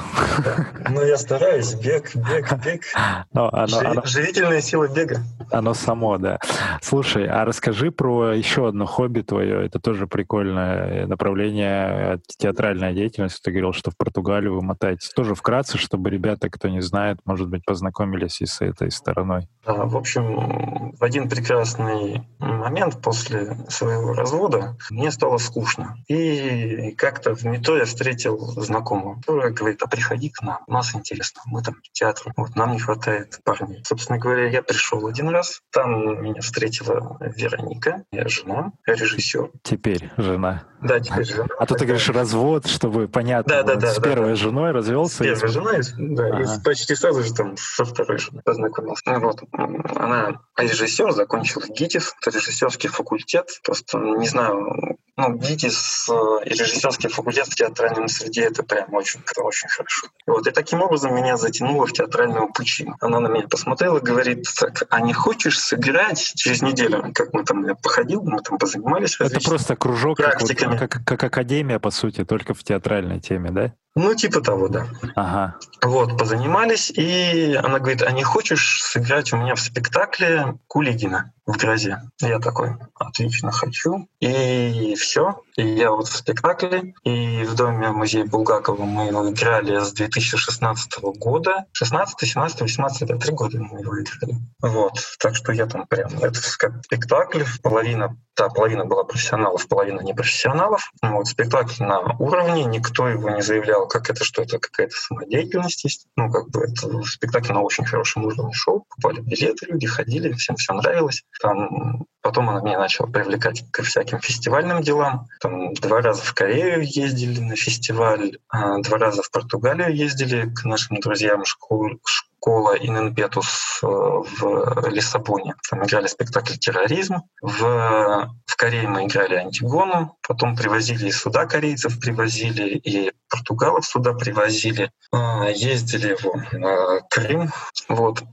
Да. 0.43 0.67
Ну, 0.89 1.04
я 1.06 1.17
стараюсь. 1.17 1.74
Бег, 1.76 2.15
бег, 2.15 2.54
бег. 2.63 2.82
Но 3.34 3.50
оно, 3.54 3.67
Живи, 3.67 3.86
оно... 3.86 4.02
Живительная 4.06 4.62
сила 4.62 4.88
бега. 4.88 5.21
Оно 5.52 5.74
само, 5.74 6.17
да. 6.17 6.39
Слушай, 6.82 7.28
а 7.28 7.45
расскажи 7.45 7.91
про 7.91 8.34
еще 8.34 8.67
одно 8.67 8.86
хобби 8.86 9.21
твое. 9.21 9.65
Это 9.65 9.80
тоже 9.80 10.08
прикольное 10.08 11.06
направление, 11.08 12.19
театральная 12.38 12.93
деятельность. 12.93 13.41
Ты 13.41 13.52
говорил, 13.52 13.74
что 13.74 13.91
в 13.91 13.97
Португалию 13.97 14.56
вы 14.56 14.62
мотаетесь. 14.62 15.10
Тоже 15.10 15.36
вкратце, 15.36 15.78
что 15.78 15.97
чтобы 16.02 16.10
ребята, 16.10 16.50
кто 16.50 16.68
не 16.68 16.82
знает, 16.82 17.20
может 17.26 17.48
быть, 17.48 17.64
познакомились 17.64 18.42
и 18.42 18.48
с 18.48 18.62
этой 18.62 18.90
стороной? 18.90 19.48
В 19.65 19.95
общем, 19.95 20.95
в 20.97 21.04
один 21.04 21.30
прекрасный 21.30 22.28
момент 22.39 23.02
после 23.02 23.58
своего 23.69 24.13
развода 24.13 24.76
мне 24.89 25.12
стало 25.12 25.38
скучно. 25.38 25.97
И 26.08 26.93
как-то 26.97 27.36
в 27.36 27.43
метро 27.43 27.78
я 27.78 27.86
встретил 27.86 28.38
знакомого, 28.62 29.17
который 29.17 29.54
говорит, 29.54 29.82
а 29.84 29.88
приходи 29.88 30.30
к 30.30 30.41
нам, 30.41 30.60
нас 30.67 30.95
интересно, 30.95 31.41
мы 31.45 31.62
там 31.62 31.76
театр, 31.91 32.34
вот 32.38 32.56
нам 32.56 32.71
не 32.71 32.80
хватает 32.80 33.39
парней. 33.43 33.84
Собственно 33.86 34.17
говоря, 34.17 34.47
я 34.47 34.63
пришел 34.63 35.06
один 35.06 35.30
раз, 35.30 35.62
там 35.71 36.24
меня 36.24 36.41
встретила 36.41 37.17
Вероника, 37.19 38.04
я 38.12 38.28
жена, 38.28 38.71
режиссер. 38.86 39.52
Теперь 39.63 40.12
жена. 40.17 40.63
Да, 40.82 41.00
теперь 41.00 41.26
жена. 41.26 41.47
А 41.60 41.65
то 41.67 41.76
ты 41.76 41.86
говоришь 41.86 42.10
развод, 42.10 42.65
чтобы 42.65 43.08
понятно, 43.08 43.58
да, 43.58 43.63
да, 43.63 43.76
да, 43.76 43.93
с 43.93 43.97
да, 43.97 44.02
первой 44.02 44.30
да. 44.30 44.36
женой 44.36 44.71
развелся. 44.71 45.17
С 45.17 45.17
первой 45.17 45.47
женой, 45.47 45.82
да, 45.97 46.28
ага. 46.28 46.41
и 46.41 46.63
почти 46.63 46.95
сразу 46.95 47.21
же 47.24 47.34
там 47.34 47.56
со 47.58 47.86
второй 47.86 48.17
женой 48.17 48.41
познакомился. 48.43 49.04
Ну, 49.06 49.19
вот. 49.19 49.43
Она 49.54 50.42
режиссер, 50.58 51.12
закончила 51.12 51.64
ГИТИС, 51.68 52.16
это 52.22 52.38
режиссерский 52.38 52.90
факультет. 52.90 53.50
Просто 53.64 53.98
не 54.00 54.28
знаю, 54.28 54.98
ну, 55.22 55.38
ГИТИС 55.38 56.10
и 56.46 56.50
режиссерский 56.50 57.10
факультет 57.10 57.48
в 57.48 57.56
театральном 57.56 58.08
среде 58.08 58.44
это 58.44 58.64
прям 58.64 58.94
очень, 58.94 59.22
очень 59.38 59.70
хорошо. 59.70 60.08
И 60.26 60.30
вот 60.30 60.48
и 60.48 60.52
таким 60.52 60.82
образом 60.82 61.16
меня 61.16 61.38
затянуло 61.38 61.86
в 61.86 61.94
театральную 61.94 62.52
пучину. 62.52 62.96
Она 63.00 63.20
на 63.20 63.28
меня 63.28 63.48
посмотрела, 63.48 64.00
говорит, 64.00 64.48
так, 64.60 64.84
а 64.90 65.02
не 65.02 65.14
хочешь 65.14 65.60
сыграть 65.60 66.34
через 66.36 66.62
неделю? 66.62 67.12
Как 67.14 67.34
мы 67.34 67.44
там, 67.44 67.66
я 67.66 67.76
походил, 67.76 68.24
мы 68.24 68.42
там 68.42 68.58
позанимались 68.58 69.20
Это 69.20 69.40
просто 69.40 69.76
кружок, 69.76 70.18
как, 70.18 70.42
вот, 70.42 70.52
как, 70.56 71.04
как 71.06 71.24
академия, 71.24 71.80
по 71.80 71.92
сути, 71.92 72.26
только 72.26 72.54
в 72.54 72.64
театральной 72.64 73.20
теме, 73.20 73.52
да? 73.52 73.74
Ну, 73.94 74.16
типа 74.16 74.40
того, 74.40 74.70
да. 74.70 74.88
Ага. 75.16 75.58
Вот, 75.82 76.18
позанимались, 76.18 76.92
и 76.92 77.56
она 77.62 77.80
говорит, 77.80 78.02
а 78.04 78.12
не 78.12 78.24
хочешь 78.24 78.82
сыграть 78.84 79.34
у 79.34 79.38
меня 79.38 79.56
в 79.56 79.60
спектакле 79.60 80.58
Кулигина 80.68 81.34
в 81.46 81.58
грозе? 81.58 82.02
Я 82.22 82.40
такой, 82.40 82.78
отлично, 82.96 83.52
хочу. 83.52 84.08
И 84.22 84.96
все. 84.98 85.11
И 85.15 85.19
я 85.62 85.91
вот 85.91 86.08
в 86.08 86.15
спектакле, 86.15 86.93
и 87.04 87.43
в 87.43 87.56
доме 87.56 87.89
музея 87.89 88.26
Булгакова 88.26 88.84
мы 88.84 89.08
его 89.08 89.30
играли 89.30 89.80
с 89.80 89.91
2016 89.93 91.00
года. 91.19 91.65
16, 91.74 92.15
17, 92.19 92.62
18, 92.62 93.08
да, 93.08 93.17
три 93.17 93.34
года 93.34 93.60
мы 93.60 93.80
его 93.80 94.02
играли. 94.02 94.38
Вот, 94.62 94.93
так 95.19 95.36
что 95.36 95.52
я 95.52 95.65
там 95.65 95.88
прям, 95.88 96.12
это 96.19 96.39
спектакль, 96.39 97.43
половина, 97.62 98.17
та 98.34 98.50
половина 98.50 98.86
была 98.86 99.04
профессионалов, 99.04 99.67
половина 99.67 100.02
непрофессионалов. 100.02 100.91
Вот, 101.02 101.28
спектакль 101.28 101.84
на 101.84 102.00
уровне, 102.19 102.65
никто 102.65 103.08
его 103.08 103.30
не 103.30 103.41
заявлял, 103.41 103.88
как 103.88 104.10
это, 104.10 104.24
что 104.24 104.41
это 104.41 104.60
какая-то 104.60 104.95
самодеятельность 104.95 105.84
есть. 105.84 106.08
Ну, 106.15 106.32
как 106.32 106.50
бы 106.50 106.63
это 106.63 107.02
спектакль 107.04 107.54
на 107.54 107.62
очень 107.62 107.86
хорошем 107.86 108.26
уровне 108.26 108.54
шоу, 108.54 108.86
покупали 108.89 109.21
билеты, 109.21 109.67
люди 109.67 109.88
ходили, 109.88 110.34
всем 110.34 110.56
все 110.56 110.74
нравилось. 110.74 111.24
Там 111.41 112.06
Потом 112.21 112.50
она 112.50 112.62
меня 112.62 112.78
начала 112.78 113.08
привлекать 113.08 113.63
к 113.71 113.82
всяким 113.82 114.19
фестивальным 114.19 114.84
делам. 114.84 115.28
Там 115.39 115.51
два 115.82 116.02
раза 116.02 116.22
в 116.22 116.34
Корею 116.34 116.82
ездили 116.84 117.40
на 117.40 117.56
фестиваль, 117.56 118.38
а 118.50 118.80
два 118.80 118.98
раза 118.98 119.24
в 119.24 119.32
Португалию 119.32 119.96
ездили 119.96 120.50
к 120.54 120.64
нашим 120.66 121.00
друзьям 121.00 121.46
школ, 121.46 122.00
школа 122.04 122.76
Иненпетус 122.76 123.80
э, 123.84 123.86
в 123.86 124.88
Лиссабоне. 124.88 125.56
Там 125.70 125.84
играли 125.84 126.08
спектакль 126.08 126.54
«Терроризм». 126.54 127.18
В, 127.42 128.34
в 128.46 128.56
Корее 128.56 128.88
мы 128.88 129.06
играли 129.06 129.36
«Антигону». 129.36 130.18
Потом 130.32 130.56
привозили 130.56 131.10
и 131.10 131.12
сюда 131.12 131.46
корейцев, 131.46 132.00
привозили 132.00 132.78
и 132.78 133.12
португалов 133.28 133.86
сюда 133.86 134.13
привозили. 134.13 134.89
А, 135.12 135.50
ездили 135.50 136.15
в 136.15 137.02
Крым, 137.10 137.50
вот, 137.89 138.24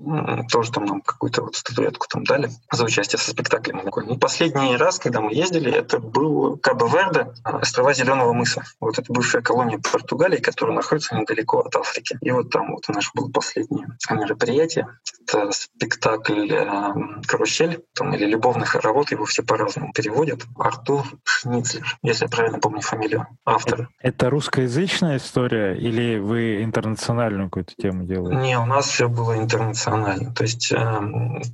тоже 0.48 0.70
там 0.70 0.84
нам 0.84 1.00
какую-то 1.00 1.42
вот 1.42 1.56
статуэтку 1.56 2.06
там 2.08 2.22
дали 2.22 2.50
за 2.70 2.84
участие 2.84 3.18
со 3.18 3.32
спектаклем. 3.32 3.82
Ну, 3.84 4.16
последний 4.16 4.76
раз, 4.76 5.00
когда 5.00 5.20
мы 5.20 5.34
ездили, 5.34 5.72
это 5.72 5.98
был 5.98 6.56
Кабо-Верде, 6.58 7.32
острова 7.42 7.92
Зеленого 7.92 8.32
мыса. 8.32 8.62
Вот 8.78 8.96
это 8.96 9.12
бывшая 9.12 9.42
колония 9.42 9.78
Португалии, 9.78 10.38
которая 10.38 10.76
находится 10.76 11.16
недалеко 11.16 11.58
от 11.62 11.74
Африки. 11.74 12.16
И 12.20 12.30
вот 12.30 12.50
там 12.50 12.70
вот 12.70 12.88
наше 12.88 13.10
было 13.14 13.28
последнее 13.28 13.88
мероприятие. 14.08 14.86
Это 15.26 15.50
спектакль 15.50 16.52
э, 16.52 16.92
«Карусель», 17.26 17.82
там, 17.94 18.14
или 18.14 18.24
«Любовный 18.24 18.66
хоровод», 18.66 19.10
его 19.10 19.24
все 19.24 19.42
по-разному 19.42 19.92
переводят. 19.92 20.42
Артур 20.56 21.04
Шницлер, 21.24 21.87
если 22.02 22.24
я 22.24 22.28
правильно 22.28 22.58
помню 22.58 22.80
фамилию 22.80 23.26
автора. 23.44 23.88
Это 24.00 24.30
русскоязычная 24.30 25.16
история 25.16 25.76
или 25.76 26.18
вы 26.18 26.62
интернациональную 26.62 27.48
какую-то 27.48 27.74
тему 27.76 28.04
делаете? 28.04 28.40
Не, 28.40 28.58
у 28.58 28.66
нас 28.66 28.88
все 28.88 29.08
было 29.08 29.36
интернационально. 29.36 30.32
То 30.34 30.42
есть 30.42 30.72
э, 30.72 31.00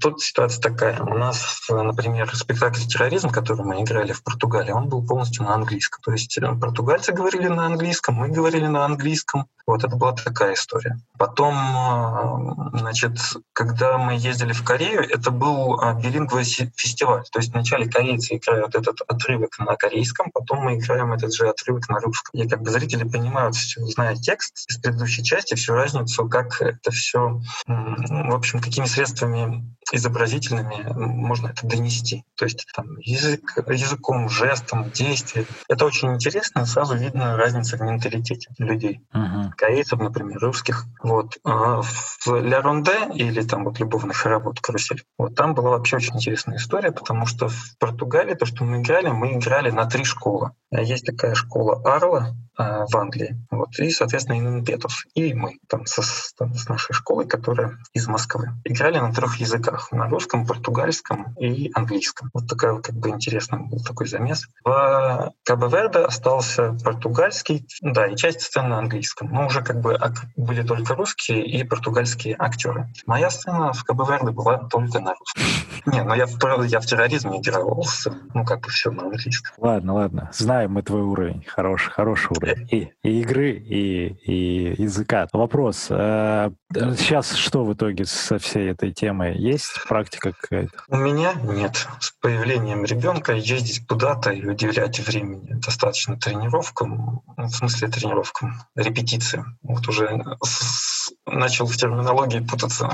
тут 0.00 0.20
ситуация 0.20 0.60
такая. 0.60 1.00
У 1.00 1.14
нас, 1.14 1.66
например, 1.68 2.34
спектакль 2.34 2.80
«Терроризм», 2.80 3.30
который 3.30 3.64
мы 3.64 3.82
играли 3.82 4.12
в 4.12 4.22
Португалии, 4.22 4.72
он 4.72 4.88
был 4.88 5.06
полностью 5.06 5.44
на 5.44 5.54
английском. 5.54 6.00
То 6.02 6.12
есть 6.12 6.36
э, 6.38 6.54
португальцы 6.60 7.12
говорили 7.12 7.48
на 7.48 7.66
английском, 7.66 8.14
мы 8.14 8.28
говорили 8.28 8.66
на 8.66 8.84
английском. 8.84 9.46
Вот 9.66 9.82
это 9.82 9.96
была 9.96 10.12
такая 10.12 10.54
история. 10.54 10.98
Потом, 11.18 11.54
э, 11.54 12.78
значит, 12.78 13.18
когда 13.52 13.96
мы 13.98 14.14
ездили 14.14 14.52
в 14.52 14.62
Корею, 14.64 15.00
это 15.02 15.30
был 15.30 15.80
э, 15.80 15.94
билингвый 16.00 16.44
фестиваль. 16.44 17.24
То 17.32 17.38
есть 17.38 17.52
вначале 17.52 17.88
корейцы 17.88 18.36
играют 18.36 18.74
этот 18.74 19.00
отрывок 19.06 19.58
на 19.58 19.76
корейском, 19.76 20.23
потом 20.32 20.64
мы 20.64 20.76
играем 20.76 21.12
этот 21.12 21.34
же 21.34 21.48
отрывок 21.48 21.88
на 21.88 22.00
русском. 22.00 22.40
И 22.40 22.48
как 22.48 22.62
бы 22.62 22.70
зрители 22.70 23.04
понимают, 23.04 23.54
зная 23.54 24.16
текст 24.16 24.68
из 24.68 24.78
предыдущей 24.78 25.22
части, 25.22 25.54
всю 25.54 25.74
разницу, 25.74 26.28
как 26.28 26.60
это 26.60 26.90
все, 26.90 27.40
в 27.66 28.34
общем, 28.34 28.60
какими 28.60 28.86
средствами 28.86 29.64
изобразительными 29.92 30.92
можно 30.94 31.48
это 31.48 31.66
донести. 31.66 32.24
То 32.36 32.44
есть 32.44 32.66
там, 32.74 32.96
язык, 32.98 33.58
языком, 33.68 34.28
жестом, 34.28 34.90
действием. 34.90 35.46
Это 35.68 35.84
очень 35.84 36.14
интересно, 36.14 36.66
сразу 36.66 36.96
видно 36.96 37.36
разница 37.36 37.76
в 37.76 37.80
менталитете 37.80 38.50
людей. 38.58 39.00
Uh-huh. 39.14 39.50
Корейцев, 39.56 39.98
например, 39.98 40.38
русских. 40.38 40.84
Вот. 41.02 41.38
А 41.44 41.82
в 41.82 42.26
Ля 42.40 42.60
Ронде 42.60 43.08
или 43.14 43.42
там 43.42 43.64
вот 43.64 43.78
любовных 43.78 44.24
работ 44.26 44.60
карусель, 44.60 45.04
вот 45.18 45.34
там 45.34 45.54
была 45.54 45.70
вообще 45.70 45.96
очень 45.96 46.16
интересная 46.16 46.56
история, 46.56 46.92
потому 46.92 47.26
что 47.26 47.48
в 47.48 47.78
Португалии 47.78 48.34
то, 48.34 48.46
что 48.46 48.64
мы 48.64 48.80
играли, 48.80 49.08
мы 49.08 49.34
играли 49.34 49.70
на 49.70 49.86
три 49.86 50.04
школы. 50.04 50.52
Есть 50.80 51.06
такая 51.06 51.34
школа 51.34 51.80
Арла, 51.84 52.34
а, 52.56 52.86
в 52.86 52.96
Англии. 52.96 53.36
Вот. 53.50 53.78
И, 53.78 53.90
соответственно, 53.90 54.38
Инн 54.38 54.64
Петус. 54.64 55.06
И 55.14 55.34
мы 55.34 55.58
там, 55.68 55.86
со, 55.86 56.02
там, 56.36 56.54
с 56.54 56.68
нашей 56.68 56.92
школой, 56.92 57.26
которая 57.26 57.78
из 57.92 58.06
Москвы. 58.06 58.50
Играли 58.64 58.98
на 58.98 59.12
трех 59.12 59.36
языках. 59.36 59.90
На 59.90 60.08
русском, 60.08 60.46
португальском 60.46 61.34
и 61.36 61.70
английском. 61.74 62.30
Вот 62.32 62.48
такая 62.48 62.76
как 62.76 62.94
бы 62.94 63.10
интересный 63.10 63.58
был 63.58 63.80
такой 63.80 64.06
замес. 64.06 64.46
В 64.64 65.32
Кабо-Верде 65.44 66.00
остался 66.00 66.76
португальский, 66.84 67.66
да, 67.80 68.06
и 68.06 68.16
часть 68.16 68.42
сцены 68.42 68.68
на 68.68 68.78
английском. 68.78 69.30
Но 69.32 69.46
уже 69.46 69.62
как 69.62 69.80
бы 69.80 69.98
были 70.36 70.62
только 70.62 70.94
русские 70.94 71.44
и 71.44 71.64
португальские 71.64 72.36
актеры. 72.38 72.88
Моя 73.06 73.30
сцена 73.30 73.72
в 73.72 73.82
Кабо-Верде 73.84 74.30
была 74.30 74.58
только 74.68 75.00
на 75.00 75.14
русском. 75.14 75.42
Не, 75.86 76.02
ну 76.02 76.14
я 76.14 76.26
в, 76.26 76.62
я 76.64 76.80
в 76.80 76.86
терроризме 76.86 77.40
играл, 77.40 77.84
ну 78.32 78.44
как 78.44 78.60
бы 78.60 78.68
все 78.68 78.90
на 78.92 79.02
английском. 79.02 79.54
Ладно, 79.58 79.94
ладно. 79.94 80.30
Знаем 80.64 80.72
мы 80.76 80.82
твой 80.82 81.02
уровень. 81.02 81.44
Хороший, 81.46 81.90
хороший 81.90 82.32
уровень 82.34 82.66
и, 82.70 82.88
и 83.02 83.20
игры, 83.20 83.52
и, 83.52 84.06
и 84.24 84.82
языка. 84.82 85.28
Вопрос. 85.34 85.88
Э, 85.90 86.50
сейчас 86.72 87.34
что 87.34 87.64
в 87.64 87.74
итоге 87.74 88.06
со 88.06 88.38
всей 88.38 88.70
этой 88.70 88.90
темой? 88.90 89.36
Есть 89.36 89.72
практика 89.86 90.32
какая-то? 90.32 90.72
У 90.88 90.96
меня 90.96 91.34
нет. 91.34 91.86
С 92.00 92.12
появлением 92.12 92.86
ребенка 92.86 93.34
ездить 93.34 93.86
куда-то 93.86 94.30
и 94.30 94.46
уделять 94.46 94.98
времени 95.00 95.52
достаточно 95.52 96.16
тренировкам, 96.16 97.20
ну, 97.36 97.44
в 97.44 97.50
смысле 97.50 97.88
тренировкам, 97.88 98.54
репетициям. 98.74 99.58
Вот 99.62 99.86
уже 99.86 100.18
с, 100.42 101.03
начал 101.26 101.66
в 101.66 101.76
терминологии 101.76 102.40
путаться 102.40 102.88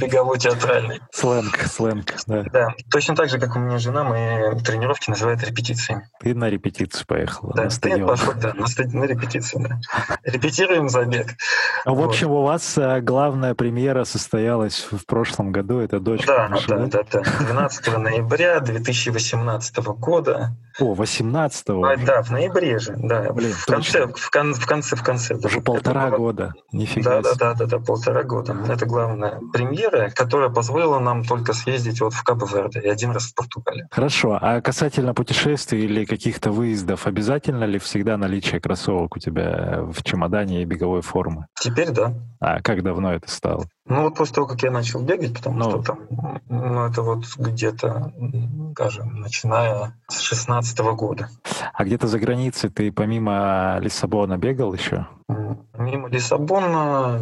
беговой 0.00 0.38
театральный. 0.38 1.00
Сленг, 1.12 1.58
сленг, 1.66 2.14
да. 2.26 2.42
Да, 2.52 2.68
точно 2.90 3.16
так 3.16 3.28
же, 3.28 3.38
как 3.38 3.56
у 3.56 3.58
меня 3.58 3.78
жена, 3.78 4.04
мои 4.04 4.58
тренировки 4.60 5.10
называют 5.10 5.42
репетициями. 5.42 6.08
Ты 6.20 6.34
на 6.34 6.48
репетицию 6.48 7.06
поехала, 7.06 7.52
да, 7.54 7.64
на 7.64 7.70
стадион. 7.70 8.08
Пошел, 8.08 8.32
да, 8.40 8.54
на, 8.54 8.66
стадион, 8.66 9.00
на 9.00 9.04
репетицию, 9.04 9.62
да. 9.68 9.80
Репетируем 10.24 10.88
забег. 10.88 11.34
А, 11.84 11.92
в 11.92 12.00
общем, 12.00 12.30
у 12.30 12.42
вас 12.42 12.78
э, 12.78 13.00
главная 13.00 13.54
премьера 13.54 14.04
состоялась 14.04 14.86
в 14.90 15.04
прошлом 15.06 15.50
году, 15.52 15.80
это 15.80 16.00
дочка. 16.00 16.48
Да, 16.50 16.60
да, 16.68 16.86
да, 16.86 17.02
да. 17.10 17.22
12 17.40 17.98
ноября 17.98 18.60
2018 18.60 19.76
года. 19.98 20.56
О, 20.80 20.94
18 20.94 21.68
-го. 21.68 21.92
А, 21.92 21.96
да, 21.96 22.22
в 22.22 22.30
ноябре 22.30 22.78
же, 22.78 22.94
да. 22.96 23.32
Блин, 23.32 23.52
в 23.52 23.66
конце, 23.66 24.06
в, 24.06 24.30
кон, 24.30 24.54
в 24.54 24.66
конце, 24.66 24.96
в 24.96 25.02
конце. 25.02 25.34
Уже 25.34 25.60
полтора 25.60 26.10
года. 26.10 26.52
Нифига 26.72 27.20
да, 27.22 27.34
да, 27.34 27.54
да, 27.54 27.63
да, 27.66 27.78
полтора 27.78 28.22
года. 28.22 28.56
Это 28.68 28.86
главная 28.86 29.40
премьера, 29.52 30.10
которая 30.10 30.50
позволила 30.50 30.98
нам 30.98 31.24
только 31.24 31.52
съездить 31.52 32.00
вот 32.00 32.12
в 32.12 32.22
Кабо-Верде 32.22 32.80
и 32.80 32.88
один 32.88 33.10
раз 33.12 33.24
в 33.24 33.34
Португалию. 33.34 33.88
Хорошо. 33.90 34.38
А 34.40 34.60
касательно 34.60 35.14
путешествий 35.14 35.84
или 35.84 36.04
каких-то 36.04 36.50
выездов, 36.50 37.06
обязательно 37.06 37.64
ли 37.64 37.78
всегда 37.78 38.16
наличие 38.16 38.60
кроссовок 38.60 39.16
у 39.16 39.18
тебя 39.18 39.80
в 39.82 40.02
чемодане 40.02 40.62
и 40.62 40.64
беговой 40.64 41.02
формы? 41.02 41.46
Теперь 41.60 41.90
да. 41.90 42.14
А 42.40 42.60
как 42.60 42.82
давно 42.82 43.12
это 43.12 43.30
стало? 43.30 43.66
Ну 43.86 44.04
вот 44.04 44.16
после 44.16 44.34
того, 44.34 44.46
как 44.46 44.62
я 44.62 44.70
начал 44.70 45.02
бегать, 45.02 45.34
потому 45.34 45.58
ну, 45.58 45.70
что 45.70 45.82
там, 45.82 45.98
ну 46.48 46.86
это 46.86 47.02
вот 47.02 47.24
где-то, 47.36 48.12
скажем, 48.72 49.20
начиная 49.20 49.94
с 50.08 50.20
шестнадцатого 50.20 50.94
года. 50.94 51.28
А 51.72 51.84
где-то 51.84 52.06
за 52.06 52.18
границей 52.18 52.70
ты 52.70 52.90
помимо 52.90 53.78
Лиссабона 53.80 54.38
бегал 54.38 54.72
еще? 54.72 55.06
Мимо 55.78 56.08
Лиссабона, 56.08 57.20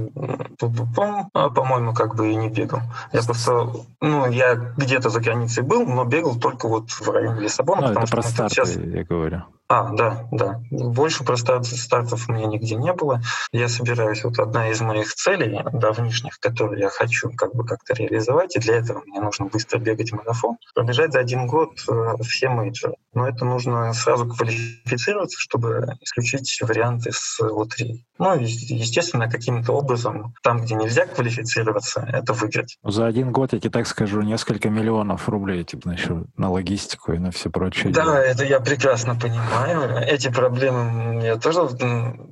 по-моему, 0.59 1.95
как 1.95 2.15
бы 2.15 2.31
и 2.31 2.35
не 2.35 2.49
бегал. 2.49 2.81
Я 3.13 3.23
просто, 3.23 3.69
ну, 4.01 4.31
я 4.31 4.55
где-то 4.55 5.11
за 5.11 5.21
границей 5.21 5.63
был, 5.63 5.87
но 5.87 6.05
бегал 6.05 6.37
только 6.37 6.69
вот 6.69 6.91
в 6.91 7.09
районе 7.11 7.41
Лиссабона. 7.41 7.89
Ну, 7.89 8.01
это 8.01 8.11
про 8.11 8.23
старты, 8.23 8.55
сейчас... 8.55 8.77
я 8.77 9.05
говорю. 9.05 9.43
А, 9.73 9.91
да, 9.95 10.29
да. 10.31 10.61
Больше 10.71 11.25
просто 11.25 11.63
стартов 11.63 12.29
у 12.29 12.33
меня 12.33 12.47
нигде 12.47 12.75
не 12.75 12.93
было. 12.93 13.23
Я 13.53 13.69
собираюсь, 13.69 14.23
вот 14.23 14.39
одна 14.39 14.69
из 14.69 14.83
моих 14.83 15.15
целей 15.15 15.59
давнишних, 15.73 16.39
которые 16.41 16.83
я 16.83 16.91
хочу 16.91 17.31
как 17.35 17.55
бы 17.55 17.65
как-то 17.65 17.95
реализовать, 17.95 18.55
и 18.55 18.61
для 18.61 18.77
этого 18.77 19.01
мне 19.07 19.21
нужно 19.21 19.47
быстро 19.47 19.79
бегать 19.79 20.13
марафон, 20.13 20.59
пробежать 20.75 21.13
за 21.13 21.21
один 21.21 21.47
год 21.47 21.71
э, 21.89 22.23
все 22.23 22.51
мейджоры. 22.51 22.97
Но 23.15 23.27
это 23.27 23.47
нужно 23.47 23.95
сразу 23.95 24.29
квалифицироваться, 24.29 25.41
чтобы 25.41 25.87
исключить 26.03 26.59
варианты 26.61 27.11
с 27.13 27.41
лотереей. 27.41 28.05
Ну, 28.19 28.35
естественно, 28.37 29.31
каким-то 29.31 29.73
образом, 29.73 30.22
там, 30.43 30.63
где 30.63 30.75
нельзя 30.75 31.07
квалифицироваться, 31.07 32.09
это 32.13 32.33
выиграть. 32.33 32.79
За 32.83 33.07
один 33.07 33.33
год, 33.33 33.53
я 33.53 33.61
тебе 33.61 33.71
так 33.71 33.87
скажу, 33.87 34.23
несколько 34.23 34.71
миллионов 34.71 35.29
рублей, 35.29 35.65
типа, 35.65 35.91
еще 35.91 36.25
на 36.37 36.51
логистику 36.51 37.13
и 37.13 37.19
на 37.19 37.31
все 37.31 37.51
прочее. 37.51 37.93
Да, 37.93 38.21
это 38.23 38.45
я 38.45 38.61
прекрасно 38.61 39.15
понимаю. 39.15 39.99
Эти 40.07 40.29
проблемы 40.29 41.23
я 41.25 41.37
тоже 41.37 41.61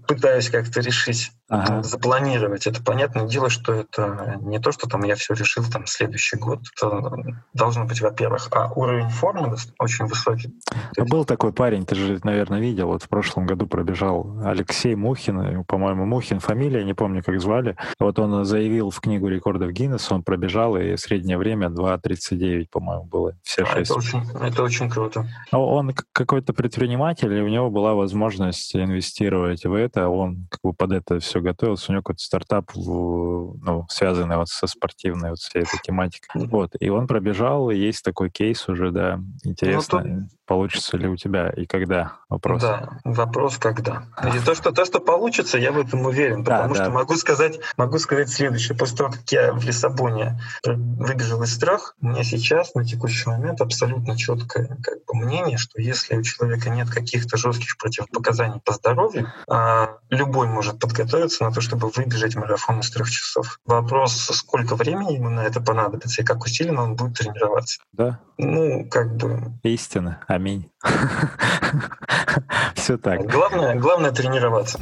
пытаюсь 0.06 0.50
как-то 0.50 0.80
решить 0.80 1.32
ага. 1.50 1.82
запланировать. 1.82 2.66
Это 2.66 2.82
понятное 2.82 3.26
дело, 3.26 3.50
что 3.50 3.74
это 3.74 4.38
не 4.40 4.58
то, 4.58 4.72
что 4.72 4.88
там 4.88 5.02
я 5.02 5.16
все 5.16 5.34
решил 5.34 5.64
там 5.64 5.86
следующий 5.86 6.36
год. 6.36 6.60
Это 6.76 7.12
должно 7.52 7.84
быть, 7.84 8.00
во-первых, 8.00 8.48
а 8.52 8.72
уровень 8.74 9.10
формы 9.10 9.56
очень 9.78 10.06
высокий. 10.06 10.54
А 10.96 11.04
был 11.04 11.24
такой 11.24 11.52
парень, 11.52 11.84
ты 11.84 11.94
же, 11.94 12.20
наверное, 12.24 12.60
видел, 12.60 12.88
вот 12.88 13.02
в 13.02 13.08
прошлом 13.08 13.46
году 13.46 13.66
пробежал 13.66 14.40
Алексей 14.44 14.94
Мухин, 14.94 15.64
по-моему, 15.64 16.06
Мухин 16.06 16.40
фамилия, 16.40 16.84
не 16.84 16.94
помню, 16.94 17.22
как 17.22 17.40
звали. 17.40 17.76
Вот 17.98 18.18
он 18.18 18.44
заявил 18.44 18.90
в 18.90 19.00
книгу 19.00 19.28
рекордов 19.28 19.72
Гиннесса, 19.72 20.14
он 20.14 20.22
пробежал, 20.22 20.76
и 20.76 20.96
среднее 20.96 21.38
время 21.38 21.68
2.39, 21.68 22.68
по-моему, 22.70 23.04
было. 23.04 23.34
Все 23.42 23.64
а, 23.64 23.78
Это 23.78 23.94
очень, 23.94 24.22
это 24.40 24.62
очень 24.62 24.88
круто. 24.88 25.26
Он 25.52 25.92
какой-то 26.12 26.52
предприниматель, 26.52 27.32
и 27.32 27.42
у 27.42 27.48
него 27.48 27.70
была 27.70 27.94
возможность 27.94 28.74
инвестировать 28.76 29.64
в 29.64 29.74
это, 29.74 30.08
он 30.08 30.46
как 30.50 30.60
бы 30.62 30.72
под 30.72 30.92
это 30.92 31.18
все 31.18 31.39
еще 31.40 31.42
готовился, 31.42 31.86
у 31.88 31.92
него 31.92 32.02
какой-то 32.02 32.22
стартап, 32.22 32.70
ну, 32.74 33.86
связанный 33.88 34.36
вот 34.36 34.48
со 34.48 34.66
спортивной 34.66 35.30
вот 35.30 35.38
всей 35.38 35.62
этой 35.62 35.78
тематикой. 35.82 36.46
Вот, 36.46 36.72
и 36.78 36.88
он 36.88 37.06
пробежал, 37.06 37.70
и 37.70 37.76
есть 37.76 38.04
такой 38.04 38.30
кейс 38.30 38.68
уже, 38.68 38.90
да. 38.90 39.20
Интересно, 39.44 40.02
ну, 40.04 40.20
тут... 40.20 40.38
получится 40.46 40.96
ли 40.96 41.08
у 41.08 41.16
тебя 41.16 41.50
и 41.50 41.66
когда? 41.66 42.14
Вопрос. 42.28 42.62
Да, 42.62 43.00
вопрос 43.04 43.58
когда. 43.58 44.04
И 44.34 44.44
то, 44.44 44.54
что, 44.54 44.72
то, 44.72 44.84
что 44.84 45.00
получится, 45.00 45.58
я 45.58 45.72
в 45.72 45.78
этом 45.78 46.04
уверен, 46.06 46.44
потому 46.44 46.74
да, 46.74 46.74
что 46.74 46.84
да. 46.84 46.90
могу 46.90 47.14
сказать, 47.16 47.58
могу 47.76 47.98
сказать 47.98 48.28
следующее. 48.28 48.76
После 48.76 48.96
того, 48.96 49.10
как 49.10 49.30
я 49.30 49.52
в 49.52 49.64
Лиссабоне 49.64 50.40
выбежал 50.64 51.42
из 51.42 51.56
трех, 51.58 51.94
у 52.00 52.08
меня 52.08 52.24
сейчас 52.24 52.74
на 52.74 52.84
текущий 52.84 53.28
момент 53.28 53.60
абсолютно 53.60 54.16
четкое 54.16 54.78
как 54.82 54.98
бы, 55.06 55.14
мнение, 55.14 55.58
что 55.58 55.80
если 55.80 56.16
у 56.16 56.22
человека 56.22 56.70
нет 56.70 56.90
каких-то 56.90 57.36
жестких 57.36 57.76
противопоказаний 57.78 58.60
по 58.64 58.72
здоровью, 58.72 59.32
а 59.48 59.98
любой 60.10 60.46
может 60.46 60.78
подготовиться 60.78 61.29
на 61.38 61.52
то, 61.52 61.60
чтобы 61.60 61.88
выбежать 61.88 62.34
марафон 62.34 62.80
из 62.80 62.90
трех 62.90 63.10
часов. 63.10 63.60
Вопрос, 63.64 64.14
сколько 64.14 64.74
времени 64.74 65.14
ему 65.14 65.30
на 65.30 65.40
это 65.40 65.60
понадобится 65.60 66.22
и 66.22 66.24
как 66.24 66.42
усиленно 66.44 66.82
он 66.82 66.96
будет 66.96 67.18
тренироваться. 67.18 67.80
Да. 67.92 68.18
Ну, 68.38 68.88
как 68.88 69.16
бы... 69.16 69.52
Истина. 69.62 70.24
Аминь. 70.26 70.70
Все 72.74 72.96
так. 72.96 73.22
Главное, 73.30 73.76
главное 73.76 74.10
тренироваться. 74.10 74.80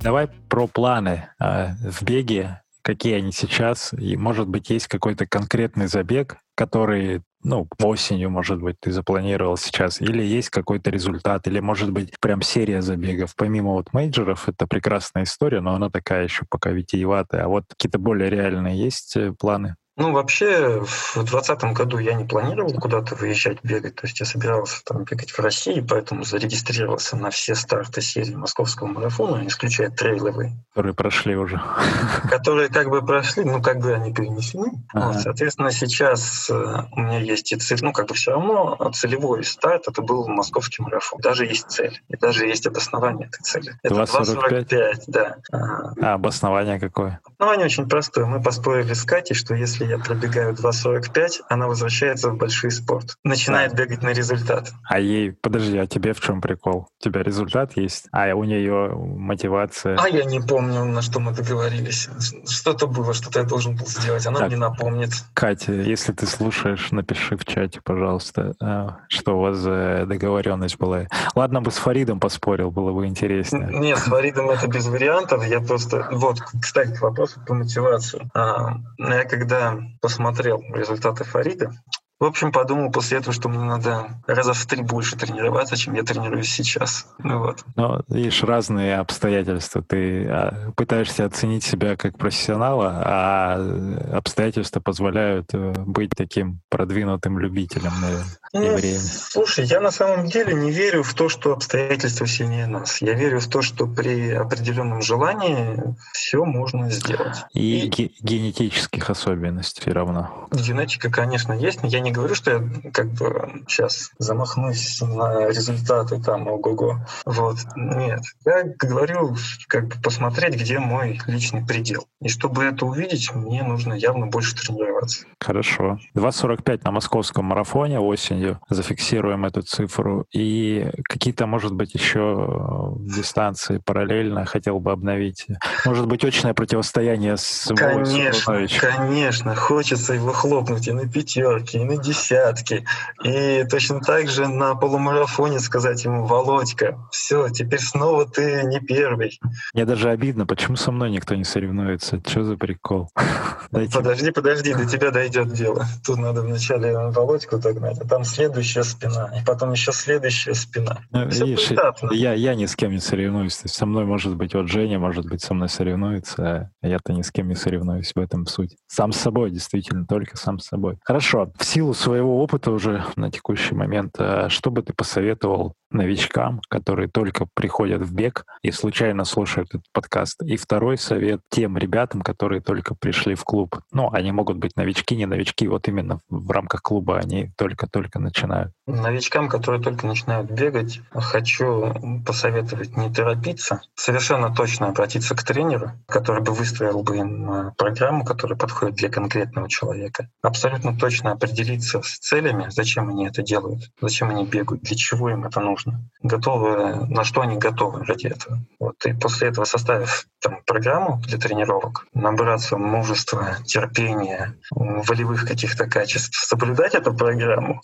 Давай 0.00 0.28
про 0.48 0.66
планы 0.66 1.28
э, 1.38 1.72
в 1.90 2.02
беге, 2.02 2.62
какие 2.82 3.16
они 3.16 3.32
сейчас, 3.32 3.92
и, 3.92 4.16
может 4.16 4.48
быть, 4.48 4.70
есть 4.70 4.86
какой-то 4.86 5.26
конкретный 5.26 5.88
забег, 5.88 6.38
который, 6.54 7.22
ну, 7.42 7.68
осенью, 7.82 8.30
может 8.30 8.60
быть, 8.60 8.76
ты 8.80 8.90
запланировал 8.90 9.56
сейчас, 9.56 10.00
или 10.00 10.22
есть 10.22 10.50
какой-то 10.50 10.90
результат, 10.90 11.46
или, 11.46 11.60
может 11.60 11.92
быть, 11.92 12.18
прям 12.20 12.42
серия 12.42 12.82
забегов. 12.82 13.34
Помимо 13.36 13.72
вот 13.72 13.92
мейджоров, 13.92 14.48
это 14.48 14.66
прекрасная 14.66 15.22
история, 15.24 15.60
но 15.60 15.74
она 15.74 15.88
такая 15.90 16.24
еще 16.24 16.44
пока 16.48 16.70
витиеватая. 16.70 17.44
А 17.44 17.48
вот 17.48 17.64
какие-то 17.68 17.98
более 17.98 18.28
реальные 18.30 18.78
есть 18.78 19.16
э, 19.16 19.32
планы? 19.32 19.76
Ну, 19.98 20.12
вообще, 20.12 20.80
в 20.80 21.24
2020 21.24 21.64
году 21.74 21.98
я 21.98 22.14
не 22.14 22.24
планировал 22.24 22.72
куда-то 22.72 23.16
выезжать 23.16 23.58
бегать. 23.64 23.96
То 23.96 24.06
есть 24.06 24.20
я 24.20 24.26
собирался 24.26 24.84
там 24.84 25.02
бегать 25.02 25.32
в 25.32 25.38
России, 25.40 25.80
поэтому 25.80 26.22
зарегистрировался 26.22 27.16
на 27.16 27.30
все 27.30 27.56
старты 27.56 28.00
серии 28.00 28.36
московского 28.36 28.86
марафона, 28.86 29.44
исключая 29.48 29.90
трейловые. 29.90 30.52
Которые 30.70 30.94
прошли 30.94 31.34
уже. 31.34 31.60
Которые 32.30 32.68
как 32.68 32.90
бы 32.90 33.04
прошли, 33.04 33.42
ну, 33.42 33.60
как 33.60 33.80
бы 33.80 33.92
они 33.92 34.14
перенесены. 34.14 34.84
Ага. 34.94 35.06
Вот, 35.08 35.16
соответственно, 35.16 35.72
сейчас 35.72 36.48
э, 36.48 36.54
у 36.92 37.00
меня 37.00 37.18
есть 37.18 37.50
и 37.50 37.56
цель, 37.56 37.80
ну, 37.82 37.92
как 37.92 38.06
бы 38.06 38.14
все 38.14 38.30
равно 38.30 38.76
целевой 38.94 39.42
старт 39.42 39.88
это 39.88 40.00
был 40.00 40.28
московский 40.28 40.80
марафон. 40.80 41.20
Даже 41.20 41.44
есть 41.44 41.70
цель. 41.70 42.00
И 42.08 42.16
даже 42.16 42.46
есть 42.46 42.68
обоснование 42.68 43.26
этой 43.26 43.42
цели. 43.42 43.72
Это 43.82 43.96
2.45? 43.96 45.02
да. 45.08 45.38
А 45.50 46.14
обоснование 46.14 46.78
какое? 46.78 47.18
Обоснование 47.24 47.66
очень 47.66 47.88
простое. 47.88 48.26
Мы 48.26 48.40
поспорили 48.40 48.92
с 48.92 49.02
Катей, 49.02 49.34
что 49.34 49.56
если 49.56 49.87
я 49.88 49.98
пробегаю 49.98 50.54
2.45, 50.54 51.42
она 51.48 51.66
возвращается 51.66 52.30
в 52.30 52.36
большой 52.36 52.70
спорт. 52.70 53.16
Начинает 53.24 53.74
бегать 53.74 54.02
на 54.02 54.12
результат. 54.12 54.72
А 54.84 54.98
ей, 54.98 55.32
подожди, 55.32 55.78
а 55.78 55.86
тебе 55.86 56.12
в 56.12 56.20
чем 56.20 56.40
прикол? 56.40 56.88
У 57.00 57.02
тебя 57.02 57.22
результат 57.22 57.76
есть? 57.76 58.08
А 58.12 58.34
у 58.34 58.44
нее 58.44 58.90
мотивация? 58.94 59.96
А 59.98 60.08
я 60.08 60.24
не 60.24 60.40
помню, 60.40 60.84
на 60.84 61.02
что 61.02 61.20
мы 61.20 61.32
договорились. 61.32 62.08
Что-то 62.46 62.86
было, 62.86 63.14
что-то 63.14 63.40
я 63.40 63.44
должен 63.46 63.76
был 63.76 63.86
сделать. 63.86 64.26
Она 64.26 64.40
так. 64.40 64.48
мне 64.48 64.56
напомнит. 64.56 65.10
Катя, 65.34 65.72
если 65.72 66.12
ты 66.12 66.26
слушаешь, 66.26 66.90
напиши 66.90 67.36
в 67.36 67.44
чате, 67.44 67.80
пожалуйста, 67.82 68.54
а, 68.60 68.98
что 69.08 69.38
у 69.38 69.40
вас 69.40 69.56
за 69.56 70.04
договоренность 70.06 70.78
была. 70.78 71.06
Ладно 71.34 71.62
бы 71.62 71.70
с 71.70 71.76
Фаридом 71.76 72.20
поспорил, 72.20 72.70
было 72.70 72.92
бы 72.92 73.06
интереснее. 73.06 73.68
Нет, 73.70 73.98
с 73.98 74.02
Фаридом 74.02 74.50
это 74.50 74.66
без 74.66 74.86
вариантов. 74.86 75.46
Я 75.46 75.60
просто... 75.60 76.08
Вот, 76.12 76.40
кстати, 76.60 76.94
к 76.94 77.00
вопросу 77.00 77.40
по 77.46 77.54
мотивацию. 77.54 78.30
А, 78.34 78.76
я 78.98 79.24
когда 79.24 79.77
посмотрел 80.00 80.62
результаты 80.72 81.24
Фарида, 81.24 81.72
в 82.20 82.24
общем, 82.24 82.50
подумал 82.50 82.90
после 82.90 83.18
этого, 83.18 83.32
что 83.32 83.48
мне 83.48 83.62
надо 83.62 84.20
раза 84.26 84.52
в 84.52 84.66
три 84.66 84.82
больше 84.82 85.16
тренироваться, 85.16 85.76
чем 85.76 85.94
я 85.94 86.02
тренируюсь 86.02 86.50
сейчас. 86.50 87.06
Ну, 87.18 87.38
вот. 87.38 87.64
Но, 87.76 88.02
видишь, 88.08 88.42
разные 88.42 88.96
обстоятельства. 88.96 89.82
Ты 89.82 90.26
а, 90.26 90.72
пытаешься 90.74 91.26
оценить 91.26 91.62
себя 91.62 91.96
как 91.96 92.18
профессионала, 92.18 93.02
а 93.04 94.16
обстоятельства 94.16 94.80
позволяют 94.80 95.54
э, 95.54 95.74
быть 95.86 96.10
таким 96.16 96.60
продвинутым 96.70 97.38
любителем, 97.38 97.92
наверное, 98.02 98.38
ну. 98.52 98.78
Слушай, 98.78 99.66
я 99.66 99.80
на 99.80 99.90
самом 99.90 100.26
деле 100.26 100.54
не 100.54 100.70
верю 100.70 101.02
в 101.02 101.14
то, 101.14 101.28
что 101.28 101.52
обстоятельства 101.52 102.26
сильнее 102.26 102.66
нас. 102.66 103.00
Я 103.02 103.14
верю 103.14 103.40
в 103.40 103.46
то, 103.48 103.62
что 103.62 103.86
при 103.86 104.30
определенном 104.30 105.02
желании 105.02 105.96
все 106.12 106.44
можно 106.44 106.90
сделать. 106.90 107.44
И, 107.52 107.86
И... 107.86 108.12
генетических 108.20 109.10
особенностей 109.10 109.90
равно. 109.90 110.48
Генетика, 110.52 111.10
конечно, 111.10 111.52
есть, 111.52 111.82
но 111.82 111.88
я 111.88 112.00
не 112.00 112.10
говорю, 112.10 112.34
что 112.34 112.50
я 112.52 112.90
как 112.92 113.08
бы 113.12 113.64
сейчас 113.68 114.10
замахнусь 114.18 115.00
на 115.00 115.48
результаты 115.48 116.20
там, 116.20 116.48
ого-го. 116.48 117.00
Вот. 117.24 117.58
Нет. 117.76 118.20
Я 118.44 118.64
говорю, 118.78 119.36
как 119.66 119.88
бы 119.88 119.94
посмотреть, 120.02 120.54
где 120.54 120.78
мой 120.78 121.20
личный 121.26 121.64
предел. 121.64 122.06
И 122.20 122.28
чтобы 122.28 122.64
это 122.64 122.86
увидеть, 122.86 123.34
мне 123.34 123.62
нужно 123.62 123.94
явно 123.94 124.26
больше 124.26 124.54
тренироваться. 124.56 125.24
Хорошо. 125.40 125.98
2.45 126.14 126.80
на 126.84 126.90
московском 126.90 127.46
марафоне 127.46 128.00
осенью. 128.38 128.60
Зафиксируем 128.68 129.44
эту 129.44 129.62
цифру. 129.62 130.26
И 130.32 130.90
какие-то, 131.04 131.46
может 131.46 131.72
быть, 131.72 131.94
еще 131.94 132.94
дистанции 133.00 133.78
параллельно 133.78 134.44
хотел 134.44 134.80
бы 134.80 134.92
обновить. 134.92 135.46
Может 135.84 136.06
быть, 136.06 136.24
очное 136.24 136.54
противостояние 136.54 137.36
с 137.36 137.72
Конечно, 137.74 138.66
конечно. 138.80 139.54
Хочется 139.54 140.14
его 140.14 140.32
хлопнуть 140.32 140.88
и 140.88 140.92
на 140.92 141.08
пятерке, 141.08 141.78
и 141.78 141.84
на 141.84 141.96
десятки. 141.96 142.84
И 143.24 143.64
точно 143.70 144.00
так 144.00 144.28
же 144.28 144.48
на 144.48 144.74
полумарафоне 144.74 145.60
сказать 145.60 146.04
ему, 146.04 146.24
Володька, 146.24 146.98
все, 147.10 147.48
теперь 147.48 147.80
снова 147.80 148.26
ты 148.26 148.62
не 148.64 148.80
первый. 148.80 149.40
Мне 149.74 149.84
даже 149.84 150.10
обидно, 150.10 150.46
почему 150.46 150.76
со 150.76 150.92
мной 150.92 151.10
никто 151.10 151.34
не 151.34 151.44
соревнуется? 151.44 152.20
Что 152.26 152.44
за 152.44 152.56
прикол? 152.56 153.10
Дайте... 153.70 153.94
Подожди, 153.94 154.30
подожди, 154.30 154.74
до 154.74 154.86
тебя 154.86 155.10
дойдет 155.10 155.52
дело. 155.52 155.84
Тут 156.04 156.18
надо 156.18 156.42
вначале 156.42 156.96
Володьку 157.10 157.58
догнать, 157.58 157.98
а 158.00 158.06
там 158.06 158.24
следующая 158.28 158.84
спина, 158.84 159.32
и 159.38 159.44
потом 159.44 159.72
еще 159.72 159.92
следующая 159.92 160.54
спина. 160.54 160.98
Ну, 161.10 161.26
видишь, 161.26 161.70
я, 162.12 162.32
я 162.34 162.54
ни 162.54 162.66
с 162.66 162.76
кем 162.76 162.92
не 162.92 163.00
соревнуюсь. 163.00 163.56
То 163.56 163.64
есть 163.64 163.74
со 163.74 163.86
мной 163.86 164.04
может 164.04 164.36
быть 164.36 164.54
вот 164.54 164.68
Женя, 164.68 164.98
может 164.98 165.26
быть, 165.26 165.42
со 165.42 165.54
мной 165.54 165.68
соревнуется, 165.68 166.70
а 166.80 166.86
я-то 166.86 167.12
ни 167.12 167.22
с 167.22 167.30
кем 167.30 167.48
не 167.48 167.54
соревнуюсь, 167.54 168.12
в 168.14 168.20
этом 168.20 168.46
суть. 168.46 168.76
Сам 168.86 169.12
с 169.12 169.16
собой, 169.16 169.50
действительно, 169.50 170.06
только 170.06 170.36
сам 170.36 170.58
с 170.58 170.66
собой. 170.66 170.98
Хорошо. 171.04 171.52
В 171.58 171.64
силу 171.64 171.94
своего 171.94 172.42
опыта 172.42 172.70
уже 172.70 173.04
на 173.16 173.30
текущий 173.30 173.74
момент, 173.74 174.14
а 174.18 174.48
что 174.48 174.70
бы 174.70 174.82
ты 174.82 174.92
посоветовал 174.92 175.74
новичкам, 175.90 176.60
которые 176.68 177.08
только 177.08 177.46
приходят 177.54 178.02
в 178.02 178.14
бег 178.14 178.44
и 178.62 178.70
случайно 178.70 179.24
слушают 179.24 179.70
этот 179.70 179.86
подкаст? 179.92 180.42
И 180.42 180.56
второй 180.56 180.98
совет 180.98 181.40
тем 181.48 181.78
ребятам, 181.78 182.20
которые 182.22 182.60
только 182.60 182.94
пришли 182.94 183.34
в 183.34 183.44
клуб. 183.44 183.80
Ну, 183.92 184.10
они 184.12 184.32
могут 184.32 184.58
быть 184.58 184.76
новички, 184.76 185.16
не 185.16 185.26
новички, 185.26 185.66
вот 185.66 185.88
именно 185.88 186.20
в 186.28 186.50
рамках 186.50 186.82
клуба 186.82 187.18
они 187.18 187.50
только-только 187.56 188.17
начинают. 188.18 188.72
Новичкам, 188.86 189.48
которые 189.48 189.82
только 189.82 190.06
начинают 190.06 190.50
бегать, 190.50 191.00
хочу 191.12 191.94
посоветовать 192.26 192.96
не 192.96 193.12
торопиться, 193.12 193.82
совершенно 193.94 194.54
точно 194.54 194.88
обратиться 194.88 195.34
к 195.34 195.42
тренеру, 195.42 195.92
который 196.06 196.42
бы 196.42 196.52
выстроил 196.52 197.02
бы 197.02 197.18
им 197.18 197.50
э, 197.50 197.72
программу, 197.76 198.24
которая 198.24 198.58
подходит 198.58 198.96
для 198.96 199.10
конкретного 199.10 199.68
человека. 199.68 200.30
Абсолютно 200.42 200.96
точно 200.96 201.32
определиться 201.32 202.02
с 202.02 202.18
целями, 202.18 202.66
зачем 202.70 203.08
они 203.10 203.26
это 203.26 203.42
делают, 203.42 203.90
зачем 204.00 204.30
они 204.30 204.46
бегают, 204.46 204.82
для 204.82 204.96
чего 204.96 205.30
им 205.30 205.44
это 205.44 205.60
нужно, 205.60 206.00
готовы, 206.22 207.06
на 207.06 207.24
что 207.24 207.42
они 207.42 207.58
готовы 207.58 208.04
ради 208.04 208.28
этого. 208.28 208.58
Вот. 208.80 208.96
И 209.04 209.12
после 209.12 209.48
этого, 209.48 209.64
составив 209.64 210.26
там, 210.40 210.60
программу 210.66 211.20
для 211.26 211.38
тренировок, 211.38 212.06
набраться 212.14 212.76
мужества, 212.76 213.56
терпения, 213.64 214.56
волевых 214.70 215.46
каких-то 215.46 215.86
качеств, 215.86 216.34
соблюдать 216.46 216.94
эту 216.94 217.14
программу 217.14 217.82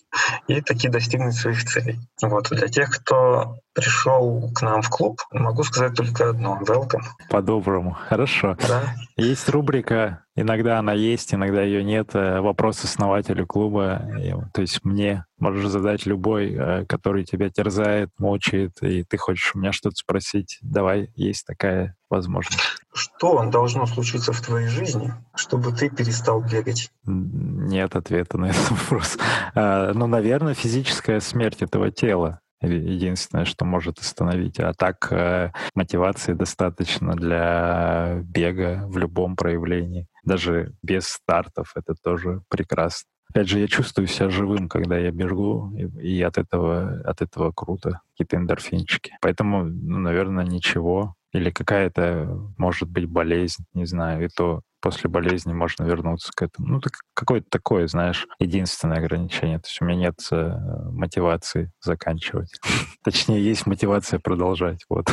и 0.49 0.61
таки 0.61 0.89
достигнуть 0.89 1.35
своих 1.35 1.65
целей. 1.65 1.99
Вот. 2.23 2.49
Для 2.51 2.69
тех, 2.69 2.91
кто 2.91 3.59
пришел 3.75 4.51
к 4.55 4.63
нам 4.63 4.83
в 4.83 4.91
клуб, 4.91 5.21
могу 5.33 5.65
сказать 5.65 5.95
только 5.95 6.31
одно— 6.31 6.61
welcome. 6.67 7.03
По-доброму. 7.31 7.97
Хорошо. 8.09 8.57
Да. 8.69 8.95
Есть 9.17 9.49
рубрика 9.49 10.25
Иногда 10.37 10.81
она 10.81 10.93
есть, 10.93 11.33
иногда 11.33 11.63
ее 11.63 11.85
нет. 11.85 12.11
Э, 12.15 12.41
вопрос 12.41 12.83
основателю 12.83 13.47
клуба, 13.47 14.03
то 14.53 14.63
есть 14.63 14.85
мне 14.85 15.27
можешь 15.39 15.69
задать 15.69 16.07
любой, 16.07 16.53
э, 16.53 16.87
который 16.87 17.25
тебя 17.25 17.51
терзает, 17.51 18.11
мучает, 18.19 18.73
и 18.83 19.05
ты 19.05 19.17
хочешь 19.17 19.55
у 19.55 19.61
меня 19.61 19.71
что-то 19.71 19.95
спросить. 19.95 20.59
Давай, 20.61 21.11
есть 21.15 21.47
такая 21.47 21.95
возможно. 22.15 22.57
Что 22.93 23.45
должно 23.51 23.87
случиться 23.87 24.33
в 24.33 24.41
твоей 24.41 24.69
жизни, 24.69 25.13
чтобы 25.35 25.73
ты 25.73 25.91
перестал 25.91 26.41
бегать? 26.41 26.91
Нет 27.05 27.97
ответа 27.97 28.39
на 28.39 28.47
этот 28.47 28.71
вопрос. 28.71 29.19
А, 29.55 29.93
ну, 29.93 30.07
наверное, 30.07 30.55
физическая 30.55 31.21
смерть 31.21 31.63
этого 31.63 31.91
тела 31.91 32.41
единственное, 32.63 33.45
что 33.45 33.65
может 33.65 33.99
остановить. 33.99 34.59
А 34.59 34.73
так 34.73 35.13
э, 35.13 35.53
мотивации 35.75 36.33
достаточно 36.33 37.15
для 37.15 38.21
бега 38.23 38.85
в 38.87 38.97
любом 38.97 39.37
проявлении. 39.37 40.07
Даже 40.25 40.73
без 40.83 41.07
стартов 41.09 41.73
это 41.77 41.95
тоже 41.95 42.41
прекрасно. 42.49 43.09
Опять 43.31 43.49
же, 43.49 43.59
я 43.59 43.67
чувствую 43.67 44.07
себя 44.07 44.31
живым, 44.31 44.69
когда 44.69 44.97
я 44.97 45.11
бегу, 45.11 45.73
и, 45.77 46.19
и 46.19 46.23
от 46.23 46.39
этого 46.39 47.01
от 47.05 47.21
этого 47.21 47.53
круто, 47.53 48.01
какие-то 48.13 48.37
эндорфинчики. 48.37 49.17
Поэтому, 49.21 49.65
ну, 49.65 49.99
наверное, 49.99 50.45
ничего. 50.45 51.17
Или 51.35 51.51
какая-то, 51.51 52.53
может 52.59 52.89
быть, 52.89 53.07
болезнь, 53.07 53.65
не 53.75 53.87
знаю, 53.87 54.25
и 54.25 54.29
то 54.29 54.63
после 54.85 55.09
болезни 55.09 55.55
можно 55.55 55.85
вернуться 55.85 56.31
к 56.37 56.43
этому. 56.43 56.69
Ну, 56.69 56.81
так, 56.81 56.93
какое-то 57.15 57.47
такое, 57.49 57.87
знаешь, 57.87 58.27
единственное 58.39 58.99
ограничение. 58.99 59.59
То 59.59 59.67
есть 59.67 59.81
у 59.81 59.87
меня 59.87 59.97
нет 59.97 60.21
э, 60.31 60.59
мотивации 60.91 61.73
заканчивать. 61.81 62.61
Точнее, 63.03 63.43
есть 63.43 63.67
мотивация 63.67 64.19
продолжать. 64.19 64.85
Вот. 64.91 65.11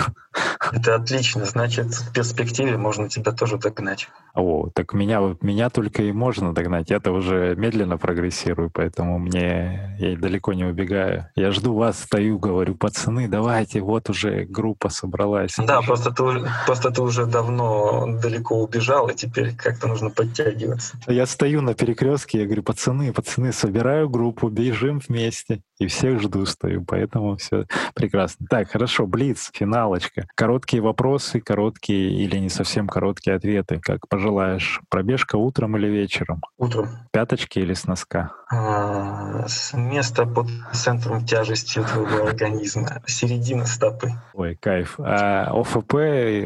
Это 0.74 0.96
отлично. 0.96 1.46
Значит, 1.46 1.88
в 1.88 2.12
перспективе 2.12 2.76
можно 2.76 3.08
тебя 3.08 3.32
тоже 3.32 3.58
догнать. 3.58 4.10
О, 4.34 4.70
так 4.74 4.94
меня, 4.94 5.22
меня 5.42 5.70
только 5.70 6.04
и 6.04 6.12
можно 6.12 6.54
догнать. 6.54 6.90
Я-то 6.90 7.12
уже 7.12 7.56
медленно 7.56 7.98
прогрессирую, 7.98 8.70
поэтому 8.74 9.20
мне 9.20 9.96
я 10.00 10.18
далеко 10.18 10.52
не 10.52 10.66
убегаю. 10.66 11.30
Я 11.36 11.52
жду 11.52 11.76
вас, 11.76 12.00
стою, 12.00 12.40
говорю, 12.40 12.76
пацаны, 12.76 13.30
давайте, 13.30 13.80
вот 13.80 14.10
уже 14.10 14.44
группа 14.44 14.90
собралась. 14.90 15.56
Да, 15.58 15.82
просто 15.82 16.12
ты, 16.12 16.24
просто 16.66 16.92
ты 16.92 17.02
уже 17.02 17.26
давно 17.26 18.20
далеко 18.22 18.62
убежал, 18.62 19.08
и 19.08 19.16
теперь 19.16 19.56
как-то 19.62 19.88
нужно 19.88 20.10
подтягиваться. 20.10 20.98
Я 21.08 21.26
стою 21.26 21.62
на 21.62 21.74
перекрестке, 21.74 22.40
я 22.40 22.46
говорю, 22.46 22.64
пацаны, 22.64 23.14
пацаны, 23.14 23.54
собираю 23.54 24.10
группу, 24.10 24.50
бежим 24.50 25.00
вместе. 25.00 25.62
И 25.82 25.88
всех 25.88 26.22
жду, 26.22 26.46
стою, 26.46 26.86
поэтому 26.86 27.38
все 27.38 27.66
прекрасно. 27.96 28.46
Так, 28.48 28.70
хорошо, 28.70 29.08
Блиц, 29.08 29.50
финалочка. 29.52 30.28
Короткие 30.36 30.84
вопросы, 30.84 31.40
короткие 31.40 32.14
или 32.24 32.38
не 32.38 32.50
совсем 32.50 32.88
короткие 32.88 33.36
ответы, 33.36 33.80
как 33.82 34.08
пожелаешь. 34.08 34.80
Пробежка 34.90 35.38
утром 35.38 35.76
или 35.78 35.88
вечером? 35.88 36.44
Утром. 36.60 36.90
Пяточки 37.12 37.58
или 37.58 37.74
с 37.74 37.88
носка? 37.88 38.32
А, 38.52 39.48
с 39.48 39.74
места 39.74 40.28
под 40.28 40.50
центром 40.72 41.26
тяжести 41.26 41.82
твоего 41.82 42.28
организма. 42.28 43.02
Середина 43.08 43.66
стопы. 43.66 44.12
Ой, 44.34 44.56
кайф. 44.62 45.00
А 45.00 45.48
ОФП, 45.52 45.96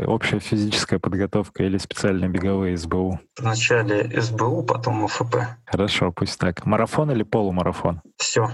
общая 0.08 0.40
физическая 0.40 1.00
подготовка 1.00 1.64
или 1.64 1.78
специальные 1.78 2.30
беговые 2.30 2.78
СБУ? 2.78 3.20
Вначале 3.38 4.22
СБУ, 4.22 4.64
потом 4.64 5.04
ОФП. 5.04 5.36
Хорошо, 5.66 6.14
пусть 6.14 6.40
так. 6.40 6.66
Марафон 6.66 7.12
или 7.12 7.24
полумарафон? 7.24 8.02
Все. 8.18 8.50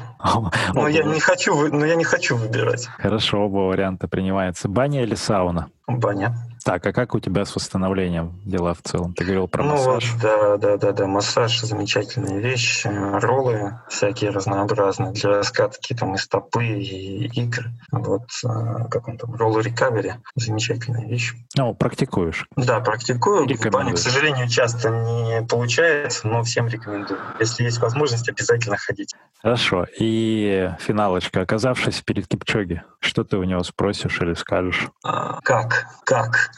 Но 0.74 0.88
я 0.88 1.04
не 1.04 1.20
хочу, 1.20 1.68
но 1.68 1.86
я 1.86 1.96
не 1.96 2.04
хочу 2.04 2.36
выбирать. 2.36 2.88
Хорошо, 2.98 3.46
оба 3.46 3.60
варианта 3.60 4.08
принимаются. 4.08 4.68
Баня 4.68 5.04
или 5.04 5.16
сауна? 5.16 5.70
Баня. 6.00 6.36
Так, 6.64 6.86
а 6.86 6.94
как 6.94 7.16
у 7.16 7.20
тебя 7.20 7.44
с 7.44 7.56
восстановлением 7.56 8.40
дела 8.46 8.74
в 8.74 8.82
целом? 8.84 9.14
Ты 9.14 9.24
говорил 9.24 9.48
про 9.48 9.64
ну, 9.64 9.72
массаж. 9.72 10.12
Вот, 10.14 10.22
да, 10.22 10.58
да, 10.58 10.78
да, 10.78 10.92
да. 10.92 11.08
Массаж 11.08 11.60
замечательная 11.62 12.40
вещь. 12.40 12.86
Роллы 12.86 13.80
всякие 13.90 14.30
разнообразные 14.30 15.12
для 15.12 15.30
раскатки 15.30 15.94
там 15.96 16.16
и 16.16 16.18
стопы, 16.18 16.66
и 16.66 17.26
икр. 17.28 17.72
Вот 17.92 18.28
а, 18.46 18.88
как 18.90 19.08
он 19.08 19.18
там, 19.18 19.34
роллы 19.34 19.64
рекавери. 19.64 20.16
Замечательная 20.36 21.08
вещь. 21.08 21.34
Ну, 21.58 21.74
практикуешь? 21.74 22.46
Да, 22.56 22.80
практикую. 22.80 23.48
В 23.48 23.70
бане, 23.72 23.94
к 23.94 23.98
сожалению, 23.98 24.48
часто 24.48 24.90
не 24.90 25.42
получается, 25.48 26.28
но 26.28 26.44
всем 26.44 26.68
рекомендую. 26.68 27.20
Если 27.40 27.64
есть 27.64 27.80
возможность, 27.80 28.30
обязательно 28.30 28.78
ходить. 28.78 29.16
Хорошо. 29.42 29.88
И 30.00 30.70
финалочка. 30.80 31.42
Оказавшись 31.42 32.02
перед 32.02 32.28
Кипчоги, 32.28 32.84
что 33.00 33.24
ты 33.24 33.38
у 33.38 33.44
него 33.44 33.64
спросишь 33.64 34.22
или 34.22 34.36
скажешь? 34.36 34.90
А, 35.04 35.40
как? 35.42 35.81
Как? 36.06 36.52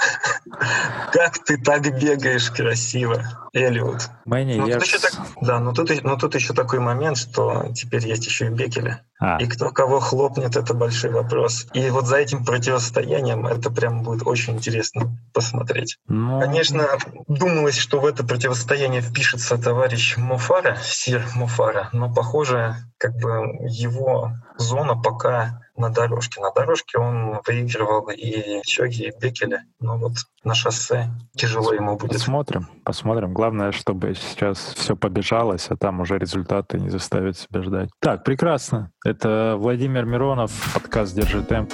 Как 1.12 1.40
ты 1.44 1.58
так 1.58 1.82
бегаешь 2.00 2.50
красиво, 2.50 3.24
Элиот? 3.54 4.10
Мэнни, 4.26 4.56
ну, 4.56 4.68
я... 4.68 4.76
тут 4.76 4.88
еще 4.88 5.00
так, 5.00 5.14
да, 5.42 5.60
но 5.60 5.74
тут, 5.74 6.04
но 6.04 6.18
тут 6.18 6.36
еще 6.36 6.54
такой 6.54 6.80
момент, 6.80 7.18
что 7.18 7.72
теперь 7.74 8.08
есть 8.08 8.26
еще 8.26 8.48
и 8.48 8.50
Бекеля. 8.50 9.04
А. 9.20 9.38
И 9.38 9.48
кто 9.48 9.70
кого 9.70 10.00
хлопнет, 10.00 10.56
это 10.56 10.74
большой 10.74 11.12
вопрос. 11.12 11.68
И 11.74 11.90
вот 11.90 12.08
за 12.08 12.18
этим 12.18 12.44
противостоянием 12.44 13.48
это 13.48 13.70
прям 13.72 14.04
будет 14.04 14.28
очень 14.28 14.56
интересно 14.56 15.18
посмотреть. 15.34 15.98
Ну... 16.08 16.42
Конечно, 16.42 16.88
думалось, 17.28 17.78
что 17.78 18.00
в 18.00 18.06
это 18.06 18.26
противостояние 18.26 19.02
впишется 19.02 19.58
товарищ 19.58 20.18
Мофара, 20.18 20.78
Сир 20.84 21.26
Мофара, 21.36 21.90
но, 21.94 22.14
похоже, 22.14 22.76
как 22.98 23.14
бы 23.16 23.60
его 23.70 24.34
зона 24.58 24.96
пока 24.96 25.63
на 25.76 25.90
дорожке. 25.90 26.42
На 26.42 26.52
дорожке 26.52 26.98
он 26.98 27.40
выигрывал 27.46 28.10
и 28.10 28.62
Чоги, 28.66 29.08
и 29.08 29.20
Бекеля, 29.20 29.66
но 29.80 29.98
вот 29.98 30.14
на 30.44 30.54
шоссе 30.54 31.10
тяжело 31.36 31.74
ему 31.74 31.98
будет. 31.98 32.14
Посмотрим, 32.14 32.68
посмотрим. 32.84 33.34
Главное, 33.34 33.72
чтобы 33.72 34.14
сейчас 34.16 34.74
все 34.76 34.96
побежалось, 34.96 35.68
а 35.70 35.76
там 35.76 36.02
уже 36.02 36.18
результаты 36.18 36.80
не 36.80 36.90
заставят 36.90 37.38
себя 37.38 37.62
ждать. 37.64 37.90
Так, 38.00 38.24
прекрасно. 38.24 38.92
Это 39.06 39.56
Владимир 39.58 40.06
Миронов, 40.06 40.52
подкаст 40.74 41.16
«Держи 41.16 41.44
темп». 41.44 41.74